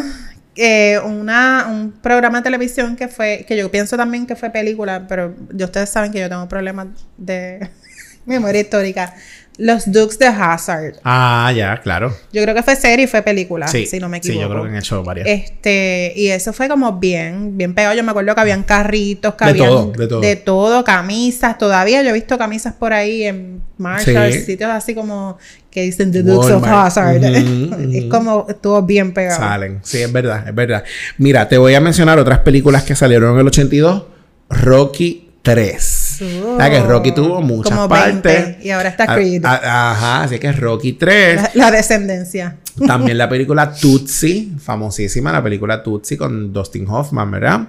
eh, 0.55 0.99
una, 1.03 1.67
un 1.69 1.91
programa 1.91 2.39
de 2.39 2.43
televisión 2.43 2.95
que 2.95 3.07
fue, 3.07 3.45
que 3.47 3.55
yo 3.55 3.69
pienso 3.69 3.95
también 3.95 4.25
que 4.25 4.35
fue 4.35 4.49
película, 4.49 5.05
pero 5.07 5.35
ya 5.53 5.65
ustedes 5.65 5.89
saben 5.89 6.11
que 6.11 6.19
yo 6.19 6.29
tengo 6.29 6.47
problemas 6.47 6.87
de 7.17 7.69
memoria 8.25 8.61
histórica. 8.61 9.13
Los 9.59 9.91
Dukes 9.91 10.19
de 10.19 10.27
Hazard. 10.27 10.97
Ah, 11.03 11.51
ya, 11.55 11.81
claro. 11.81 12.15
Yo 12.31 12.43
creo 12.43 12.53
que 12.53 12.61
fue 12.61 12.75
serie 12.75 13.05
y 13.05 13.07
fue 13.07 13.23
película, 13.23 13.67
Sí, 13.67 13.87
si 13.87 13.99
no 13.99 14.07
me 14.07 14.21
sí, 14.21 14.29
equivoco. 14.29 14.43
yo 14.43 14.49
creo 14.51 14.63
que 14.63 14.69
han 14.69 14.75
hecho 14.77 15.03
varias. 15.03 15.27
Este, 15.27 16.13
y 16.15 16.27
eso 16.27 16.53
fue 16.53 16.67
como 16.67 16.93
bien, 16.99 17.57
bien 17.57 17.73
pegado. 17.73 17.95
Yo 17.95 18.03
me 18.03 18.11
acuerdo 18.11 18.35
que 18.35 18.41
habían 18.41 18.61
carritos, 18.63 19.33
que 19.33 19.45
De 19.45 19.49
habían 19.51 19.67
todo, 19.69 19.91
de 19.93 20.07
todo. 20.07 20.19
de 20.21 20.35
todo, 20.35 20.83
camisas. 20.83 21.57
Todavía 21.57 22.03
yo 22.03 22.09
he 22.09 22.13
visto 22.13 22.37
camisas 22.37 22.75
por 22.75 22.93
ahí 22.93 23.23
en 23.23 23.63
Marshalls, 23.79 24.35
Sí. 24.35 24.41
sitios 24.43 24.69
así 24.69 24.93
como 24.93 25.37
que 25.71 25.81
dicen 25.81 26.11
The 26.11 26.21
Dukes 26.21 26.51
of. 26.51 26.63
Hazard. 26.63 27.23
Es 27.93 28.05
como 28.05 28.45
estuvo 28.49 28.81
bien 28.83 29.11
pegado. 29.13 29.39
Salen, 29.39 29.79
sí, 29.81 29.97
es 30.03 30.11
verdad, 30.11 30.47
es 30.47 30.53
verdad. 30.53 30.83
Mira, 31.17 31.47
te 31.49 31.57
voy 31.57 31.73
a 31.73 31.81
mencionar 31.81 32.19
otras 32.19 32.39
películas 32.39 32.83
que 32.83 32.95
salieron 32.95 33.33
en 33.33 33.39
el 33.39 33.47
82. 33.47 34.03
Rocky 34.49 35.29
3. 35.41 35.96
Oh. 36.22 36.57
¿Sabes 36.57 36.82
que 36.82 36.88
Rocky 36.88 37.11
tuvo 37.11 37.41
muchas 37.41 37.72
Como 37.74 37.88
20, 37.88 38.22
partes? 38.34 38.65
y 38.65 38.70
ahora 38.72 38.89
está 38.89 39.03
A- 39.03 39.15
Creed. 39.15 39.45
a- 39.45 39.91
ajá, 39.91 40.24
así 40.24 40.39
que 40.39 40.51
Rocky 40.51 40.93
3. 40.93 41.36
La, 41.36 41.51
la 41.55 41.72
descendencia. 41.72 42.57
También 42.86 43.18
la 43.18 43.28
película 43.30 43.74
Tootsie, 43.74 44.49
famosísima 44.59 45.32
la 45.32 45.43
película 45.43 45.82
Tootsie 45.84 46.18
con 46.18 46.53
Dustin 46.53 46.88
Hoffman, 46.88 47.32
¿verdad? 47.32 47.68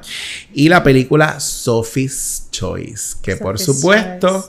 Y 0.52 0.68
la 0.68 0.82
película 0.82 1.40
Sophie's 1.40 2.44
Choice, 2.50 3.16
que 3.22 3.36
por 3.36 3.58
supuesto 3.58 4.28
Choice. 4.28 4.48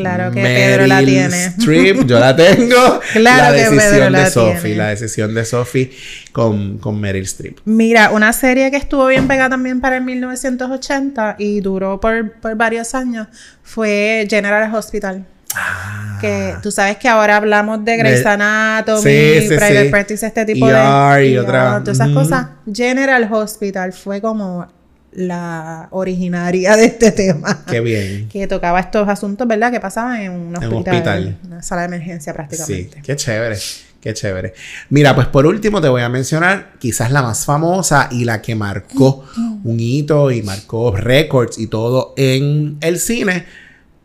Claro 0.00 0.30
que 0.30 0.42
Pedro 0.42 0.86
la 0.86 0.98
tiene. 1.00 1.46
Strip, 1.46 2.06
yo 2.06 2.18
la 2.18 2.34
tengo. 2.34 3.00
claro 3.12 3.42
la 3.42 3.52
decisión 3.52 4.12
de 4.12 4.30
Sophie, 4.30 4.74
la 4.74 4.88
decisión 4.88 5.34
de 5.34 5.44
Sophie 5.44 5.90
con, 6.32 6.78
con 6.78 7.00
Meryl 7.00 7.24
Streep. 7.24 7.58
Mira, 7.64 8.10
una 8.10 8.32
serie 8.32 8.70
que 8.70 8.76
estuvo 8.76 9.06
bien 9.06 9.28
pegada 9.28 9.50
también 9.50 9.80
para 9.80 9.96
el 9.96 10.04
1980 10.04 11.36
y 11.38 11.60
duró 11.60 12.00
por, 12.00 12.32
por 12.32 12.54
varios 12.56 12.94
años 12.94 13.28
fue 13.62 14.26
General 14.28 14.74
Hospital. 14.74 15.24
Ah. 15.54 16.18
Que 16.20 16.54
tú 16.62 16.70
sabes 16.70 16.96
que 16.98 17.08
ahora 17.08 17.36
hablamos 17.36 17.84
de 17.84 17.96
Grey's 17.96 18.24
Anatomy, 18.24 19.48
Private 19.48 19.88
Practice, 19.90 20.26
este 20.26 20.44
tipo 20.44 20.66
de... 20.66 21.28
Y, 21.28 21.36
otra... 21.38 21.80
todas 21.80 21.98
esas 21.98 22.10
cosas. 22.10 22.46
General 22.72 23.28
Hospital 23.32 23.92
fue 23.92 24.20
como 24.20 24.68
la 25.12 25.88
originaria 25.90 26.76
de 26.76 26.86
este 26.86 27.12
tema. 27.12 27.64
Qué 27.66 27.80
bien. 27.80 28.28
Que 28.30 28.46
tocaba 28.46 28.80
estos 28.80 29.08
asuntos, 29.08 29.46
¿verdad? 29.46 29.72
Que 29.72 29.80
pasaban 29.80 30.20
en 30.20 30.32
un 30.32 30.56
hospital. 30.56 31.38
En 31.42 31.52
una 31.52 31.62
sala 31.62 31.82
de 31.82 31.88
emergencia 31.88 32.32
prácticamente. 32.32 32.96
Sí, 32.96 33.02
qué 33.02 33.16
chévere. 33.16 33.56
Qué 34.00 34.14
chévere. 34.14 34.54
Mira, 34.88 35.14
pues 35.14 35.26
por 35.26 35.46
último 35.46 35.80
te 35.80 35.88
voy 35.88 36.00
a 36.00 36.08
mencionar 36.08 36.72
quizás 36.78 37.10
la 37.10 37.22
más 37.22 37.44
famosa 37.44 38.08
y 38.10 38.24
la 38.24 38.40
que 38.40 38.54
marcó 38.54 39.26
un 39.62 39.78
hito 39.78 40.30
y 40.30 40.42
marcó 40.42 40.96
récords 40.96 41.58
y 41.58 41.66
todo 41.66 42.14
en 42.16 42.78
el 42.80 42.98
cine 42.98 43.44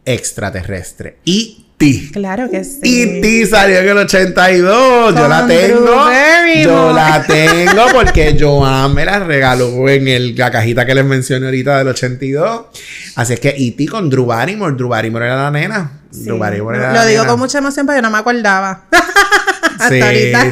extraterrestre. 0.04 1.20
Y 1.24 1.65
Claro 2.14 2.50
que 2.50 2.64
sí. 2.64 2.80
E.T. 2.84 3.46
salió 3.48 3.80
en 3.80 3.90
el 3.90 3.98
82. 3.98 5.16
yo 5.16 5.28
la 5.28 5.46
tengo. 5.46 6.10
Yo 6.64 6.94
la 6.94 7.24
tengo 7.28 7.86
porque 7.94 8.38
Joan 8.40 8.94
me 8.94 9.04
la 9.04 9.20
regaló 9.20 9.90
en 9.90 10.08
el, 10.08 10.36
la 10.36 10.52
cajita 10.52 10.86
que 10.86 10.96
les 10.96 11.06
mencioné 11.06 11.48
ahorita 11.48 11.78
del 11.80 11.90
82. 11.90 12.62
Así 13.16 13.34
es 13.34 13.40
que 13.40 13.50
E.T. 13.50 13.88
con 13.88 14.10
Drew 14.10 14.26
Barrymore. 14.26 14.76
Drew 14.76 14.90
Barrymore 14.90 15.26
era 15.26 15.36
la 15.36 15.52
nena. 15.52 15.92
Drew 16.12 16.38
Barrymore 16.38 16.78
era 16.78 16.94
Lo 16.94 17.06
digo 17.06 17.26
con 17.26 17.40
mucha 17.40 17.58
emoción 17.58 17.86
porque 17.86 17.98
yo 17.98 18.02
no 18.02 18.10
me 18.10 18.20
acordaba. 18.20 18.86
sí, 19.90 20.02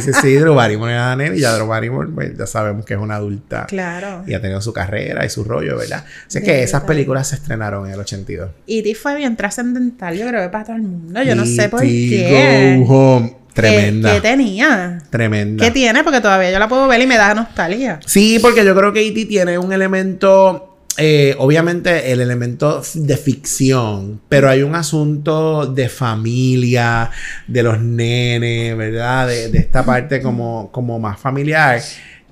sí, 0.02 0.12
sí, 0.22 0.36
Drew 0.36 0.54
Barrymore 0.54 0.92
era 0.92 1.16
nena 1.16 1.36
y 1.36 1.40
ya 1.40 1.54
Drew 1.56 1.68
Barrymore 1.68 2.10
pues, 2.14 2.38
ya 2.38 2.48
sabemos 2.48 2.86
que 2.86 2.94
es 2.94 3.00
una 3.00 3.16
adulta. 3.16 3.66
Claro. 3.68 4.24
Y 4.28 4.34
ha 4.34 4.42
tenido 4.42 4.62
su 4.62 4.74
carrera 4.74 5.26
y 5.26 5.30
su 5.30 5.44
rollo, 5.44 5.78
¿verdad? 5.78 6.06
Así 6.28 6.42
que 6.42 6.64
esas 6.64 6.84
películas 6.84 7.28
se 7.28 7.36
estrenaron 7.36 7.88
en 7.88 7.94
el 7.94 8.00
82. 8.00 8.50
E.T. 8.68 8.96
fue 8.96 9.16
bien 9.16 9.36
trascendental, 9.36 10.16
yo 10.18 10.28
creo 10.28 10.42
que 10.42 10.50
para 10.50 10.66
todo 10.66 10.76
el 10.76 10.84
mundo. 10.84 11.24
Yo 11.24 11.36
no 11.36 11.46
sé 11.46 11.70
por 11.70 11.82
qué. 11.82 12.84
Go 12.86 12.94
home. 12.94 13.38
Tremenda. 13.54 14.16
¿Qué, 14.16 14.22
tenía? 14.22 14.98
Tremenda. 15.12 15.64
¿Qué 15.64 15.72
tiene? 15.72 16.04
Porque 16.04 16.22
todavía 16.22 16.52
yo 16.52 16.58
la 16.58 16.68
puedo 16.68 16.88
ver 16.88 17.00
y 17.02 17.06
me 17.06 17.18
da 17.18 17.36
nostalgia. 17.36 18.00
Sí, 18.06 18.40
porque 18.42 18.66
yo 18.66 18.76
creo 18.76 18.92
que 18.92 19.08
E.T. 19.08 19.26
tiene 19.26 19.58
un 19.60 19.72
elemento 19.72 20.73
eh, 20.98 21.36
obviamente 21.40 22.12
el 22.12 22.22
elemento 22.22 22.84
de 22.94 23.18
ficción, 23.18 24.22
pero 24.30 24.50
hay 24.50 24.62
un 24.62 24.76
asunto 24.76 25.66
de 25.66 25.90
familia, 25.90 27.10
de 27.48 27.64
los 27.64 27.82
nenes, 27.82 28.78
¿verdad? 28.78 29.28
De, 29.28 29.58
esta 29.58 29.84
parte 29.84 30.22
como, 30.22 30.72
como 30.72 31.00
más 31.00 31.20
familiar, 31.20 31.82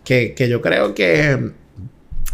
que, 0.03 0.35
yo 0.47 0.61
creo 0.61 0.93
que 0.93 1.53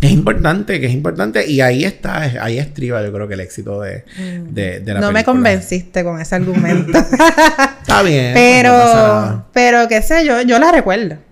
es 0.01 0.11
importante, 0.11 0.82
que 0.82 0.88
es 0.88 0.93
importante, 0.93 1.47
y 1.47 1.61
ahí 1.61 1.86
está, 1.86 2.43
ahí 2.43 2.59
estriba 2.59 3.03
yo 3.03 3.13
creo 3.13 3.28
que 3.28 3.36
el 3.36 3.39
éxito 3.39 3.82
de, 3.82 4.03
mm. 4.17 4.53
de, 4.53 4.82
la 4.86 4.99
No 4.99 5.11
me 5.13 5.23
convenciste 5.23 6.03
con 6.03 6.19
ese 6.19 6.36
argumento. 6.36 6.97
está 7.82 8.03
bien. 8.03 8.34
Pero, 8.34 9.45
pero 9.53 9.88
qué 9.88 10.01
sé 10.01 10.25
yo, 10.25 10.41
yo 10.41 10.59
la 10.59 10.73
recuerdo. 10.73 11.26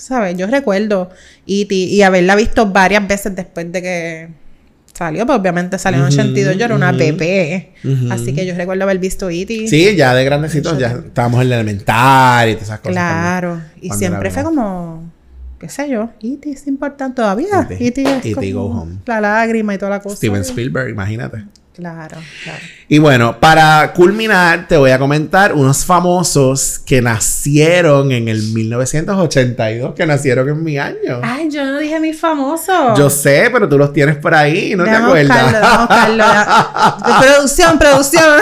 ¿Sabes? 0.00 0.36
Yo 0.36 0.46
recuerdo 0.46 1.10
E.T. 1.46 1.74
y 1.74 2.02
haberla 2.02 2.34
visto 2.34 2.66
varias 2.66 3.06
veces 3.06 3.36
después 3.36 3.70
de 3.70 3.82
que 3.82 4.28
salió, 4.94 5.26
pues 5.26 5.38
obviamente 5.38 5.78
salió 5.78 6.00
en 6.00 6.06
82, 6.06 6.56
yo 6.56 6.64
era 6.64 6.74
una 6.74 6.92
bebé. 6.92 7.72
Así 8.10 8.34
que 8.34 8.46
yo 8.46 8.54
recuerdo 8.54 8.84
haber 8.84 8.98
visto 8.98 9.28
E.T. 9.28 9.68
Sí, 9.68 9.94
ya 9.96 10.14
de 10.14 10.24
grandecitos, 10.24 10.78
ya 10.78 11.02
estábamos 11.06 11.42
en 11.42 11.48
el 11.48 11.52
elemental 11.52 12.48
y 12.48 12.54
todas 12.54 12.68
esas 12.68 12.80
cosas. 12.80 12.92
Claro, 12.92 13.60
y 13.80 13.90
siempre 13.90 14.30
fue 14.30 14.42
como, 14.42 15.10
qué 15.58 15.68
sé 15.68 15.90
yo, 15.90 16.10
E.T. 16.22 16.50
es 16.50 16.66
importante 16.66 17.16
todavía. 17.16 17.68
E.T. 17.68 18.20
E 18.24 18.52
Go 18.52 18.66
Home. 18.66 18.96
La 19.04 19.20
lágrima 19.20 19.74
y 19.74 19.78
toda 19.78 19.90
la 19.90 20.00
cosa. 20.00 20.16
Steven 20.16 20.40
Spielberg, 20.40 20.88
imagínate. 20.88 21.44
Claro, 21.76 22.18
claro. 22.42 22.58
Y 22.88 22.98
bueno, 22.98 23.38
para 23.38 23.92
culminar, 23.92 24.66
te 24.66 24.76
voy 24.76 24.90
a 24.90 24.98
comentar 24.98 25.54
unos 25.54 25.84
famosos 25.84 26.80
que 26.84 27.00
nacieron 27.00 28.10
en 28.10 28.28
el 28.28 28.42
1982, 28.42 29.94
que 29.94 30.04
nacieron 30.04 30.48
en 30.48 30.64
mi 30.64 30.78
año. 30.78 31.20
Ay, 31.22 31.48
yo 31.48 31.64
no 31.64 31.78
dije 31.78 32.00
mis 32.00 32.18
famosos. 32.18 32.98
Yo 32.98 33.08
sé, 33.08 33.48
pero 33.52 33.68
tú 33.68 33.78
los 33.78 33.92
tienes 33.92 34.16
por 34.16 34.34
ahí, 34.34 34.74
¿no 34.74 34.82
te 34.82 34.90
acuerdas? 34.90 35.54
producción, 37.20 37.78
producción. 37.78 38.40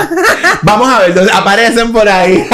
Vamos 0.63 0.89
a 0.89 1.01
ver, 1.01 1.31
aparecen 1.33 1.93
por 1.93 2.09
ahí. 2.09 2.49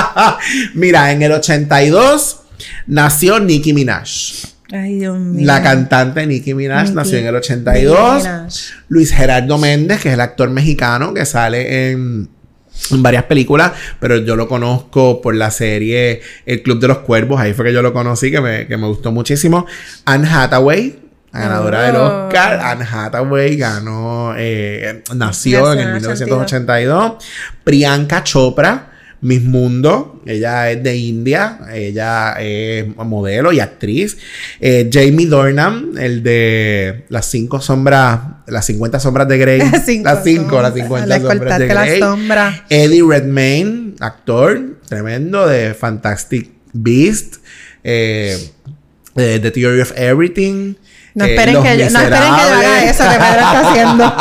Mira, 0.74 1.12
en 1.12 1.22
el 1.22 1.32
82 1.32 2.38
nació 2.86 3.38
Nicki 3.38 3.74
Minaj. 3.74 4.55
Ay, 4.72 4.98
Dios 4.98 5.18
mío. 5.18 5.46
La 5.46 5.62
cantante 5.62 6.26
Nicki 6.26 6.54
Minaj 6.54 6.90
nació 6.92 7.18
en 7.18 7.26
el 7.26 7.34
82. 7.36 8.72
Luis 8.88 9.12
Gerardo 9.12 9.58
Méndez, 9.58 10.00
que 10.00 10.08
es 10.08 10.14
el 10.14 10.20
actor 10.20 10.50
mexicano 10.50 11.14
que 11.14 11.24
sale 11.24 11.90
en, 11.90 12.28
varias 12.90 13.24
películas, 13.24 13.72
pero 14.00 14.18
yo 14.18 14.36
lo 14.36 14.48
conozco 14.48 15.22
por 15.22 15.34
la 15.34 15.50
serie 15.50 16.20
El 16.44 16.62
Club 16.62 16.80
de 16.80 16.88
los 16.88 16.98
Cuervos. 16.98 17.40
Ahí 17.40 17.54
fue 17.54 17.66
que 17.66 17.72
yo 17.72 17.80
lo 17.80 17.92
conocí, 17.92 18.30
que 18.30 18.40
me, 18.40 18.76
gustó 18.76 19.12
muchísimo. 19.12 19.66
Anne 20.04 20.28
Hathaway, 20.28 20.98
ganadora 21.32 21.82
del 21.82 21.96
oh. 21.96 22.26
Oscar. 22.26 22.60
Anne 22.60 22.84
Hathaway 22.84 23.56
ganó, 23.56 24.34
eh, 24.36 25.04
nació 25.14 25.72
en 25.72 25.78
el 25.78 25.92
1982. 25.94 27.24
Priyanka 27.62 28.24
Chopra 28.24 28.95
Miss 29.20 29.42
Mundo, 29.42 30.22
ella 30.26 30.70
es 30.70 30.82
de 30.82 30.96
India, 30.96 31.58
ella 31.72 32.34
es 32.38 32.86
modelo 32.96 33.52
y 33.52 33.60
actriz. 33.60 34.18
Eh, 34.60 34.90
Jamie 34.92 35.26
Dornan, 35.26 35.92
el 35.98 36.22
de 36.22 37.06
las 37.08 37.26
cinco 37.26 37.60
sombras, 37.60 38.20
las 38.46 38.66
50 38.66 39.00
sombras 39.00 39.28
de 39.28 39.38
Grey. 39.38 39.58
las 40.02 40.24
5, 40.24 40.62
las 40.62 40.74
50 40.74 41.20
sombras 41.20 41.58
de 41.58 41.66
Grey. 41.66 42.00
Eddie 42.68 43.02
Redmayne, 43.06 43.94
actor 44.00 44.76
tremendo 44.88 45.46
de 45.46 45.74
Fantastic 45.74 46.50
Beast, 46.72 47.36
eh, 47.82 48.38
The 49.14 49.50
Theory 49.50 49.80
of 49.80 49.92
Everything. 49.96 50.74
No 51.16 51.24
esperen, 51.24 51.62
que 51.62 51.78
yo, 51.78 51.90
no 51.90 51.98
esperen 51.98 52.34
que 52.34 52.42
yo 52.42 52.54
haga 52.54 52.84
eso 52.84 53.04
que 53.04 53.16
Pedro 53.16 53.40
está 53.40 53.70
haciendo. 53.70 54.16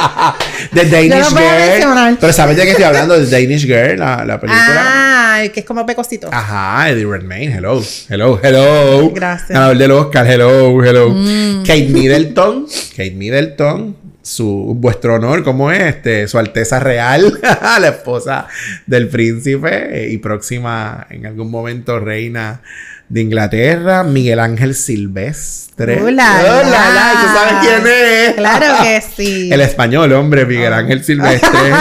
The 0.73 0.85
Danish 0.85 1.27
Girl. 1.27 2.17
Pero 2.21 2.31
¿sabes 2.31 2.55
de 2.55 2.63
qué 2.63 2.69
estoy 2.69 2.85
hablando? 2.85 3.17
The 3.17 3.29
Danish 3.29 3.65
Girl, 3.65 3.99
la, 3.99 4.23
la 4.23 4.39
película. 4.39 4.77
Ah, 4.77 5.43
que 5.53 5.59
es 5.59 5.65
como 5.65 5.85
pecosito. 5.85 6.29
Ajá, 6.31 6.89
Eddie 6.89 7.05
Redmayne. 7.05 7.53
Hello. 7.53 7.83
Hello, 8.07 8.39
hello. 8.41 9.11
Gracias. 9.13 9.49
Ganador 9.49 9.77
del 9.77 9.91
Oscar. 9.91 10.25
Hello, 10.25 10.81
hello. 10.81 11.09
Mm. 11.09 11.63
Kate 11.63 11.89
Middleton. 11.89 12.65
Kate 12.91 13.11
Middleton. 13.11 13.97
Su, 14.21 14.73
vuestro 14.77 15.15
honor, 15.15 15.43
¿cómo 15.43 15.71
es? 15.71 15.81
Este, 15.81 16.29
su 16.29 16.39
Alteza 16.39 16.79
Real, 16.79 17.39
la 17.81 17.87
esposa 17.89 18.47
del 18.87 19.09
príncipe 19.09 20.05
eh, 20.05 20.11
y 20.11 20.17
próxima 20.17 21.05
en 21.09 21.25
algún 21.25 21.51
momento 21.51 21.99
reina 21.99 22.61
de 23.09 23.21
Inglaterra, 23.21 24.03
Miguel 24.03 24.39
Ángel 24.39 24.75
Silvestre. 24.75 26.01
Hola, 26.01 26.41
hola, 26.43 27.13
¿tú 27.21 27.27
sabes 27.37 27.53
quién 27.61 27.83
es? 27.87 28.33
Claro 28.33 28.83
que 28.83 29.01
sí. 29.15 29.49
El 29.51 29.61
español, 29.61 30.11
hombre, 30.13 30.45
Miguel 30.45 30.73
oh. 30.73 30.77
Ángel 30.77 31.03
Silvestre. 31.03 31.49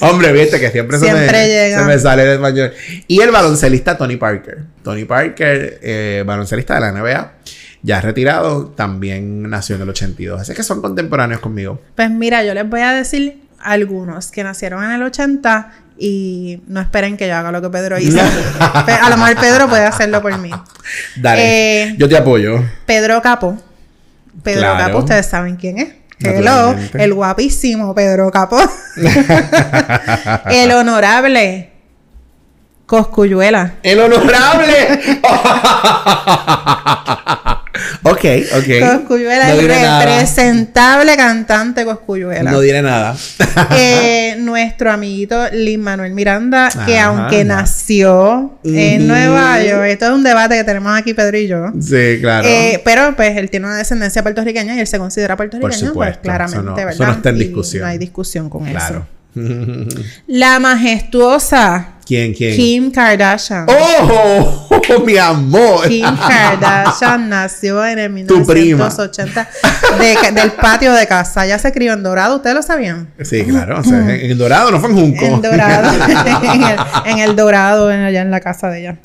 hombre, 0.00 0.32
viste 0.32 0.60
que 0.60 0.70
siempre, 0.70 0.98
se, 0.98 1.12
me, 1.12 1.28
se, 1.28 1.84
me, 1.84 1.98
sale 1.98 2.22
el 2.22 2.30
español. 2.30 2.72
Y 3.08 3.20
el 3.20 3.30
baloncelista 3.30 3.96
Tony 3.96 4.16
Parker. 4.16 4.58
Tony 4.84 5.04
Parker, 5.04 5.78
eh, 5.82 6.22
baloncelista 6.26 6.74
de 6.74 6.80
la 6.80 6.92
NBA 6.92 7.32
ya 7.82 8.00
retirado, 8.00 8.66
también 8.66 9.48
nació 9.48 9.76
en 9.76 9.82
el 9.82 9.88
82. 9.88 10.40
Así 10.40 10.54
que 10.54 10.62
son 10.62 10.82
contemporáneos 10.82 11.40
conmigo. 11.40 11.80
Pues 11.94 12.10
mira, 12.10 12.44
yo 12.44 12.54
les 12.54 12.68
voy 12.68 12.80
a 12.80 12.92
decir 12.92 13.42
algunos 13.58 14.30
que 14.30 14.44
nacieron 14.44 14.84
en 14.84 14.92
el 14.92 15.02
80 15.02 15.72
y 16.02 16.62
no 16.66 16.80
esperen 16.80 17.18
que 17.18 17.28
yo 17.28 17.36
haga 17.36 17.52
lo 17.52 17.60
que 17.60 17.68
Pedro 17.68 17.98
hizo. 17.98 18.18
a 18.58 19.10
lo 19.10 19.18
mejor 19.18 19.36
Pedro 19.36 19.68
puede 19.68 19.84
hacerlo 19.84 20.22
por 20.22 20.36
mí. 20.38 20.50
Dale. 21.14 21.82
Eh, 21.82 21.94
yo 21.98 22.08
te 22.08 22.16
apoyo. 22.16 22.64
Pedro 22.86 23.20
Capo. 23.20 23.58
Pedro 24.42 24.76
Capo, 24.78 24.98
ustedes 24.98 25.26
saben 25.26 25.56
quién 25.56 25.78
es. 25.78 25.88
Hello, 26.18 26.74
el 26.94 27.14
guapísimo 27.14 27.94
Pedro 27.94 28.30
Capo. 28.30 28.58
el 30.50 30.72
honorable 30.72 31.70
Coscuyuela. 32.86 33.74
El 33.82 34.00
honorable. 34.00 35.00
Ok, 38.02 38.24
ok. 38.56 38.98
Coscuyuela, 38.98 39.52
el 39.52 39.68
representable 39.68 41.16
cantante 41.16 41.84
Coscuyuela. 41.84 42.50
No 42.50 42.60
diré 42.60 42.80
nada. 42.82 43.14
eh, 43.76 44.36
nuestro 44.38 44.90
amiguito 44.90 45.48
Lin 45.52 45.82
Manuel 45.82 46.12
Miranda, 46.14 46.70
que 46.86 46.98
aunque 46.98 47.44
nació 47.44 48.58
en 48.64 49.06
Nueva 49.06 49.62
York, 49.62 49.84
esto 49.88 50.06
es 50.06 50.12
un 50.12 50.22
debate 50.22 50.56
que 50.56 50.64
tenemos 50.64 50.96
aquí 50.98 51.12
Pedro 51.12 51.36
y 51.36 51.46
yo. 51.46 51.66
Sí, 51.80 52.18
claro. 52.20 52.48
Eh, 52.48 52.80
pero 52.84 53.14
pues 53.16 53.36
él 53.36 53.50
tiene 53.50 53.66
una 53.66 53.76
descendencia 53.76 54.22
puertorriqueña 54.22 54.74
y 54.76 54.80
él 54.80 54.86
se 54.86 54.98
considera 54.98 55.36
puertorriqueño, 55.36 55.92
Por 55.92 56.06
pues 56.06 56.18
claramente, 56.18 56.56
eso 56.56 56.62
no, 56.62 56.74
¿verdad? 56.74 56.94
Eso 56.94 57.06
no 57.06 57.12
está 57.12 57.28
en 57.28 57.38
discusión. 57.38 57.82
no 57.82 57.88
hay 57.88 57.98
discusión 57.98 58.48
con 58.48 58.66
eso. 58.66 59.04
La 60.26 60.58
majestuosa 60.58 62.00
¿Quién, 62.10 62.34
quién? 62.34 62.56
Kim 62.56 62.90
Kardashian. 62.90 63.66
¡Oh! 63.68 64.68
mi 65.06 65.16
amor! 65.16 65.86
Kim 65.86 66.04
Kardashian 66.04 67.28
nació 67.28 67.86
en 67.86 68.00
el 68.00 68.10
1980 68.10 69.48
del 70.34 70.50
patio 70.50 70.92
de 70.92 71.06
casa. 71.06 71.46
Ya 71.46 71.56
se 71.60 71.70
crió 71.70 71.92
en 71.92 72.02
Dorado, 72.02 72.38
¿ustedes 72.38 72.56
lo 72.56 72.62
sabían? 72.62 73.10
Sí, 73.22 73.44
claro. 73.44 73.78
O 73.78 73.84
sea, 73.84 74.12
en, 74.12 74.36
Dorado, 74.36 74.72
no 74.72 74.80
fue 74.80 74.90
en 74.90 74.96
Junco. 74.96 75.24
En 75.24 75.40
Dorado. 75.40 75.92
en, 77.04 77.18
el, 77.20 77.36
Dorado, 77.36 77.90
allá 77.90 78.22
en 78.22 78.30
la 78.32 78.40
casa 78.40 78.70
de 78.70 78.80
ella. 78.80 78.96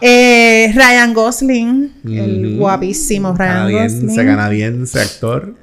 Eh, 0.00 0.72
Ryan 0.74 1.14
Gosling, 1.14 1.92
el 2.06 2.56
guapísimo 2.58 3.36
Ryan 3.36 3.70
Gosling. 3.70 4.16
Canadiense, 4.16 5.00
actor. 5.00 5.54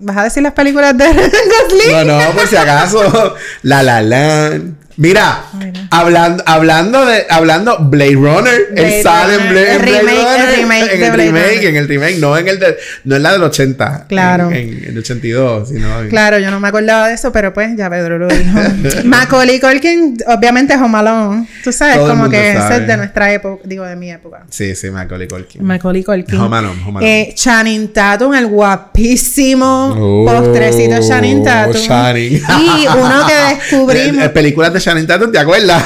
¿Vas 0.00 0.16
a 0.16 0.24
decir 0.24 0.42
las 0.42 0.52
películas 0.54 0.96
de 0.96 1.04
Gosling? 1.12 1.92
No, 1.92 2.04
no, 2.04 2.30
por 2.32 2.46
si 2.46 2.56
acaso. 2.56 3.34
La 3.62 3.82
La 3.82 4.00
Land. 4.02 4.74
Mira, 4.96 5.44
hablando, 5.90 6.42
hablando 6.46 7.04
de, 7.04 7.26
hablando 7.28 7.78
Blade 7.80 8.14
Runner, 8.14 8.68
el 8.76 9.02
sale 9.02 9.34
en 9.34 9.48
Blade, 9.50 9.74
el 9.74 9.80
remake, 9.80 10.16
Runner, 10.16 10.48
el 10.48 10.56
remake 10.56 10.94
en 10.94 11.02
el 11.02 11.12
remake, 11.12 11.64
en 11.64 11.76
el 11.76 11.88
remake, 11.88 12.16
no 12.18 12.36
en 12.36 12.48
el 12.48 12.58
de, 12.58 12.76
no 13.04 13.16
en 13.16 13.22
la 13.22 13.32
del 13.32 13.42
80, 13.42 14.06
claro, 14.08 14.50
en, 14.50 14.84
el 14.84 14.98
82, 14.98 15.68
sino 15.68 15.88
claro, 16.08 16.38
yo 16.38 16.50
no 16.50 16.60
me 16.60 16.68
acordaba 16.68 17.08
de 17.08 17.14
eso, 17.14 17.32
pero 17.32 17.52
pues 17.52 17.76
ya 17.76 17.90
Pedro 17.90 18.18
lo 18.18 18.28
dijo. 18.28 18.58
Macaulay 19.04 19.60
Culkin, 19.60 20.16
obviamente 20.26 20.74
es 20.74 20.80
Home 20.80 21.46
tú 21.64 21.72
sabes, 21.72 21.98
como 21.98 22.28
que 22.28 22.52
ese 22.52 22.76
es 22.76 22.86
de 22.86 22.96
nuestra 22.96 23.32
época, 23.32 23.62
digo 23.64 23.84
de 23.84 23.96
mi 23.96 24.10
época. 24.10 24.44
Sí, 24.48 24.74
sí, 24.74 24.90
Macaulay 24.90 25.28
Culkin. 25.28 25.64
Macaulay 25.64 26.04
Culkin. 26.04 26.38
Home 26.38 26.56
Alone, 26.56 26.80
Home 26.86 26.98
Alone. 26.98 27.22
Eh, 27.22 27.34
Channing 27.34 27.92
Tatum, 27.92 28.34
el 28.34 28.46
guapísimo 28.46 29.94
oh, 29.98 30.24
postrecito 30.26 31.00
Channing 31.06 31.42
Tatum. 31.42 31.82
Channing. 31.82 32.34
Y 32.34 32.86
uno 32.86 33.26
que 33.26 33.54
descubrimos. 33.54 34.28
películas 34.28 34.72
de 34.72 34.80
Channing 34.80 35.06
Tatum, 35.06 35.32
¿te 35.32 35.38
acuerdas? 35.38 35.79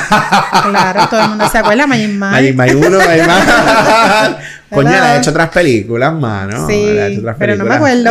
Claro, 0.70 1.08
todo 1.08 1.22
el 1.22 1.28
mundo 1.28 1.48
se 1.48 1.58
acuerda. 1.58 1.86
Magic 1.86 2.10
Mike. 2.10 2.54
Magic 2.54 2.56
Mike 2.56 2.76
1, 2.76 2.98
Magic 2.98 3.26
Mike. 3.26 4.36
Coño, 4.70 4.90
le 4.90 4.96
ha 4.96 5.18
hecho 5.18 5.30
otras 5.30 5.50
películas, 5.50 6.12
mano. 6.14 6.66
Sí, 6.66 6.86
le 6.92 7.02
ha 7.02 7.06
hecho 7.06 7.20
otras 7.20 7.36
pero 7.38 7.56
no 7.56 7.64
me 7.64 7.74
acuerdo. 7.74 8.02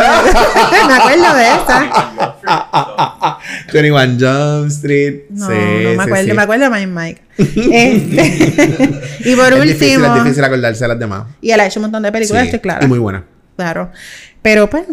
me 0.88 0.94
acuerdo 0.94 1.36
de 1.36 1.44
esta. 1.52 3.40
21 3.74 4.18
Jump 4.20 4.68
Street. 4.70 5.24
No, 5.30 5.48
sí, 5.48 5.54
no 5.54 5.94
me 5.96 6.04
acuerdo. 6.04 6.36
Me 6.36 6.42
acuerdo 6.42 6.64
de 6.64 6.70
Magic 6.70 6.90
Mike. 6.90 7.22
Este, 7.38 9.30
y 9.30 9.36
por 9.36 9.54
último. 9.54 9.64
Difícil, 9.64 10.06
es 10.06 10.14
difícil 10.14 10.44
acordarse 10.44 10.84
de 10.84 10.88
las 10.88 11.00
demás. 11.00 11.24
Y 11.42 11.52
él 11.52 11.60
ha 11.60 11.66
hecho 11.66 11.80
un 11.80 11.84
montón 11.84 12.04
de 12.04 12.12
películas, 12.12 12.46
estoy 12.46 12.60
claro. 12.60 12.86
Y 12.86 12.88
muy 12.88 13.00
buena. 13.00 13.24
Claro. 13.56 13.92
Pero 14.44 14.70
pues 14.70 14.84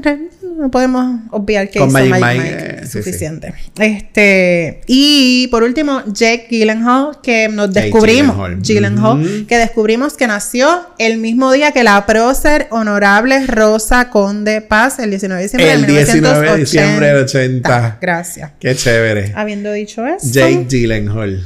no 0.61 0.71
podemos 0.71 1.23
obviar 1.33 1.69
que 1.71 1.81
Con 1.81 1.89
hizo 1.89 1.99
Magic 1.99 2.23
Mike, 2.23 2.81
eh, 2.83 2.87
suficiente. 2.87 3.53
Este, 3.79 4.81
y 4.87 5.49
por 5.49 5.65
último, 5.65 6.03
Jake 6.07 6.47
Gyllenhaal, 6.49 7.21
que 7.21 7.49
nos 7.49 7.73
descubrimos, 7.75 8.37
Gyllenhaal, 8.63 9.47
que 9.49 9.59
descubrimos 9.59 10.15
que 10.15 10.29
nació 10.29 10.87
el 10.99 11.19
mismo 11.19 11.51
día 11.51 11.73
que 11.73 11.83
la 11.83 12.07
prócer 12.07 12.69
honorable 12.71 13.45
Rosa 13.47 14.09
Conde 14.09 14.61
Paz, 14.61 15.01
el 15.01 15.11
19 15.11 15.41
de 15.41 15.49
diciembre 15.49 15.73
el 15.73 15.87
de 15.87 16.05
19 16.05 16.51
de 16.51 16.57
diciembre 16.57 17.07
del 17.09 17.17
80. 17.25 17.99
Gracias. 18.01 18.53
Qué 18.61 18.77
chévere. 18.77 19.33
Habiendo 19.35 19.73
dicho 19.73 20.07
eso. 20.07 20.29
Jake 20.31 20.67
Gyllenhaal. 20.69 21.43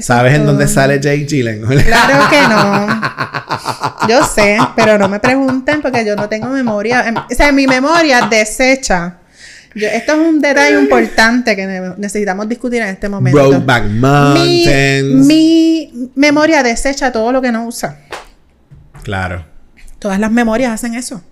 ¿Sabes 0.00 0.34
en 0.34 0.46
dónde 0.46 0.68
sale 0.68 1.00
Jake 1.00 1.26
Gyllenhaal? 1.26 1.84
Claro 1.84 2.28
que 2.30 2.40
no. 2.42 4.08
Yo 4.08 4.24
sé, 4.24 4.58
pero 4.76 4.98
no 4.98 5.08
me 5.08 5.20
pregunten 5.20 5.82
porque 5.82 6.04
yo 6.04 6.16
no 6.16 6.28
tengo 6.28 6.48
memoria. 6.48 7.06
Em, 7.06 7.16
o 7.16 7.34
sea, 7.34 7.52
mi 7.52 7.66
memoria 7.66 8.26
desecha. 8.30 9.18
esto 9.74 10.12
es 10.12 10.18
un 10.18 10.40
detalle 10.40 10.80
importante 10.80 11.54
que 11.54 11.66
necesitamos 11.98 12.48
discutir 12.48 12.80
en 12.80 12.88
este 12.88 13.08
momento. 13.08 13.38
Brokeback 13.38 13.84
Mountains. 13.84 15.26
Mi, 15.26 15.90
mi 15.92 16.10
memoria 16.14 16.62
desecha 16.62 17.12
todo 17.12 17.32
lo 17.32 17.42
que 17.42 17.52
no 17.52 17.66
usa. 17.66 17.98
Claro. 19.02 19.44
Todas 19.98 20.18
las 20.18 20.30
memorias 20.30 20.72
hacen 20.72 20.94
eso 20.94 21.22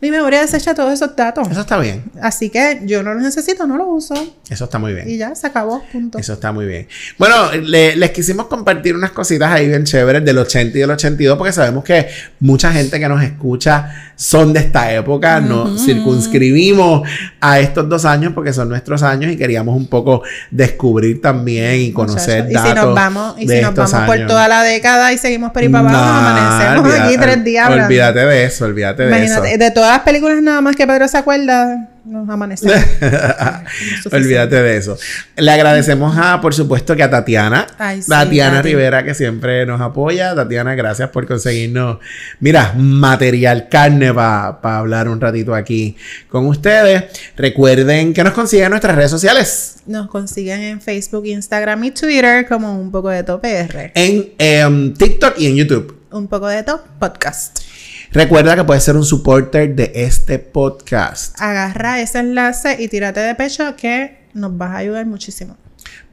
mi 0.00 0.10
memoria 0.10 0.40
desecha 0.40 0.74
todos 0.74 0.92
esos 0.92 1.14
datos. 1.16 1.48
Eso 1.50 1.60
está 1.60 1.78
bien. 1.78 2.04
Así 2.20 2.50
que 2.50 2.80
yo 2.84 3.02
no 3.02 3.14
los 3.14 3.22
necesito, 3.22 3.66
no 3.66 3.76
los 3.76 3.86
uso. 3.88 4.14
Eso 4.48 4.64
está 4.64 4.78
muy 4.78 4.94
bien. 4.94 5.08
Y 5.08 5.16
ya, 5.16 5.34
se 5.34 5.46
acabó, 5.46 5.82
punto. 5.92 6.18
Eso 6.18 6.34
está 6.34 6.52
muy 6.52 6.66
bien. 6.66 6.88
Bueno, 7.18 7.52
les 7.52 8.10
quisimos 8.10 8.46
compartir 8.46 8.94
unas 8.94 9.10
cositas 9.10 9.50
ahí 9.50 9.68
bien 9.68 9.84
chéveres 9.84 10.24
del 10.24 10.38
80 10.38 10.76
y 10.76 10.80
del 10.80 10.90
82 10.90 11.38
porque 11.38 11.52
sabemos 11.52 11.84
que 11.84 12.08
mucha 12.40 12.72
gente 12.72 12.98
que 12.98 13.08
nos 13.08 13.22
escucha 13.22 14.12
son 14.16 14.52
de 14.52 14.60
esta 14.60 14.92
época. 14.92 15.40
Nos 15.40 15.84
circunscribimos 15.84 17.08
a 17.40 17.60
estos 17.60 17.88
dos 17.88 18.04
años 18.04 18.32
porque 18.34 18.52
son 18.52 18.68
nuestros 18.68 19.02
años 19.02 19.32
y 19.32 19.36
queríamos 19.36 19.76
un 19.76 19.86
poco 19.86 20.22
descubrir 20.50 21.20
también 21.20 21.80
y 21.80 21.92
conocer 21.92 22.50
datos. 22.50 22.64
Y 22.64 22.68
si 22.68 22.74
nos 22.74 22.94
vamos, 22.94 23.34
y 23.38 23.48
si 23.48 23.60
nos 23.60 23.74
vamos 23.74 24.06
por 24.06 24.26
toda 24.26 24.48
la 24.48 24.62
década 24.62 25.12
y 25.12 25.18
seguimos 25.18 25.52
por 25.52 25.62
ahí 25.62 25.68
para 25.68 25.88
abajo, 25.88 26.04
amanecemos 26.04 27.00
aquí 27.00 27.16
tres 27.18 27.44
días. 27.44 27.70
Olvídate 27.70 28.20
de 28.20 28.44
eso, 28.44 28.64
olvídate 28.64 29.06
de 29.06 29.24
eso. 29.24 29.42
De 29.42 29.70
todas 29.78 29.92
las 29.92 30.02
películas 30.02 30.42
nada 30.42 30.60
más 30.60 30.74
que 30.74 30.88
Pedro 30.88 31.06
se 31.06 31.16
acuerda, 31.16 31.88
nos 32.04 32.28
amanecemos. 32.28 32.76
Olvídate 34.12 34.60
de 34.60 34.76
eso. 34.76 34.98
Le 35.36 35.52
agradecemos 35.52 36.16
a, 36.18 36.40
por 36.40 36.52
supuesto, 36.52 36.96
que 36.96 37.04
a 37.04 37.10
Tatiana. 37.10 37.64
Tatiana 38.08 38.60
Rivera, 38.60 39.04
que 39.04 39.14
siempre 39.14 39.64
nos 39.66 39.80
apoya. 39.80 40.34
Tatiana, 40.34 40.74
gracias 40.74 41.10
por 41.10 41.28
conseguirnos, 41.28 41.98
mira, 42.40 42.74
material 42.76 43.68
carne 43.68 44.12
para 44.12 44.78
hablar 44.78 45.08
un 45.08 45.20
ratito 45.20 45.54
aquí 45.54 45.96
con 46.28 46.46
ustedes. 46.46 47.04
Recuerden 47.36 48.12
que 48.12 48.24
nos 48.24 48.32
consiguen 48.32 48.66
en 48.66 48.70
nuestras 48.70 48.96
redes 48.96 49.12
sociales. 49.12 49.76
Nos 49.86 50.08
consiguen 50.08 50.60
en 50.60 50.80
Facebook, 50.80 51.24
Instagram 51.24 51.84
y 51.84 51.92
Twitter 51.92 52.48
como 52.48 52.80
un 52.80 52.90
poco 52.90 53.10
de 53.10 53.22
top 53.22 53.44
R. 53.44 53.92
En 53.94 54.32
em, 54.38 54.92
TikTok 54.92 55.38
y 55.38 55.46
en 55.46 55.54
YouTube. 55.54 56.00
Un 56.10 56.26
poco 56.26 56.48
de 56.48 56.64
top 56.64 56.80
podcast. 56.98 57.67
Recuerda 58.12 58.56
que 58.56 58.64
puedes 58.64 58.82
ser 58.82 58.96
un 58.96 59.04
supporter 59.04 59.74
de 59.74 59.92
este 59.94 60.38
podcast. 60.38 61.40
Agarra 61.40 62.00
ese 62.00 62.20
enlace 62.20 62.76
y 62.78 62.88
tírate 62.88 63.20
de 63.20 63.34
pecho 63.34 63.76
que 63.76 64.28
nos 64.34 64.56
vas 64.56 64.70
a 64.70 64.76
ayudar 64.78 65.06
muchísimo. 65.06 65.56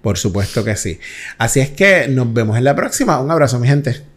Por 0.01 0.17
supuesto 0.17 0.63
que 0.63 0.75
sí. 0.75 0.99
Así 1.37 1.59
es 1.59 1.69
que 1.69 2.07
nos 2.07 2.31
vemos 2.33 2.57
en 2.57 2.63
la 2.63 2.75
próxima. 2.75 3.19
Un 3.19 3.31
abrazo, 3.31 3.59
mi 3.59 3.67
gente. 3.67 4.14